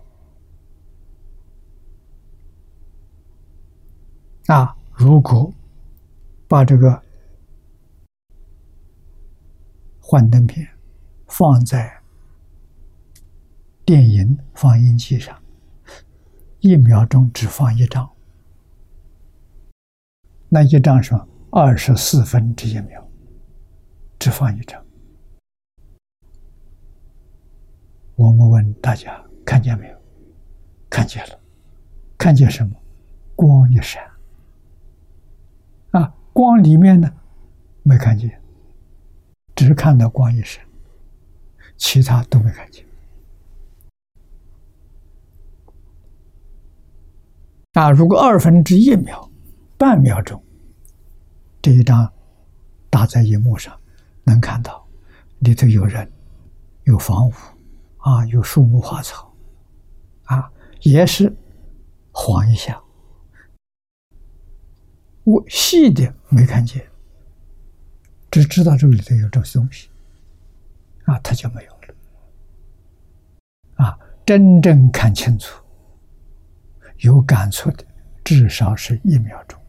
[4.45, 5.51] 啊，如果
[6.47, 7.01] 把这个
[9.99, 10.67] 幻灯片
[11.25, 11.99] 放在
[13.85, 15.39] 电影放映机上，
[16.59, 18.09] 一秒钟只放一张，
[20.49, 21.13] 那一张是
[21.51, 23.07] 二十四分之一秒，
[24.17, 24.83] 只放一张。
[28.15, 29.95] 我们问大家看见没有？
[30.89, 31.39] 看见了，
[32.17, 32.75] 看见什么？
[33.35, 34.03] 光一闪。
[35.91, 37.13] 啊，光里面呢
[37.83, 38.41] 没看见，
[39.55, 40.65] 只看到光一闪，
[41.77, 42.83] 其他都没看见。
[47.75, 49.29] 啊，如果二分之一秒、
[49.77, 50.41] 半秒钟，
[51.61, 52.09] 这一张
[52.89, 53.77] 打在荧幕上，
[54.23, 54.87] 能看到
[55.39, 56.09] 里头有人、
[56.85, 57.33] 有房屋，
[57.97, 59.29] 啊，有树木花草，
[60.23, 60.49] 啊，
[60.83, 61.35] 也是
[62.13, 62.81] 晃一下。
[65.25, 66.81] 我细的没看见，
[68.31, 69.89] 只知道这里头有这些东西，
[71.03, 71.95] 啊，它就没有了。
[73.83, 75.61] 啊，真正看清楚、
[76.99, 77.85] 有感触的，
[78.23, 79.59] 至少是一秒钟。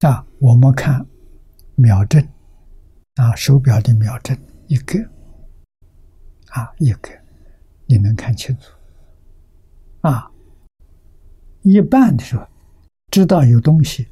[0.00, 1.06] 啊，我们看
[1.74, 2.26] 秒针，
[3.16, 4.98] 啊，手表的秒针一个，
[6.48, 7.10] 啊，一个，
[7.86, 8.72] 你能看清楚。
[10.00, 10.30] 啊，
[11.60, 12.46] 一半的时候
[13.10, 14.08] 知道有东西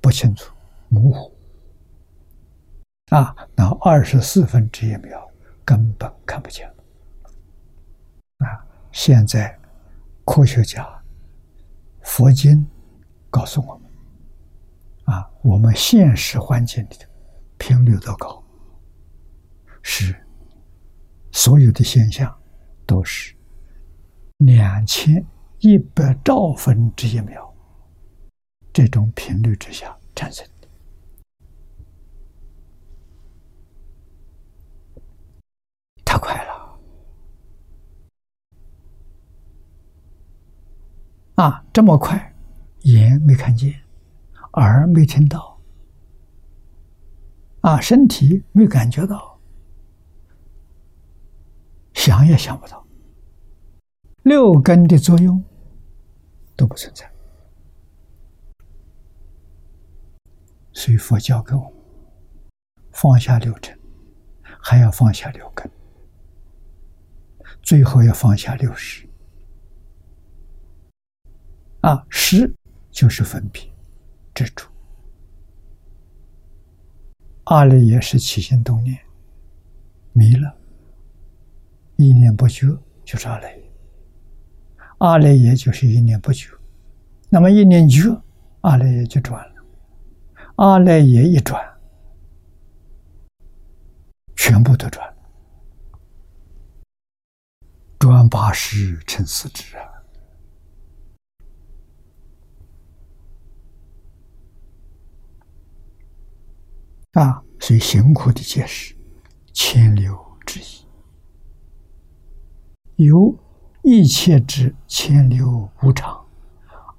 [0.00, 0.54] 不清楚、
[0.88, 1.36] 模糊。
[3.06, 5.28] 啊，那二十四分之一秒
[5.66, 6.66] 根本看不见。
[8.38, 9.58] 啊，现在
[10.24, 10.86] 科学家、
[12.02, 12.64] 佛经
[13.28, 13.90] 告诉我们，
[15.04, 17.06] 啊，我们现实环境里的
[17.58, 18.42] 频率都高，
[19.82, 20.14] 是
[21.32, 22.34] 所有的现象
[22.86, 23.34] 都是。
[24.38, 25.24] 两千
[25.60, 27.52] 一百兆分之一秒，
[28.70, 30.68] 这种频率之下产生的，
[36.04, 36.78] 太快了！
[41.36, 42.34] 啊，这么快，
[42.80, 43.74] 眼没看见，
[44.54, 45.58] 耳没听到，
[47.60, 49.38] 啊，身体没感觉到，
[51.92, 52.82] 想也想不到。
[54.22, 55.44] 六根的作用
[56.56, 57.08] 都不存在，
[60.72, 61.72] 所以佛教给我们
[62.92, 63.78] 放下六尘，
[64.42, 65.70] 还要放下六根，
[67.62, 69.05] 最后要放下六识。
[71.86, 72.52] 啊，识
[72.90, 73.62] 就是分别
[74.34, 74.66] 执着，
[77.44, 78.98] 阿赖耶是起心动念，
[80.12, 80.52] 迷了，
[81.94, 82.66] 一念不觉
[83.04, 83.72] 就是阿赖耶。
[84.98, 86.50] 阿赖耶就是一念不觉，
[87.28, 88.20] 那么一念觉，
[88.62, 89.64] 阿赖耶就转了，
[90.56, 91.64] 阿赖耶一转，
[94.34, 95.16] 全部都转了，
[98.00, 99.95] 转八十成四智啊！
[107.16, 108.94] 啊，最辛苦的解释，
[109.54, 110.14] 千流
[110.44, 110.86] 之意，
[112.96, 113.34] 由
[113.82, 116.22] 一切之千流无常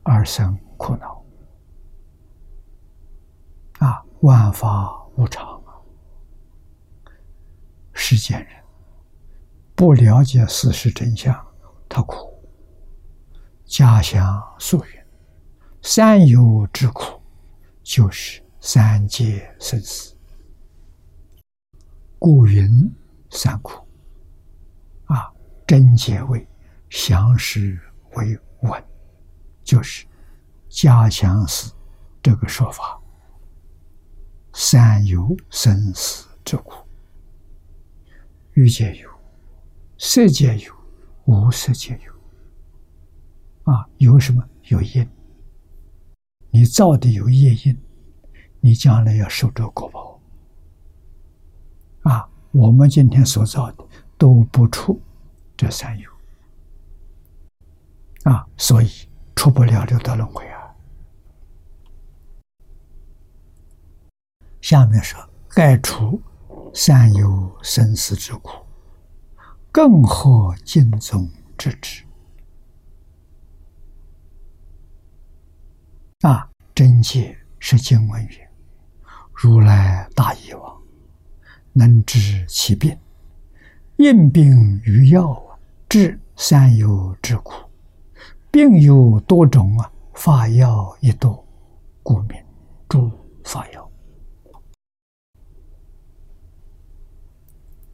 [0.01, 1.23] 而生苦恼。
[3.77, 5.77] 啊，万法无常啊！
[7.93, 8.63] 世间人
[9.75, 11.45] 不了解事实真相，
[11.87, 12.33] 他苦。
[13.65, 14.99] 家乡宿云
[15.83, 17.21] ：“三有之苦，
[17.83, 20.13] 就是。”三界生死，
[22.19, 22.67] 故云
[23.29, 23.81] 三苦。
[25.05, 25.31] 啊，
[25.65, 26.45] 真解为
[26.89, 27.79] 详实
[28.15, 28.83] 为稳，
[29.63, 30.05] 就是
[30.67, 31.73] 加强死
[32.21, 33.01] 这个说法。
[34.51, 36.85] 三有生死之苦，
[38.51, 39.09] 欲界有，
[39.97, 40.73] 色界有，
[41.23, 43.71] 无色界有。
[43.71, 44.43] 啊，有什么？
[44.63, 45.09] 有因，
[46.49, 47.73] 你造的有业因。
[48.59, 50.19] 你将来要受这果报
[52.03, 52.29] 啊！
[52.51, 53.85] 我们今天所造的
[54.17, 54.99] 都不出
[55.55, 56.09] 这三有
[58.23, 58.89] 啊，所以
[59.35, 60.73] 出不了六道轮回啊。
[64.61, 65.19] 下面说，
[65.49, 66.21] 盖除
[66.73, 68.65] 三有生死之苦，
[69.71, 72.03] 更何尽宗之之
[76.21, 76.49] 啊！
[76.73, 78.46] 真界是经文曰。
[79.39, 80.81] 如来大医王，
[81.71, 82.97] 能知其病，
[83.97, 85.53] 应病于药啊
[85.87, 87.53] 治三有之苦。
[88.49, 91.45] 病有多种啊，法药亦多，
[92.01, 92.43] 故名
[92.89, 93.11] 诸
[93.43, 93.87] 法药。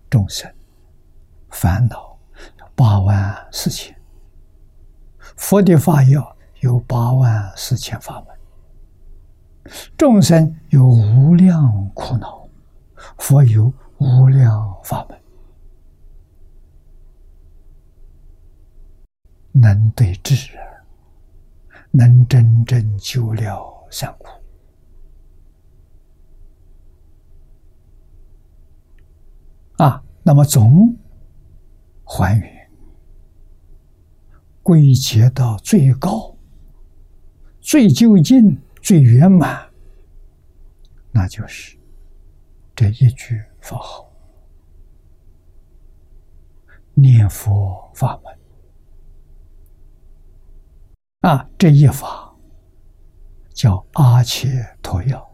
[0.10, 0.50] 众生
[1.50, 2.18] 烦恼
[2.74, 3.94] 八万四千，
[5.36, 8.33] 佛的法药有八万四千法门。
[9.98, 12.48] 众生有无量苦恼，
[13.18, 15.20] 佛有无量法门，
[19.54, 20.50] 能对治，
[21.92, 24.28] 能真正救了三苦。
[29.78, 30.96] 啊，那么总
[32.04, 32.70] 还原
[34.62, 36.36] 归结到最高、
[37.60, 38.63] 最究竟。
[38.84, 39.66] 最圆满，
[41.10, 41.78] 那就是
[42.76, 44.12] 这一句佛号，
[46.94, 48.38] 念佛法门
[51.22, 51.50] 啊！
[51.58, 52.36] 这一法
[53.54, 54.50] 叫阿切
[54.82, 55.34] 陀药，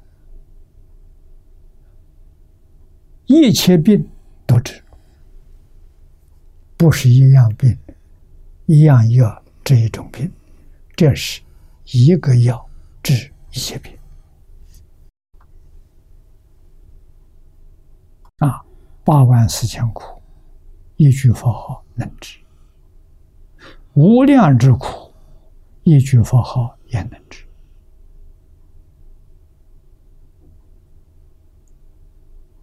[3.25, 4.07] 一切病
[4.45, 4.79] 都治，
[6.77, 7.75] 不是一样病，
[8.67, 10.31] 一样药这一种病，
[10.95, 11.41] 这是
[11.85, 12.69] 一个药
[13.01, 13.33] 治。
[13.59, 13.99] 一切病
[18.37, 18.63] 啊，
[19.03, 20.21] 八万四千苦，
[20.95, 22.39] 一句佛号能治；
[23.95, 25.11] 无量之苦，
[25.83, 27.45] 一句佛号也能治。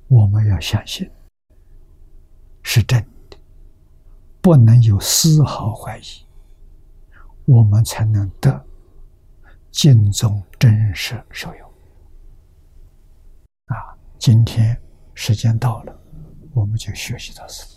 [0.09, 1.11] 我们要相信
[2.63, 2.99] 是真
[3.29, 3.37] 的，
[4.41, 6.25] 不能有丝毫怀疑，
[7.45, 8.65] 我们才能得。
[9.73, 11.69] 敬宗真实受用
[13.67, 13.95] 啊！
[14.19, 14.77] 今天
[15.15, 15.97] 时间到了，
[16.55, 17.76] 我们就学习到此。